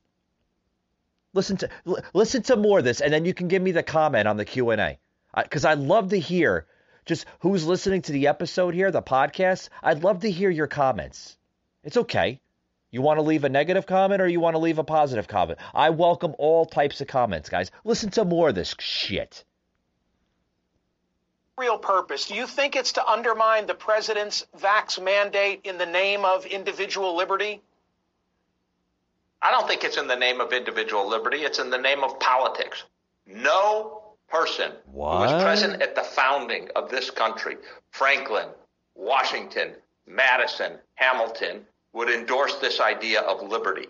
Listen 1.33 1.57
to 1.57 1.69
l- 1.85 2.03
listen 2.13 2.43
to 2.43 2.55
more 2.55 2.79
of 2.79 2.85
this, 2.85 3.01
and 3.01 3.11
then 3.11 3.25
you 3.25 3.33
can 3.33 3.47
give 3.47 3.61
me 3.61 3.71
the 3.71 3.83
comment 3.83 4.27
on 4.27 4.37
the 4.37 4.45
Q 4.45 4.69
and 4.69 4.81
A, 4.81 4.99
because 5.35 5.65
I'd 5.65 5.79
love 5.79 6.09
to 6.09 6.19
hear 6.19 6.67
just 7.05 7.25
who's 7.39 7.65
listening 7.65 8.03
to 8.03 8.11
the 8.11 8.27
episode 8.27 8.73
here, 8.73 8.91
the 8.91 9.01
podcast. 9.01 9.69
I'd 9.81 10.03
love 10.03 10.19
to 10.21 10.31
hear 10.31 10.49
your 10.49 10.67
comments. 10.67 11.37
It's 11.87 11.95
okay. 11.95 12.41
You 12.91 13.01
want 13.01 13.17
to 13.17 13.21
leave 13.21 13.45
a 13.45 13.49
negative 13.49 13.85
comment 13.85 14.21
or 14.21 14.27
you 14.27 14.41
want 14.41 14.55
to 14.55 14.59
leave 14.59 14.77
a 14.77 14.83
positive 14.83 15.25
comment? 15.25 15.57
I 15.73 15.89
welcome 15.89 16.35
all 16.37 16.65
types 16.65 16.99
of 16.99 17.07
comments, 17.07 17.47
guys. 17.47 17.71
Listen 17.85 18.09
to 18.11 18.25
more 18.25 18.49
of 18.49 18.55
this 18.55 18.75
shit. 18.77 19.45
real 21.57 21.77
purpose? 21.77 22.27
Do 22.27 22.35
you 22.35 22.45
think 22.45 22.75
it's 22.75 22.91
to 22.93 23.07
undermine 23.07 23.67
the 23.67 23.73
president's 23.73 24.45
vax 24.59 25.01
mandate 25.01 25.61
in 25.63 25.77
the 25.77 25.85
name 25.85 26.25
of 26.25 26.45
individual 26.45 27.15
liberty? 27.15 27.61
I 29.41 29.51
don't 29.51 29.65
think 29.65 29.85
it's 29.85 29.97
in 29.97 30.07
the 30.07 30.17
name 30.17 30.41
of 30.41 30.51
individual 30.51 31.07
liberty. 31.07 31.37
It's 31.37 31.59
in 31.59 31.69
the 31.69 31.77
name 31.77 32.03
of 32.03 32.19
politics. 32.19 32.83
No 33.25 34.01
person 34.27 34.73
who 34.91 34.97
was 34.97 35.41
present 35.41 35.81
at 35.81 35.95
the 35.95 36.03
founding 36.03 36.67
of 36.75 36.89
this 36.89 37.11
country, 37.11 37.55
Franklin, 37.91 38.49
Washington, 38.93 39.73
Madison, 40.05 40.79
Hamilton, 40.95 41.65
would 41.97 42.09
endorse 42.09 42.55
this 42.57 42.79
idea 42.79 43.21
of 43.21 43.41
liberty. 43.41 43.87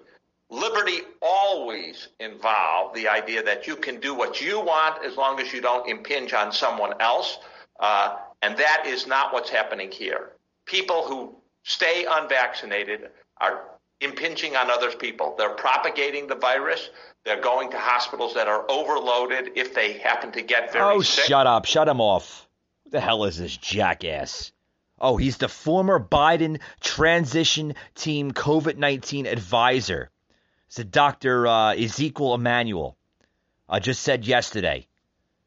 Liberty 0.50 1.02
always 1.22 2.08
involved 2.22 2.96
the 2.96 3.08
idea 3.08 3.44
that 3.44 3.68
you 3.68 3.76
can 3.76 4.00
do 4.00 4.14
what 4.14 4.40
you 4.42 4.62
want 4.62 5.04
as 5.04 5.18
long 5.18 5.42
as 5.42 5.52
you 5.52 5.60
don't 5.60 5.88
impinge 5.90 6.34
on 6.34 6.54
someone 6.54 6.94
else. 7.02 7.38
Uh, 7.82 8.16
and 8.42 8.58
that 8.58 8.86
is 8.88 9.08
not 9.08 9.34
what's 9.34 9.50
happening 9.50 9.92
here. 9.92 10.32
People 10.66 11.04
who 11.04 11.36
stay 11.64 12.06
unvaccinated 12.10 13.10
are 13.42 13.72
impinging 14.00 14.56
on 14.56 14.72
other 14.72 14.92
people. 14.92 15.36
They're 15.38 15.50
propagating 15.50 16.28
the 16.28 16.36
virus. 16.36 16.90
They're 17.26 17.42
going 17.42 17.70
to 17.72 17.78
hospitals 17.78 18.34
that 18.36 18.48
are 18.48 18.64
overloaded 18.72 19.52
if 19.56 19.74
they 19.74 19.98
happen 19.98 20.32
to 20.32 20.42
get 20.42 20.72
very 20.72 20.96
oh, 20.96 21.02
sick. 21.02 21.26
shut 21.26 21.46
up. 21.46 21.66
Shut 21.66 21.90
him 21.90 22.00
off. 22.00 22.48
Who 22.86 22.92
the 22.92 23.02
hell 23.02 23.26
is 23.26 23.38
this 23.38 23.58
jackass? 23.58 24.54
Oh, 25.00 25.18
he's 25.18 25.38
the 25.38 25.48
former 25.48 26.00
Biden 26.00 26.60
transition 26.80 27.76
team 27.96 28.32
COVID 28.32 28.78
19 28.78 29.26
advisor. 29.26 30.10
It's 30.68 30.80
a 30.80 30.84
Dr. 30.84 31.48
Uh, 31.48 31.74
Ezekiel 31.74 32.34
Emanuel. 32.34 32.98
I 33.70 33.80
just 33.80 34.02
said 34.02 34.26
yesterday. 34.26 34.88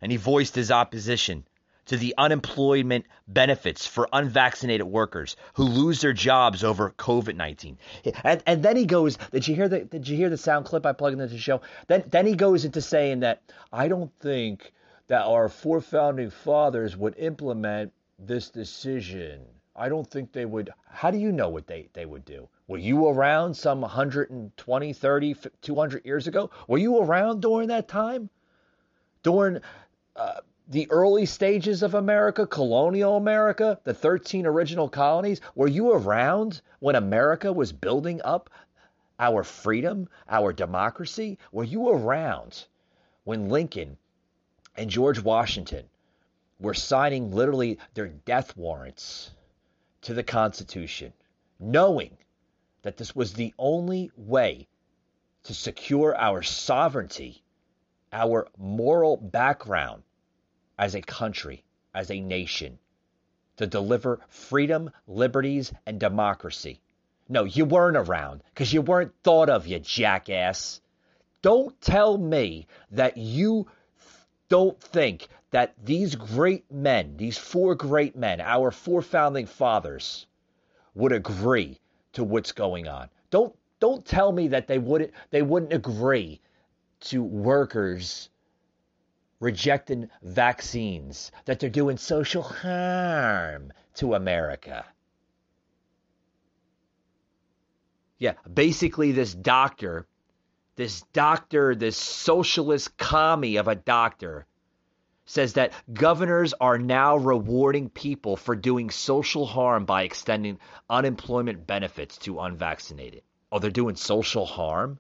And 0.01 0.11
he 0.11 0.17
voiced 0.17 0.55
his 0.55 0.71
opposition 0.71 1.45
to 1.87 1.97
the 1.97 2.15
unemployment 2.17 3.05
benefits 3.27 3.85
for 3.85 4.09
unvaccinated 4.13 4.87
workers 4.87 5.37
who 5.55 5.65
lose 5.65 6.01
their 6.01 6.13
jobs 6.13 6.63
over 6.63 6.91
COVID 6.91 7.35
nineteen. 7.35 7.79
And 8.23 8.43
and 8.47 8.63
then 8.63 8.77
he 8.77 8.87
goes, 8.87 9.17
did 9.33 9.49
you 9.49 9.55
hear 9.55 9.69
the 9.69 9.81
did 9.81 10.09
you 10.09 10.17
hear 10.17 10.31
the 10.31 10.39
sound 10.39 10.67
clip 10.67 10.87
I 10.87 10.93
plugged 10.93 11.15
into 11.15 11.27
the 11.27 11.39
show? 11.39 11.61
Then 11.89 12.05
then 12.07 12.27
he 12.27 12.35
goes 12.35 12.65
into 12.65 12.81
saying 12.81 13.21
that 13.21 13.43
I 13.73 13.89
don't 13.89 14.13
think 14.21 14.73
that 15.09 15.23
our 15.23 15.49
four 15.49 15.81
founding 15.81 16.31
fathers 16.31 16.97
would 16.97 17.17
implement 17.19 17.93
this 18.27 18.51
decision. 18.51 19.45
I 19.75 19.89
don't 19.89 20.09
think 20.09 20.33
they 20.33 20.45
would. 20.45 20.71
How 20.89 21.11
do 21.11 21.19
you 21.19 21.33
know 21.33 21.49
what 21.49 21.67
they, 21.67 21.89
they 21.93 22.07
would 22.07 22.25
do? 22.25 22.49
Were 22.69 22.79
you 22.79 23.09
around 23.09 23.55
some 23.55 23.81
120, 23.81 24.93
30, 24.93 25.37
200 25.63 26.05
years 26.05 26.27
ago? 26.27 26.51
Were 26.69 26.79
you 26.79 26.99
around 26.99 27.41
during 27.41 27.69
that 27.69 27.89
time? 27.89 28.31
During 29.23 29.61
uh, 30.17 30.41
the 30.69 30.91
early 30.91 31.27
stages 31.27 31.83
of 31.83 31.95
America, 31.95 32.47
colonial 32.47 33.17
America, 33.17 33.79
the 33.85 33.95
13 33.95 34.47
original 34.47 34.89
colonies? 34.89 35.41
Were 35.55 35.69
you 35.69 35.93
around 35.93 36.61
when 36.79 36.95
America 36.95 37.53
was 37.53 37.73
building 37.73 38.21
up 38.23 38.51
our 39.19 39.43
freedom, 39.43 40.09
our 40.29 40.53
democracy? 40.53 41.39
Were 41.53 41.65
you 41.65 41.89
around 41.89 42.67
when 43.25 43.49
Lincoln 43.49 43.97
and 44.77 44.89
George 44.89 45.21
Washington 45.21 45.90
were 46.61 46.75
signing 46.75 47.33
literally 47.33 47.79
their 47.95 48.09
death 48.09 48.57
warrants 48.57 49.31
to 50.03 50.15
the 50.15 50.23
Constitution, 50.23 51.13
knowing 51.59 52.17
that 52.83 52.97
this 52.97 53.17
was 53.17 53.33
the 53.33 53.55
only 53.59 54.11
way 54.17 54.69
to 55.45 55.55
secure 55.55 56.17
our 56.17 56.43
sovereignty, 56.43 57.43
our 58.13 58.47
moral 58.59 59.17
background 59.17 60.03
as 60.79 60.95
a 60.95 61.01
country, 61.01 61.65
as 61.95 62.11
a 62.11 62.21
nation, 62.21 62.79
to 63.57 63.67
deliver 63.67 64.21
freedom, 64.29 64.91
liberties, 65.07 65.73
and 65.87 65.99
democracy. 65.99 66.81
No, 67.29 67.45
you 67.45 67.65
weren't 67.65 67.97
around 67.97 68.43
because 68.53 68.73
you 68.73 68.83
weren't 68.83 69.13
thought 69.23 69.49
of, 69.49 69.67
you 69.67 69.79
jackass. 69.79 70.81
Don't 71.43 71.79
tell 71.81 72.19
me 72.19 72.67
that 72.91 73.17
you 73.17 73.67
don't 74.49 74.81
think 74.81 75.29
that 75.51 75.75
these 75.85 76.15
great 76.15 76.71
men, 76.71 77.17
these 77.17 77.39
four 77.39 77.75
great 77.75 78.17
men, 78.17 78.41
our 78.41 78.71
four 78.71 79.03
founding 79.03 79.47
fathers, 79.47 80.27
would 80.95 81.13
agree 81.13 81.79
to 82.13 82.25
what's 82.25 82.53
going 82.53 82.89
on. 82.89 83.09
Don't 83.31 83.55
don't 83.79 84.05
tell 84.05 84.33
me 84.33 84.49
that 84.49 84.67
they 84.67 84.79
wouldn't 84.79 85.13
they 85.31 85.43
wouldn't 85.43 85.73
agree 85.73 86.41
to 87.01 87.23
workers 87.23 88.31
rejecting 89.41 90.11
vaccines, 90.23 91.33
that 91.47 91.59
they're 91.59 91.71
doing 91.71 91.97
social 91.97 92.43
harm 92.43 93.73
to 93.95 94.15
America. 94.15 94.85
Yeah, 98.19 98.35
basically, 98.53 99.13
this 99.13 99.35
doctor, 99.35 100.07
this 100.77 101.01
doctor, 101.15 101.75
this 101.75 101.97
socialist 101.97 102.99
commie 102.99 103.57
of 103.57 103.67
a 103.67 103.75
doctor, 103.75 104.47
says 105.31 105.53
that 105.53 105.73
governors 105.95 106.53
are 106.61 106.77
now 106.77 107.17
rewarding 107.17 107.89
people 107.89 108.37
for 108.37 108.57
doing 108.57 108.91
social 108.91 109.47
harm 109.47 109.85
by 109.85 110.03
extending 110.03 110.59
unemployment 110.89 111.69
benefits 111.69 112.19
to 112.19 112.41
unvaccinated. 112.41 113.23
Oh, 113.53 113.61
they're 113.61 113.71
doing 113.71 113.95
social 113.95 114.45
harm? 114.45 114.99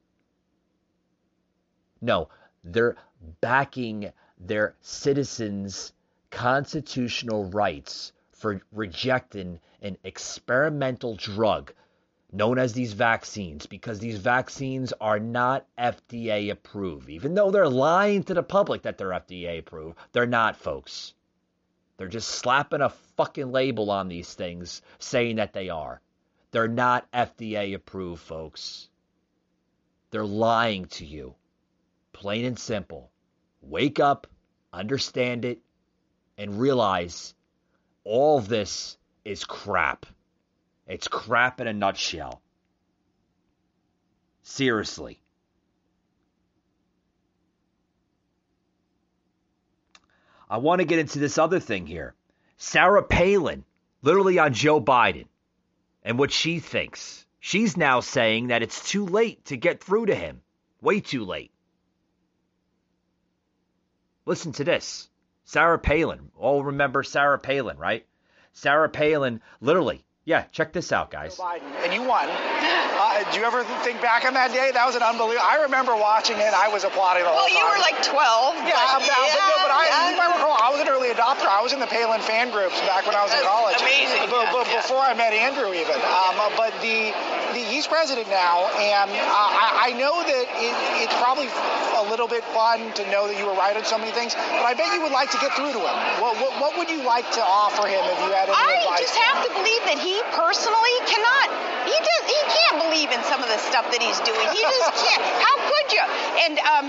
No, 2.00 2.28
they're 2.62 2.96
backing 3.40 4.12
their 4.38 4.76
citizens' 4.82 5.92
constitutional 6.30 7.46
rights 7.46 8.12
for 8.30 8.62
rejecting 8.70 9.58
an 9.82 9.98
experimental 10.04 11.16
drug 11.16 11.72
known 12.32 12.58
as 12.58 12.72
these 12.72 12.92
vaccines 12.92 13.66
because 13.66 13.98
these 13.98 14.18
vaccines 14.18 14.92
are 15.00 15.18
not 15.18 15.66
FDA 15.78 16.50
approved. 16.50 17.08
Even 17.08 17.34
though 17.34 17.50
they're 17.50 17.68
lying 17.68 18.22
to 18.24 18.34
the 18.34 18.42
public 18.42 18.82
that 18.82 18.98
they're 18.98 19.08
FDA 19.08 19.58
approved, 19.58 19.98
they're 20.12 20.26
not, 20.26 20.56
folks. 20.56 21.14
They're 21.96 22.08
just 22.08 22.28
slapping 22.28 22.80
a 22.80 22.90
fucking 23.16 23.52
label 23.52 23.90
on 23.90 24.08
these 24.08 24.32
things 24.32 24.80
saying 24.98 25.36
that 25.36 25.52
they 25.52 25.68
are. 25.68 26.00
They're 26.50 26.68
not 26.68 27.10
FDA 27.12 27.74
approved, 27.74 28.22
folks. 28.22 28.88
They're 30.10 30.24
lying 30.24 30.86
to 30.86 31.04
you. 31.04 31.34
Plain 32.12 32.44
and 32.44 32.58
simple. 32.58 33.10
Wake 33.62 34.00
up, 34.00 34.26
understand 34.72 35.44
it, 35.44 35.60
and 36.38 36.58
realize 36.58 37.34
all 38.04 38.40
this 38.40 38.96
is 39.24 39.44
crap. 39.44 40.06
It's 40.90 41.06
crap 41.06 41.60
in 41.60 41.68
a 41.68 41.72
nutshell. 41.72 42.42
Seriously. 44.42 45.20
I 50.48 50.56
want 50.56 50.80
to 50.80 50.84
get 50.84 50.98
into 50.98 51.20
this 51.20 51.38
other 51.38 51.60
thing 51.60 51.86
here. 51.86 52.16
Sarah 52.56 53.04
Palin, 53.04 53.64
literally 54.02 54.40
on 54.40 54.52
Joe 54.52 54.80
Biden, 54.80 55.26
and 56.02 56.18
what 56.18 56.32
she 56.32 56.58
thinks. 56.58 57.24
She's 57.38 57.76
now 57.76 58.00
saying 58.00 58.48
that 58.48 58.64
it's 58.64 58.90
too 58.90 59.06
late 59.06 59.44
to 59.44 59.56
get 59.56 59.84
through 59.84 60.06
to 60.06 60.14
him. 60.16 60.42
Way 60.80 60.98
too 60.98 61.24
late. 61.24 61.52
Listen 64.26 64.50
to 64.54 64.64
this. 64.64 65.08
Sarah 65.44 65.78
Palin. 65.78 66.32
All 66.36 66.64
remember 66.64 67.04
Sarah 67.04 67.38
Palin, 67.38 67.78
right? 67.78 68.04
Sarah 68.52 68.88
Palin, 68.88 69.40
literally, 69.60 70.04
yeah, 70.28 70.44
check 70.52 70.72
this 70.72 70.92
out, 70.92 71.10
guys. 71.10 71.40
Biden, 71.40 71.64
and 71.80 71.96
you 71.96 72.04
won. 72.04 72.28
Uh, 72.28 73.24
do 73.32 73.40
you 73.40 73.44
ever 73.48 73.64
think 73.80 74.04
back 74.04 74.28
on 74.28 74.36
that 74.36 74.52
day? 74.52 74.68
That 74.68 74.84
was 74.84 74.92
an 74.92 75.00
unbelievable. 75.00 75.40
I 75.40 75.64
remember 75.64 75.96
watching 75.96 76.36
it. 76.36 76.52
I 76.52 76.68
was 76.68 76.84
applauding 76.84 77.24
the 77.24 77.32
whole 77.32 77.40
well, 77.40 77.48
you 77.48 77.64
were 77.64 77.80
like 77.80 77.96
12. 78.04 78.12
Yeah, 78.68 78.76
but, 79.00 79.00
but, 79.00 79.16
yeah, 79.16 79.64
but, 79.64 79.72
I, 79.72 79.88
yeah. 79.88 80.12
you 80.12 80.16
might 80.20 80.36
recall, 80.36 80.52
I 80.60 80.68
was 80.68 80.84
an 80.84 80.92
early 80.92 81.08
adopter. 81.08 81.48
I 81.48 81.64
was 81.64 81.72
in 81.72 81.80
the 81.80 81.88
Palin 81.88 82.20
fan 82.20 82.52
groups 82.52 82.76
back 82.84 83.08
when 83.08 83.16
I 83.16 83.24
was 83.24 83.32
That's 83.32 83.42
in 83.42 83.48
college. 83.48 83.80
Amazing. 83.80 84.28
But, 84.28 84.52
but 84.52 84.68
yeah. 84.68 84.84
before 84.84 85.00
I 85.00 85.16
met 85.16 85.32
Andrew, 85.32 85.72
even. 85.72 85.96
Um, 85.96 86.36
but 86.52 86.76
the, 86.84 87.16
the 87.56 87.64
he's 87.64 87.88
president 87.88 88.28
now, 88.28 88.68
and 88.76 89.08
uh, 89.08 89.24
I, 89.24 89.88
I 89.88 89.96
know 89.96 90.20
that 90.20 90.44
it, 90.60 90.74
it's 91.00 91.16
probably 91.16 91.48
a 91.96 92.04
little 92.12 92.28
bit 92.28 92.44
fun 92.52 92.92
to 93.00 93.02
know 93.08 93.24
that 93.24 93.40
you 93.40 93.48
were 93.48 93.56
right 93.56 93.72
on 93.72 93.88
so 93.88 93.96
many 93.96 94.12
things. 94.12 94.36
But 94.36 94.68
I 94.68 94.76
bet 94.76 94.92
you 94.92 95.00
would 95.00 95.16
like 95.16 95.32
to 95.32 95.40
get 95.40 95.56
through 95.56 95.72
to 95.72 95.80
him. 95.80 95.96
What, 96.20 96.36
what, 96.36 96.52
what 96.60 96.72
would 96.76 96.92
you 96.92 97.00
like 97.08 97.24
to 97.36 97.42
offer 97.42 97.88
him 97.88 98.00
if 98.04 98.18
you 98.20 98.30
had 98.36 98.48
any 98.48 98.56
I 98.56 98.84
advice? 98.84 99.00
I 99.00 99.04
just 99.04 99.16
have 99.16 99.38
to 99.48 99.50
believe 99.56 99.82
that 99.88 99.98
he 100.00 100.09
personally 100.34 100.96
cannot. 101.06 101.48
He 101.86 101.96
does. 101.96 102.24
He 102.28 102.40
can't 102.54 102.78
believe 102.88 103.10
in 103.10 103.20
some 103.26 103.40
of 103.42 103.48
the 103.48 103.58
stuff 103.58 103.88
that 103.90 104.00
he's 104.02 104.18
doing. 104.22 104.46
He 104.52 104.60
just 104.62 104.90
can't. 105.04 105.22
How 105.40 105.54
could 105.66 105.88
you? 105.94 106.04
And 106.46 106.54
um, 106.62 106.86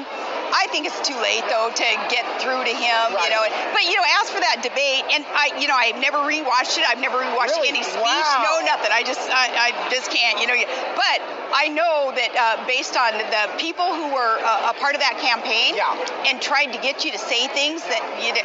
I 0.52 0.68
think 0.74 0.86
it's 0.90 1.00
too 1.04 1.16
late 1.20 1.44
though 1.48 1.72
to 1.72 1.88
get 2.12 2.24
through 2.44 2.62
to 2.68 2.74
him. 2.76 3.16
Right. 3.16 3.28
You 3.28 3.30
know. 3.32 3.44
But 3.74 3.84
you 3.88 3.96
know, 3.96 4.06
as 4.22 4.28
for 4.30 4.42
that 4.44 4.60
debate, 4.62 5.08
and 5.16 5.24
I, 5.32 5.56
you 5.60 5.68
know, 5.72 5.78
I've 5.78 5.98
never 6.00 6.20
rewatched 6.24 6.78
it. 6.78 6.84
I've 6.86 7.00
never 7.02 7.20
rewatched 7.24 7.56
Really? 7.62 7.72
any 7.72 7.84
speech. 7.84 8.04
Wow. 8.04 8.44
No, 8.44 8.54
nothing. 8.68 8.92
I 8.92 9.02
just, 9.08 9.24
I, 9.32 9.72
I 9.72 9.90
just 9.90 10.12
can't. 10.12 10.40
You 10.44 10.48
know. 10.52 10.58
But 11.00 11.18
I 11.56 11.72
know 11.72 12.12
that 12.16 12.32
uh, 12.36 12.68
based 12.68 12.96
on 13.00 13.16
the 13.18 13.44
people 13.58 13.92
who 13.96 14.12
were 14.12 14.36
uh, 14.44 14.72
a 14.72 14.76
part 14.80 14.96
of 14.96 15.02
that 15.02 15.18
campaign 15.24 15.76
Yeah. 15.76 15.96
and 16.32 16.42
tried 16.42 16.72
to 16.76 16.80
get 16.84 17.04
you 17.08 17.12
to 17.12 17.20
say 17.22 17.48
things 17.52 17.82
that 17.88 18.04
you. 18.24 18.36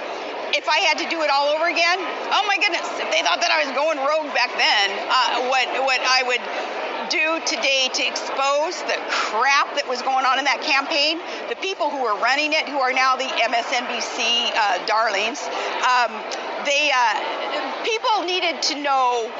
If 0.54 0.68
I 0.68 0.78
had 0.86 0.98
to 0.98 1.08
do 1.10 1.22
it 1.22 1.30
all 1.30 1.50
over 1.50 1.66
again, 1.66 1.98
oh 1.98 2.44
my 2.46 2.56
goodness! 2.58 2.86
If 3.02 3.10
they 3.10 3.22
thought 3.26 3.42
that 3.42 3.50
I 3.50 3.66
was 3.66 3.72
going 3.74 3.98
rogue 3.98 4.30
back 4.30 4.54
then, 4.54 4.86
uh, 5.10 5.50
what 5.50 5.66
what 5.82 6.00
I 6.02 6.22
would 6.22 6.42
do 7.10 7.38
today 7.46 7.88
to 7.94 8.02
expose 8.02 8.82
the 8.86 8.98
crap 9.10 9.74
that 9.78 9.86
was 9.86 10.02
going 10.02 10.26
on 10.26 10.38
in 10.38 10.44
that 10.46 10.62
campaign, 10.62 11.22
the 11.48 11.58
people 11.62 11.90
who 11.90 12.02
were 12.02 12.18
running 12.18 12.52
it, 12.52 12.66
who 12.66 12.78
are 12.78 12.92
now 12.92 13.14
the 13.14 13.30
MSNBC 13.30 14.50
uh, 14.54 14.82
darlings, 14.86 15.42
um, 15.86 16.10
they 16.66 16.90
uh, 16.90 17.14
people 17.86 18.26
needed 18.26 18.62
to 18.70 18.74
know 18.82 19.30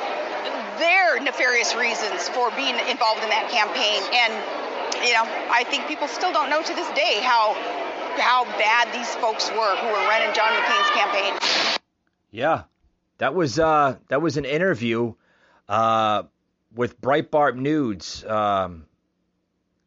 their 0.79 1.19
nefarious 1.21 1.75
reasons 1.75 2.29
for 2.31 2.51
being 2.55 2.77
involved 2.87 3.23
in 3.23 3.31
that 3.31 3.51
campaign, 3.51 4.03
and 4.15 4.35
you 5.03 5.13
know, 5.13 5.27
I 5.51 5.65
think 5.65 5.87
people 5.89 6.09
still 6.09 6.33
don't 6.33 6.51
know 6.51 6.63
to 6.63 6.75
this 6.75 6.89
day 6.95 7.21
how 7.21 7.55
how 8.19 8.45
bad 8.45 8.93
these 8.95 9.14
folks 9.17 9.51
were 9.51 9.77
who 9.77 9.87
were 9.87 9.93
running 9.93 10.35
John 10.35 10.53
McCain's 10.53 10.91
campaign. 10.91 11.79
Yeah, 12.31 12.64
that 13.19 13.35
was 13.35 13.59
uh, 13.59 13.97
that 14.09 14.21
was 14.21 14.37
an 14.37 14.45
interview 14.45 15.14
uh, 15.69 16.25
with 16.75 17.01
Breitbart 17.01 17.57
News, 17.57 18.25
um, 18.25 18.87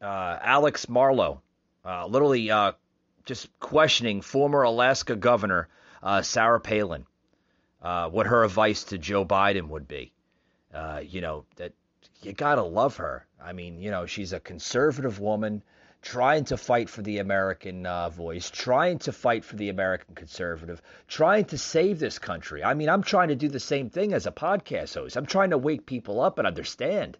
uh, 0.01 0.37
Alex 0.41 0.89
Marlow, 0.89 1.41
uh, 1.85 2.07
literally 2.07 2.49
uh, 2.49 2.73
just 3.25 3.47
questioning 3.59 4.21
former 4.21 4.63
Alaska 4.63 5.15
Governor 5.15 5.67
uh, 6.01 6.21
Sarah 6.21 6.59
Palin, 6.59 7.05
what 7.81 8.27
her 8.27 8.43
advice 8.43 8.85
to 8.85 8.97
Joe 8.97 9.25
Biden 9.25 9.67
would 9.67 9.87
be. 9.87 10.13
You 11.03 11.21
know 11.21 11.45
that 11.57 11.73
you 12.21 12.33
gotta 12.33 12.63
love 12.63 12.97
her. 12.97 13.25
I 13.41 13.53
mean, 13.53 13.81
you 13.81 13.91
know, 13.91 14.05
she's 14.05 14.33
a 14.33 14.39
conservative 14.39 15.19
woman 15.19 15.63
trying 16.01 16.45
to 16.45 16.57
fight 16.57 16.89
for 16.89 17.01
the 17.01 17.19
American 17.19 17.85
uh, 17.85 18.09
voice, 18.09 18.49
trying 18.49 18.99
to 18.99 19.11
fight 19.11 19.43
for 19.43 19.55
the 19.55 19.69
American 19.69 20.15
conservative, 20.15 20.81
trying 21.07 21.45
to 21.45 21.57
save 21.57 21.99
this 21.99 22.19
country. 22.19 22.63
I 22.63 22.73
mean, 22.73 22.89
I'm 22.89 23.03
trying 23.03 23.29
to 23.29 23.35
do 23.35 23.49
the 23.49 23.59
same 23.59 23.89
thing 23.89 24.13
as 24.13 24.25
a 24.25 24.31
podcast 24.31 24.95
host. 24.95 25.17
I'm 25.17 25.25
trying 25.25 25.49
to 25.49 25.57
wake 25.57 25.85
people 25.85 26.21
up 26.21 26.37
and 26.37 26.47
understand 26.47 27.17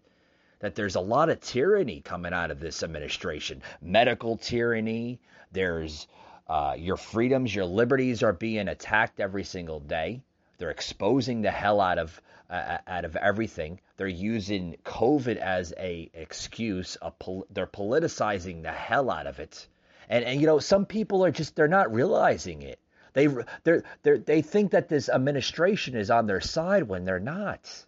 that 0.60 0.74
there's 0.74 0.94
a 0.94 1.00
lot 1.00 1.28
of 1.28 1.40
tyranny 1.40 2.00
coming 2.00 2.32
out 2.32 2.50
of 2.50 2.60
this 2.60 2.82
administration 2.82 3.62
medical 3.82 4.36
tyranny. 4.36 5.20
There's 5.52 6.06
uh, 6.48 6.74
your 6.78 6.96
freedoms, 6.96 7.54
your 7.54 7.66
liberties 7.66 8.22
are 8.22 8.32
being 8.32 8.68
attacked 8.68 9.20
every 9.20 9.44
single 9.44 9.80
day. 9.80 10.22
They're 10.58 10.70
exposing 10.70 11.42
the 11.42 11.50
hell 11.50 11.80
out 11.80 11.98
of 11.98 12.20
uh, 12.50 12.78
out 12.86 13.04
of 13.04 13.16
everything. 13.16 13.80
They're 13.96 14.08
using 14.08 14.76
COVID 14.84 15.36
as 15.36 15.72
a 15.78 16.10
excuse. 16.12 16.96
A 17.00 17.10
pol- 17.10 17.46
they're 17.50 17.66
politicizing 17.66 18.62
the 18.62 18.72
hell 18.72 19.10
out 19.10 19.26
of 19.26 19.38
it. 19.38 19.68
And 20.08 20.24
and 20.24 20.40
you 20.40 20.46
know 20.46 20.58
some 20.58 20.84
people 20.84 21.24
are 21.24 21.30
just 21.30 21.54
they're 21.54 21.68
not 21.68 21.94
realizing 21.94 22.62
it. 22.62 22.80
They 23.12 23.28
they 23.62 23.80
they 24.02 24.18
they 24.18 24.42
think 24.42 24.72
that 24.72 24.88
this 24.88 25.08
administration 25.08 25.96
is 25.96 26.10
on 26.10 26.26
their 26.26 26.40
side 26.40 26.88
when 26.88 27.04
they're 27.04 27.20
not. 27.20 27.86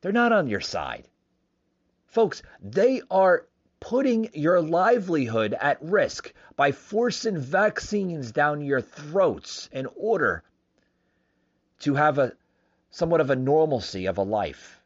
They're 0.00 0.12
not 0.12 0.32
on 0.32 0.48
your 0.48 0.60
side. 0.60 1.08
Folks, 2.06 2.42
they 2.60 3.00
are 3.10 3.46
putting 3.80 4.30
your 4.32 4.60
livelihood 4.60 5.54
at 5.60 5.82
risk 5.82 6.32
by 6.56 6.72
forcing 6.72 7.38
vaccines 7.38 8.32
down 8.32 8.60
your 8.60 8.80
throats 8.80 9.68
in 9.72 9.86
order 9.96 10.42
to 11.80 11.94
have 11.94 12.18
a 12.18 12.32
somewhat 12.94 13.20
of 13.20 13.28
a 13.28 13.34
normalcy 13.34 14.06
of 14.06 14.18
a 14.18 14.22
life, 14.22 14.80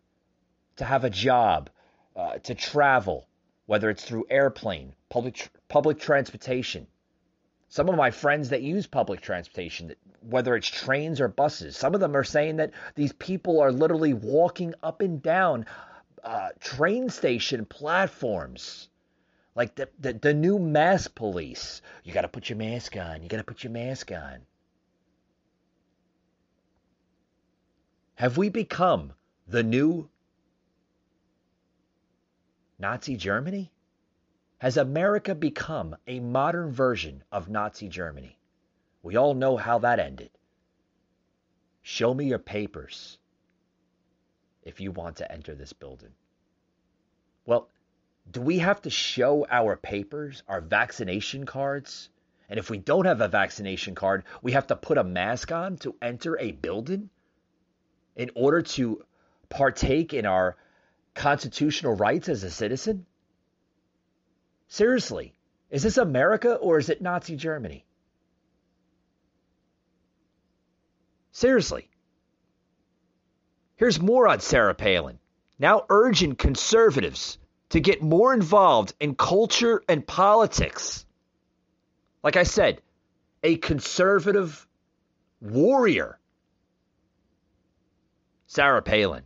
to 0.77 0.85
have 0.85 1.05
a 1.05 1.11
job, 1.11 1.69
uh, 2.17 2.39
to 2.39 2.55
travel, 2.55 3.29
whether 3.67 3.91
it's 3.91 4.03
through 4.03 4.25
airplane, 4.31 4.95
public 5.11 5.35
tr- 5.35 5.49
public 5.69 5.99
transportation. 5.99 6.87
Some 7.69 7.91
of 7.91 7.97
my 7.97 8.11
friends 8.11 8.49
that 8.49 8.63
use 8.63 8.87
public 8.87 9.21
transportation, 9.21 9.95
whether 10.23 10.57
it's 10.57 10.69
trains 10.69 11.21
or 11.21 11.29
buses, 11.29 11.77
some 11.77 11.95
of 11.95 12.01
them 12.01 12.17
are 12.17 12.25
saying 12.25 12.57
that 12.57 12.73
these 12.95 13.13
people 13.13 13.61
are 13.61 13.71
literally 13.71 14.15
walking 14.15 14.73
up 14.83 15.03
and 15.03 15.23
down 15.23 15.67
uh, 16.25 16.49
train 16.61 17.11
station 17.11 17.67
platforms. 17.67 18.89
Like 19.55 19.75
the, 19.75 19.91
the, 19.99 20.15
the 20.15 20.33
new 20.33 20.59
mask 20.59 21.15
police. 21.15 21.83
You 22.05 22.15
got 22.15 22.23
to 22.23 22.29
put 22.29 22.49
your 22.49 22.57
mask 22.57 22.97
on. 22.97 23.23
You 23.23 23.29
got 23.29 23.37
to 23.37 23.45
put 23.45 23.65
your 23.65 23.73
mask 23.73 24.11
on. 24.13 24.47
Have 28.19 28.37
we 28.37 28.49
become 28.49 29.12
the 29.47 29.62
new 29.62 30.11
Nazi 32.77 33.16
Germany? 33.16 33.71
Has 34.59 34.77
America 34.77 35.37
become 35.37 35.95
a 36.09 36.19
modern 36.19 36.73
version 36.73 37.23
of 37.31 37.49
Nazi 37.49 37.89
Germany? 37.89 38.37
We 39.05 39.14
all 39.14 39.35
know 39.35 39.57
how 39.57 39.79
that 39.79 40.01
ended. 40.01 40.31
Show 41.83 42.12
me 42.12 42.25
your 42.25 42.41
papers 42.41 43.19
if 44.64 44.81
you 44.81 44.91
want 44.91 45.19
to 45.19 45.31
enter 45.31 45.55
this 45.55 45.73
building. 45.73 46.11
Well, 47.47 47.69
do 48.29 48.41
we 48.41 48.59
have 48.59 48.83
to 48.83 48.91
show 48.91 49.47
our 49.49 49.77
papers, 49.77 50.43
our 50.49 50.61
vaccination 50.61 51.47
cards? 51.47 52.11
And 52.49 52.59
if 52.59 52.69
we 52.69 52.79
don't 52.79 53.07
have 53.07 53.21
a 53.21 53.29
vaccination 53.29 53.95
card, 53.95 54.25
we 54.43 54.51
have 54.53 54.66
to 54.66 54.75
put 54.75 54.99
a 54.99 55.05
mask 55.05 55.53
on 55.53 55.77
to 55.79 55.95
enter 56.03 56.37
a 56.37 56.51
building 56.51 57.11
in 58.19 58.31
order 58.35 58.61
to 58.61 59.03
partake 59.49 60.12
in 60.12 60.27
our 60.27 60.57
constitutional 61.14 61.95
rights 61.95 62.29
as 62.29 62.45
a 62.45 62.51
citizen? 62.51 63.07
Seriously, 64.66 65.33
is 65.71 65.83
this 65.83 65.97
America 65.97 66.55
or 66.57 66.79
is 66.79 66.91
it 66.91 67.01
Nazi 67.01 67.37
Germany? 67.37 67.87
Seriously. 71.33 71.89
Here's 73.77 74.01
more 74.01 74.27
on 74.29 74.41
Sarah 74.41 74.75
Palin, 74.75 75.21
now 75.59 75.87
urging 75.89 76.35
conservatives 76.35 77.39
to 77.71 77.81
get 77.81 78.03
more 78.03 78.35
involved 78.35 78.93
in 78.99 79.14
culture 79.14 79.83
and 79.89 80.05
politics. 80.05 81.07
Like 82.25 82.37
I 82.37 82.43
said, 82.43 82.83
a 83.45 83.57
conservative 83.57 84.66
warrior. 85.41 86.18
Sarah 88.49 88.81
Palin. 88.81 89.23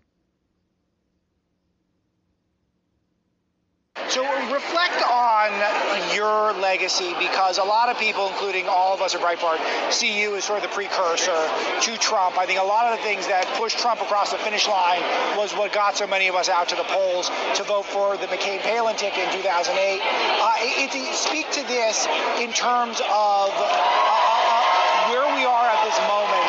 So 4.08 4.20
reflect 4.52 5.00
on 5.08 6.14
your 6.14 6.52
legacy 6.60 7.14
because 7.18 7.58
a 7.58 7.64
lot 7.64 7.88
of 7.88 7.98
people, 7.98 8.26
including 8.26 8.66
all 8.68 8.92
of 8.92 9.00
us 9.00 9.14
at 9.14 9.20
Breitbart, 9.20 9.62
see 9.92 10.20
you 10.20 10.36
as 10.36 10.44
sort 10.44 10.62
of 10.62 10.68
the 10.68 10.74
precursor 10.74 11.48
to 11.80 11.96
Trump. 11.98 12.36
I 12.36 12.44
think 12.44 12.60
a 12.60 12.64
lot 12.64 12.92
of 12.92 12.98
the 12.98 13.04
things 13.04 13.26
that 13.28 13.46
pushed 13.56 13.78
Trump 13.78 14.02
across 14.02 14.32
the 14.32 14.38
finish 14.38 14.66
line 14.66 15.00
was 15.38 15.52
what 15.52 15.72
got 15.72 15.96
so 15.96 16.06
many 16.06 16.26
of 16.26 16.34
us 16.34 16.48
out 16.48 16.68
to 16.70 16.76
the 16.76 16.84
polls 16.84 17.30
to 17.54 17.62
vote 17.62 17.86
for 17.86 18.16
the 18.16 18.26
McCain-Palin 18.26 18.96
ticket 18.96 19.22
in 19.22 19.32
2008. 19.32 19.70
Uh, 19.70 20.52
it, 20.58 20.94
it, 20.94 21.14
speak 21.14 21.48
to 21.52 21.62
this 21.68 22.06
in 22.42 22.52
terms 22.52 23.00
of 23.00 23.48
uh, 23.54 23.62
uh, 23.62 25.08
where 25.14 25.24
we 25.36 25.46
are 25.46 25.66
at 25.70 25.80
this 25.86 25.96
moment 26.10 26.41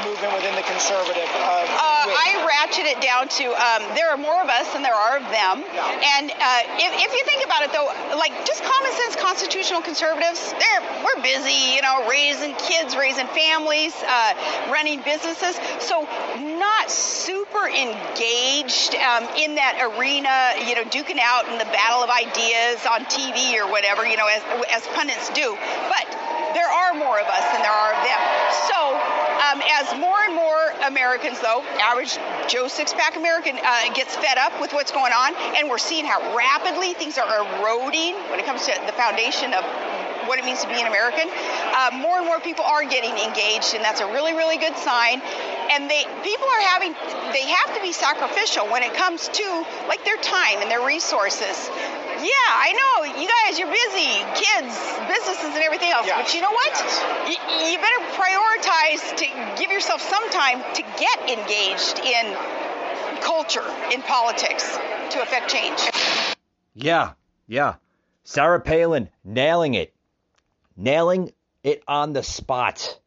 movement 0.00 0.32
within 0.32 0.56
the 0.56 0.64
conservative. 0.64 1.28
Uh, 1.36 2.08
I 2.08 2.40
ratchet 2.48 2.88
it 2.88 3.00
down 3.04 3.28
to 3.28 3.44
um, 3.52 3.84
there 3.94 4.08
are 4.08 4.16
more 4.16 4.40
of 4.40 4.48
us 4.48 4.72
than 4.72 4.80
there 4.80 4.96
are 4.96 5.20
of 5.20 5.26
them. 5.28 5.60
Yeah. 5.60 6.16
And 6.16 6.32
uh, 6.32 6.80
if, 6.80 6.92
if, 7.04 7.10
you 7.12 7.24
think 7.28 7.44
about 7.44 7.62
it, 7.62 7.72
though, 7.72 7.92
like 8.16 8.32
just 8.48 8.64
common 8.64 8.92
sense 8.92 9.16
constitutional 9.16 9.82
conservatives, 9.82 10.52
they're 10.56 10.82
we're 11.04 11.20
busy, 11.20 11.76
you 11.76 11.82
know, 11.82 12.08
raising 12.08 12.56
kids, 12.56 12.96
raising 12.96 13.26
families, 13.28 13.92
uh, 14.08 14.32
running 14.72 15.04
businesses. 15.04 15.60
So 15.80 16.08
not 16.40 16.90
super 16.90 17.68
engaged 17.68 18.96
um, 18.96 19.28
in 19.36 19.60
that 19.60 19.76
arena, 19.84 20.64
you 20.64 20.74
know, 20.74 20.88
duking 20.88 21.20
out 21.20 21.44
in 21.52 21.60
the 21.60 21.68
battle 21.68 22.00
of 22.00 22.08
ideas 22.08 22.80
on 22.88 23.04
TV 23.12 23.60
or 23.60 23.68
whatever, 23.68 24.06
you 24.08 24.16
know, 24.16 24.28
as, 24.32 24.40
as 24.72 24.86
pundits 24.96 25.28
do. 25.36 25.52
But 25.92 26.08
there 26.54 26.70
are 26.70 26.94
more 26.94 27.18
of 27.20 27.26
us 27.26 27.44
than 27.52 27.60
there 27.60 27.74
are 27.74 27.92
of 27.92 28.00
them. 28.06 28.20
So, 28.70 28.78
um, 29.34 29.62
as 29.80 29.98
more 29.98 30.18
and 30.24 30.34
more 30.34 30.70
Americans, 30.86 31.40
though, 31.40 31.62
average 31.82 32.18
Joe 32.48 32.68
six 32.68 32.92
pack 32.92 33.16
American, 33.16 33.58
uh, 33.58 33.92
gets 33.94 34.16
fed 34.16 34.38
up 34.38 34.60
with 34.60 34.72
what's 34.72 34.92
going 34.92 35.12
on, 35.12 35.34
and 35.56 35.68
we're 35.68 35.78
seeing 35.78 36.04
how 36.04 36.36
rapidly 36.36 36.94
things 36.94 37.18
are 37.18 37.26
eroding 37.26 38.14
when 38.30 38.38
it 38.38 38.46
comes 38.46 38.66
to 38.66 38.72
the 38.86 38.92
foundation 38.92 39.52
of 39.54 39.64
what 40.26 40.38
it 40.38 40.44
means 40.44 40.62
to 40.62 40.68
be 40.68 40.80
an 40.80 40.86
American. 40.86 41.28
Uh, 41.28 41.90
more 41.94 42.18
and 42.18 42.26
more 42.26 42.40
people 42.40 42.64
are 42.64 42.84
getting 42.84 43.12
engaged, 43.18 43.74
and 43.74 43.84
that's 43.84 44.00
a 44.00 44.06
really, 44.06 44.32
really 44.32 44.56
good 44.56 44.76
sign. 44.76 45.20
And 45.70 45.90
they 45.90 46.04
people 46.22 46.46
are 46.46 46.64
having 46.72 46.92
they 47.32 47.44
have 47.48 47.74
to 47.76 47.82
be 47.82 47.92
sacrificial 47.92 48.68
when 48.68 48.82
it 48.82 48.94
comes 48.94 49.28
to 49.28 49.66
like 49.88 50.04
their 50.04 50.18
time 50.18 50.60
and 50.60 50.70
their 50.70 50.86
resources. 50.86 51.70
Yeah, 52.22 52.46
I 52.46 52.72
know. 52.72 53.20
You 53.20 53.28
guys, 53.28 53.58
you're 53.58 53.70
busy, 53.70 54.22
kids, 54.38 54.74
businesses, 55.08 55.54
and 55.54 55.62
everything 55.62 55.90
else. 55.90 56.06
Yes. 56.06 56.22
But 56.22 56.34
you 56.34 56.40
know 56.42 56.52
what? 56.52 56.72
Yes. 56.72 57.30
You, 57.30 57.72
you 57.72 57.78
better 57.78 58.02
prioritize 58.14 59.16
to 59.18 59.60
give 59.60 59.70
yourself 59.70 60.00
some 60.00 60.30
time 60.30 60.62
to 60.74 60.82
get 60.98 61.18
engaged 61.28 61.98
in 61.98 62.36
culture, 63.20 63.64
in 63.92 64.02
politics, 64.02 64.78
to 65.10 65.22
affect 65.22 65.50
change. 65.50 65.80
Yeah, 66.74 67.12
yeah. 67.46 67.74
Sarah 68.24 68.60
Palin 68.60 69.08
nailing 69.24 69.74
it, 69.74 69.92
nailing 70.76 71.32
it 71.62 71.82
on 71.88 72.12
the 72.12 72.22
spot. 72.22 72.98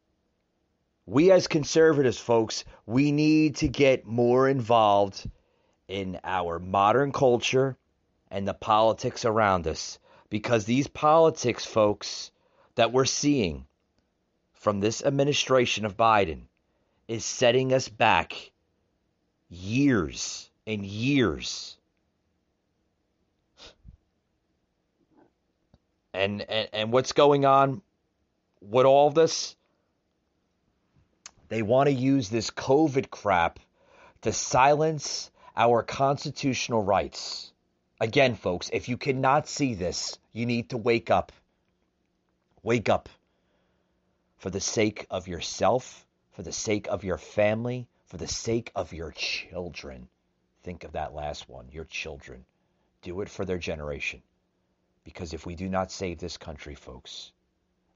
We 1.06 1.32
as 1.32 1.46
conservatives, 1.46 2.18
folks, 2.18 2.64
we 2.84 3.12
need 3.12 3.56
to 3.56 3.68
get 3.68 4.06
more 4.06 4.48
involved 4.48 5.28
in 5.88 6.20
our 6.22 6.58
modern 6.58 7.12
culture 7.12 7.76
and 8.30 8.46
the 8.46 8.54
politics 8.54 9.24
around 9.24 9.66
us. 9.66 9.98
Because 10.30 10.64
these 10.64 10.86
politics, 10.86 11.64
folks, 11.64 12.30
that 12.74 12.92
we're 12.92 13.04
seeing 13.04 13.64
from 14.52 14.80
this 14.80 15.02
administration 15.02 15.84
of 15.84 15.96
Biden 15.96 16.42
is 17.06 17.24
setting 17.24 17.72
us 17.72 17.88
back 17.88 18.50
years 19.48 20.50
and 20.66 20.84
years. 20.84 21.76
And, 26.12 26.42
and, 26.42 26.68
and 26.72 26.92
what's 26.92 27.12
going 27.12 27.44
on 27.46 27.80
with 28.60 28.86
all 28.86 29.10
this? 29.10 29.56
They 31.48 31.62
want 31.62 31.88
to 31.88 31.94
use 31.94 32.28
this 32.28 32.50
COVID 32.50 33.10
crap 33.10 33.58
to 34.22 34.32
silence 34.32 35.30
our 35.56 35.82
constitutional 35.82 36.82
rights. 36.82 37.52
Again, 38.00 38.36
folks, 38.36 38.70
if 38.72 38.88
you 38.88 38.96
cannot 38.96 39.48
see 39.48 39.74
this, 39.74 40.18
you 40.32 40.46
need 40.46 40.70
to 40.70 40.76
wake 40.76 41.10
up. 41.10 41.32
Wake 42.62 42.88
up 42.88 43.08
for 44.36 44.50
the 44.50 44.60
sake 44.60 45.04
of 45.10 45.26
yourself, 45.26 46.06
for 46.30 46.42
the 46.44 46.52
sake 46.52 46.86
of 46.86 47.02
your 47.02 47.18
family, 47.18 47.88
for 48.06 48.16
the 48.16 48.28
sake 48.28 48.70
of 48.76 48.92
your 48.92 49.10
children. 49.10 50.08
Think 50.62 50.84
of 50.84 50.92
that 50.92 51.12
last 51.12 51.48
one, 51.48 51.70
your 51.72 51.86
children. 51.86 52.44
Do 53.02 53.20
it 53.20 53.28
for 53.28 53.44
their 53.44 53.58
generation. 53.58 54.22
Because 55.02 55.34
if 55.34 55.44
we 55.44 55.56
do 55.56 55.68
not 55.68 55.90
save 55.90 56.18
this 56.18 56.36
country, 56.36 56.76
folks, 56.76 57.32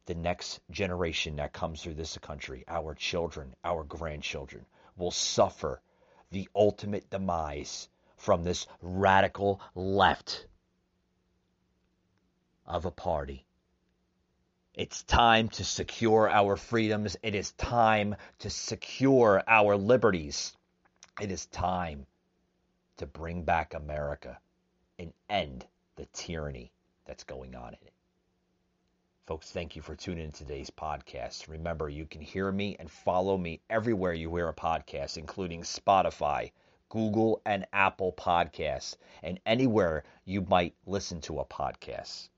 the 0.06 0.14
next 0.16 0.58
generation 0.70 1.36
that 1.36 1.52
comes 1.52 1.80
through 1.80 1.94
this 1.94 2.18
country, 2.18 2.64
our 2.66 2.94
children, 2.94 3.54
our 3.62 3.84
grandchildren, 3.84 4.66
will 4.96 5.12
suffer 5.12 5.80
the 6.32 6.48
ultimate 6.56 7.08
demise 7.08 7.88
from 8.22 8.44
this 8.44 8.68
radical 8.80 9.60
left 9.74 10.46
of 12.64 12.84
a 12.84 12.90
party. 12.92 13.44
It's 14.74 15.02
time 15.02 15.48
to 15.48 15.64
secure 15.64 16.30
our 16.30 16.56
freedoms. 16.56 17.16
It 17.24 17.34
is 17.34 17.50
time 17.50 18.14
to 18.38 18.48
secure 18.48 19.42
our 19.48 19.76
liberties. 19.76 20.56
It 21.20 21.32
is 21.32 21.46
time 21.46 22.06
to 22.98 23.06
bring 23.06 23.42
back 23.42 23.74
America 23.74 24.38
and 25.00 25.12
end 25.28 25.66
the 25.96 26.06
tyranny 26.12 26.70
that's 27.04 27.24
going 27.24 27.56
on 27.56 27.70
in 27.70 27.88
it. 27.88 27.92
Folks, 29.26 29.50
thank 29.50 29.74
you 29.74 29.82
for 29.82 29.96
tuning 29.96 30.26
in 30.26 30.32
today's 30.32 30.70
podcast. 30.70 31.48
Remember, 31.48 31.88
you 31.88 32.06
can 32.06 32.20
hear 32.20 32.52
me 32.52 32.76
and 32.78 32.88
follow 32.88 33.36
me 33.36 33.60
everywhere 33.68 34.14
you 34.14 34.32
hear 34.36 34.48
a 34.48 34.54
podcast, 34.54 35.16
including 35.16 35.62
Spotify, 35.62 36.52
Google, 36.92 37.40
and 37.46 37.66
Apple 37.72 38.12
Podcasts, 38.12 38.98
and 39.22 39.40
anywhere 39.46 40.04
you 40.26 40.42
might 40.42 40.74
listen 40.84 41.22
to 41.22 41.40
a 41.40 41.44
podcast. 41.46 42.28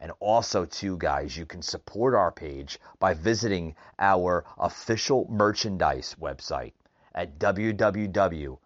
And 0.00 0.12
also, 0.20 0.64
too, 0.64 0.96
guys, 0.98 1.36
you 1.36 1.46
can 1.46 1.62
support 1.62 2.14
our 2.14 2.30
page 2.30 2.78
by 2.98 3.14
visiting 3.14 3.74
our 3.98 4.44
official 4.58 5.26
merchandise 5.30 6.14
website 6.20 6.72
at 7.14 7.38
www.patriot 7.38 8.58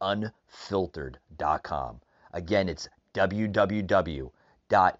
patriotunfiltered.com. 0.00 2.00
Again, 2.32 2.68
it's 2.68 2.88
www.patriotunfiltered.com. 3.14 4.98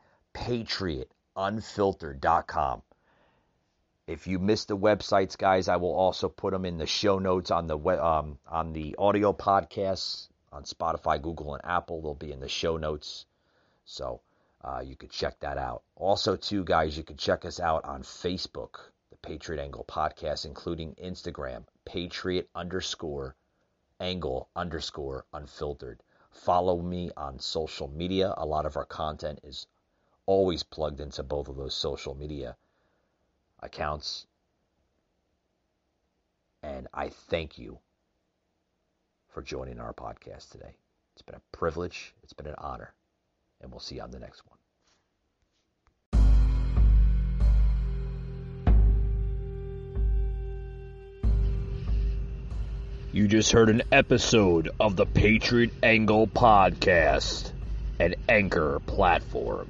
If 4.06 4.26
you 4.26 4.38
missed 4.38 4.68
the 4.68 4.76
websites, 4.76 5.38
guys, 5.38 5.66
I 5.68 5.76
will 5.76 5.94
also 5.94 6.28
put 6.28 6.52
them 6.52 6.66
in 6.66 6.76
the 6.76 6.86
show 6.86 7.18
notes 7.18 7.50
on 7.50 7.66
the 7.66 7.78
um, 7.78 8.38
on 8.46 8.74
the 8.74 8.96
audio 8.98 9.32
podcasts 9.32 10.28
on 10.52 10.64
Spotify, 10.64 11.22
Google, 11.22 11.54
and 11.54 11.64
Apple. 11.64 12.02
They'll 12.02 12.14
be 12.14 12.32
in 12.32 12.40
the 12.40 12.48
show 12.48 12.76
notes, 12.76 13.24
so 13.86 14.20
uh, 14.62 14.82
you 14.84 14.96
could 14.96 15.10
check 15.10 15.40
that 15.40 15.56
out. 15.56 15.82
Also, 15.96 16.36
too, 16.36 16.64
guys, 16.64 16.98
you 16.98 17.04
can 17.04 17.16
check 17.16 17.46
us 17.46 17.60
out 17.60 17.84
on 17.84 18.02
Facebook, 18.02 18.90
the 19.10 19.16
Patriot 19.22 19.62
Angle 19.62 19.84
Podcast, 19.88 20.44
including 20.44 20.94
Instagram, 20.96 21.64
Patriot 21.86 22.50
underscore 22.54 23.36
Angle 24.00 24.48
underscore 24.54 25.24
Unfiltered. 25.32 26.02
Follow 26.30 26.82
me 26.82 27.10
on 27.16 27.38
social 27.38 27.88
media. 27.88 28.34
A 28.36 28.44
lot 28.44 28.66
of 28.66 28.76
our 28.76 28.84
content 28.84 29.38
is 29.44 29.66
always 30.26 30.62
plugged 30.62 31.00
into 31.00 31.22
both 31.22 31.48
of 31.48 31.56
those 31.56 31.74
social 31.74 32.14
media 32.14 32.56
accounts. 33.60 34.26
And 36.62 36.88
I 36.94 37.10
thank 37.10 37.58
you 37.58 37.78
for 39.28 39.42
joining 39.42 39.80
our 39.80 39.92
podcast 39.92 40.50
today. 40.50 40.76
It's 41.14 41.22
been 41.22 41.34
a 41.34 41.56
privilege, 41.56 42.14
it's 42.22 42.32
been 42.32 42.46
an 42.46 42.54
honor, 42.58 42.94
and 43.60 43.70
we'll 43.70 43.80
see 43.80 43.96
you 43.96 44.02
on 44.02 44.10
the 44.10 44.18
next 44.18 44.42
one. 44.46 44.58
You 53.12 53.28
just 53.28 53.52
heard 53.52 53.70
an 53.70 53.82
episode 53.92 54.70
of 54.80 54.96
the 54.96 55.06
Patriot 55.06 55.70
Angle 55.84 56.26
Podcast, 56.26 57.52
an 58.00 58.16
anchor 58.28 58.80
platform. 58.86 59.68